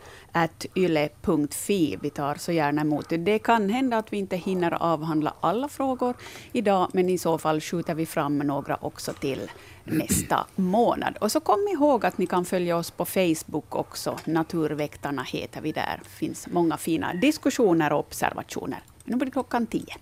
yle.fi. 0.75 1.99
Vi 2.03 2.11
tar 2.11 2.35
så 2.35 2.53
gärna 2.53 2.81
emot 2.81 3.09
det. 3.09 3.17
Det 3.17 3.39
kan 3.39 3.71
hända 3.71 3.99
att 3.99 4.13
vi 4.13 4.17
inte 4.17 4.37
hinner 4.37 4.83
avhandla 4.83 5.35
alla 5.41 5.69
frågor 5.69 6.15
idag, 6.53 6.89
men 6.93 7.09
i 7.09 7.19
så 7.19 7.39
fall 7.39 7.61
skjuter 7.61 7.95
vi 7.95 8.07
fram 8.07 8.39
några 8.39 8.77
också 8.81 9.13
till 9.13 9.51
nästa 9.85 10.47
månad. 10.57 11.17
Och 11.21 11.33
så 11.33 11.41
kom 11.41 11.69
ihåg 11.73 12.07
att 12.07 12.19
ni 12.19 12.27
kan 12.27 12.45
följa 12.45 12.77
oss 12.77 12.91
på 12.91 13.05
Facebook 13.05 13.75
också. 13.75 14.19
Naturväktarna 14.25 15.23
heter 15.23 15.61
vi 15.61 15.73
där. 15.73 16.01
Det 16.03 16.09
finns 16.09 16.47
många 16.47 16.77
fina 16.77 17.15
diskussioner 17.15 17.93
och 17.93 17.99
observationer. 17.99 18.83
Nu 19.05 19.17
blir 19.17 19.27
det 19.27 19.33
klockan 19.33 19.67
tio. 19.67 19.97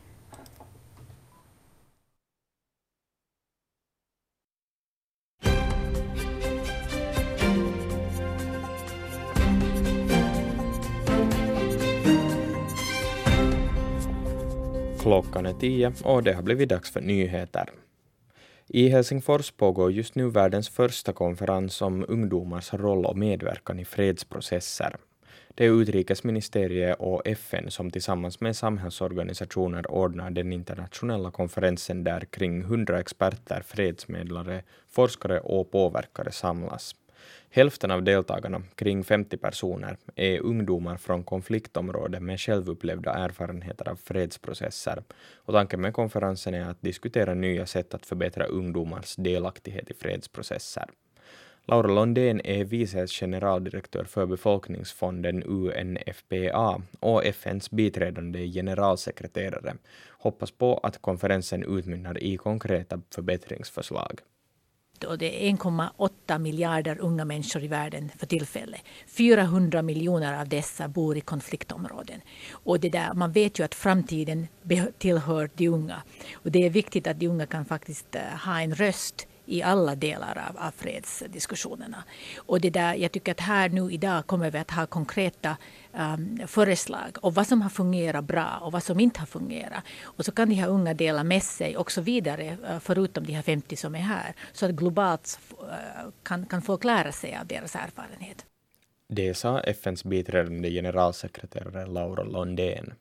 Klockan 15.09 15.47
är 15.47 15.53
tio 15.53 15.93
och 16.05 16.23
det 16.23 16.33
har 16.33 16.43
blivit 16.43 16.69
dags 16.69 16.91
för 16.91 17.01
nyheter. 17.01 17.71
I 18.67 18.89
Helsingfors 18.89 19.51
pågår 19.51 19.93
just 19.93 20.15
nu 20.15 20.31
världens 20.31 20.69
första 20.69 21.13
konferens 21.13 21.83
om 21.83 22.05
ungdomars 22.09 22.75
roll 22.75 23.07
och 23.07 23.19
medverkan 23.19 23.79
i 23.79 23.85
fredsprocesser. 23.85 24.97
Det 25.55 25.67
är 25.67 25.71
utrikesministeriet 25.83 26.97
och 26.99 27.23
FN 27.27 27.71
som 27.71 27.91
tillsammans 27.91 28.41
med 28.41 28.57
samhällsorganisationer 28.57 29.91
ordnar 29.91 30.31
den 30.31 30.53
internationella 30.53 31.31
konferensen 31.31 32.05
där 32.05 32.21
kring 32.21 32.63
hundra 32.63 33.01
experter, 33.01 33.63
fredsmedlare, 33.67 34.63
forskare 34.89 35.41
och 35.41 35.71
påverkare 35.71 36.33
samlas. 36.33 36.95
Hälften 37.51 37.91
av 37.91 38.03
deltagarna, 38.03 38.63
kring 38.75 39.05
50 39.05 39.37
personer, 39.37 39.97
är 40.17 40.41
ungdomar 40.41 40.97
från 40.97 41.25
konfliktområden 41.25 42.25
med 42.27 42.41
självupplevda 42.41 43.13
erfarenheter 43.13 43.89
av 43.89 43.97
fredsprocesser. 43.97 45.03
Och 45.37 45.55
tanken 45.55 45.81
med 45.81 45.95
konferensen 45.95 46.55
är 46.55 46.71
att 46.71 46.83
diskutera 46.83 47.35
nya 47.35 47.67
sätt 47.67 47.95
att 47.95 48.07
förbättra 48.07 48.45
ungdomars 48.45 49.17
delaktighet 49.17 49.91
i 49.91 49.95
fredsprocesser. 49.95 50.85
Laura 51.71 51.89
Londén 51.89 52.41
är 52.45 52.65
vice 52.65 53.07
generaldirektör 53.07 54.05
för 54.05 54.27
befolkningsfonden 54.27 55.43
UNFPA 55.43 56.83
och 57.01 57.25
FNs 57.25 57.71
biträdande 57.71 58.47
generalsekreterare. 58.47 59.75
Hoppas 60.09 60.51
på 60.51 60.79
att 60.83 61.03
konferensen 61.03 61.79
utmynnar 61.79 62.23
i 62.23 62.37
konkreta 62.37 63.01
förbättringsförslag 63.15 64.21
och 65.05 65.19
det 65.19 65.49
är 65.49 65.53
1,8 65.53 66.39
miljarder 66.39 66.99
unga 67.01 67.25
människor 67.25 67.65
i 67.65 67.69
världen 67.69 68.11
för 68.19 68.27
tillfället. 68.27 68.81
400 69.07 69.83
miljoner 69.83 70.41
av 70.41 70.49
dessa 70.49 70.89
bor 70.89 71.17
i 71.17 71.21
konfliktområden. 71.21 72.21
Och 72.51 72.81
det 72.81 72.89
där, 72.89 73.15
man 73.15 73.33
vet 73.33 73.59
ju 73.59 73.65
att 73.65 73.75
framtiden 73.75 74.47
tillhör 74.99 75.51
de 75.55 75.69
unga. 75.69 76.03
Och 76.33 76.51
det 76.51 76.67
är 76.67 76.71
viktigt 76.71 77.07
att 77.07 77.21
de 77.21 77.27
unga 77.27 77.47
kan 77.47 77.65
faktiskt 77.65 78.15
eh, 78.15 78.23
ha 78.23 78.61
en 78.61 78.75
röst 78.75 79.27
i 79.49 79.63
alla 79.63 79.95
delar 79.95 80.49
av, 80.49 80.67
av 80.67 80.71
fredsdiskussionerna. 80.71 82.05
Och 82.37 82.61
det 82.61 82.71
där, 82.71 82.95
jag 82.95 83.13
tycker 83.13 83.33
att 83.33 83.41
här 83.41 83.69
nu 83.69 83.93
idag 83.93 84.27
kommer 84.27 84.51
vi 84.51 84.59
att 84.59 84.71
ha 84.71 84.87
konkreta 84.87 85.57
ehm, 85.95 86.39
um, 86.41 86.49
förslag 86.49 87.19
om 87.23 87.35
vad 87.35 87.47
som 87.47 87.63
har 87.63 87.71
fungerat 87.71 88.25
bra 88.25 88.59
och 88.63 88.73
vad 88.73 88.83
som 88.83 89.01
inte 89.01 89.21
har 89.21 89.27
fungerat. 89.27 89.85
Och 90.03 90.25
så 90.25 90.33
kan 90.33 90.49
de 90.49 90.55
här 90.55 90.69
unga 90.69 90.95
dela 90.95 91.25
med 91.25 91.43
sig 91.43 91.77
också 91.77 92.01
vidare, 92.01 92.47
eh, 92.69 92.79
förutom 92.81 93.25
de 93.25 93.33
här 93.33 93.43
50 93.43 93.77
som 93.77 93.95
är 93.95 93.99
här, 93.99 94.35
så 94.53 94.67
att 94.67 94.73
globalt 94.73 95.39
uh, 95.63 96.11
kan, 96.23 96.47
kan 96.47 96.63
folk 96.63 96.85
lära 96.85 97.13
sig 97.13 97.39
av 97.41 97.47
deras 97.47 97.75
erfarenhet. 97.75 98.45
Det 99.09 99.35
sa 99.35 99.61
FNs 99.61 100.05
biträdande 100.05 100.71
generalsekreterare 100.71 101.87
Laura 101.87 102.23
Londén. 102.23 102.95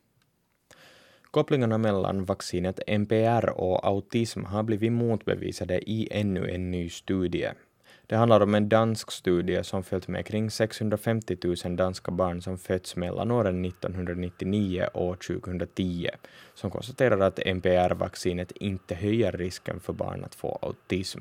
Kopplingarna 1.30 1.78
mellan 1.78 2.24
vaccinet 2.24 2.80
NPR 2.86 3.50
och 3.50 3.86
autism 3.86 4.44
har 4.44 4.62
blivit 4.62 4.92
motbevisade 4.92 5.90
i 5.90 6.08
ännu 6.10 6.50
en 6.50 6.70
ny 6.70 6.88
studie. 6.88 7.48
Det 8.06 8.16
handlar 8.16 8.40
om 8.40 8.54
en 8.54 8.68
dansk 8.68 9.10
studie 9.10 9.64
som 9.64 9.82
följt 9.82 10.08
med 10.08 10.26
kring 10.26 10.50
650 10.50 11.36
000 11.64 11.76
danska 11.76 12.10
barn 12.10 12.42
som 12.42 12.58
fötts 12.58 12.96
mellan 12.96 13.30
åren 13.30 13.64
1999 13.64 14.86
och 14.94 15.20
2010, 15.20 16.08
som 16.54 16.70
konstaterar 16.70 17.20
att 17.20 17.38
NPR-vaccinet 17.38 18.52
inte 18.52 18.94
höjer 18.94 19.32
risken 19.32 19.80
för 19.80 19.92
barn 19.92 20.24
att 20.24 20.34
få 20.34 20.58
autism. 20.62 21.16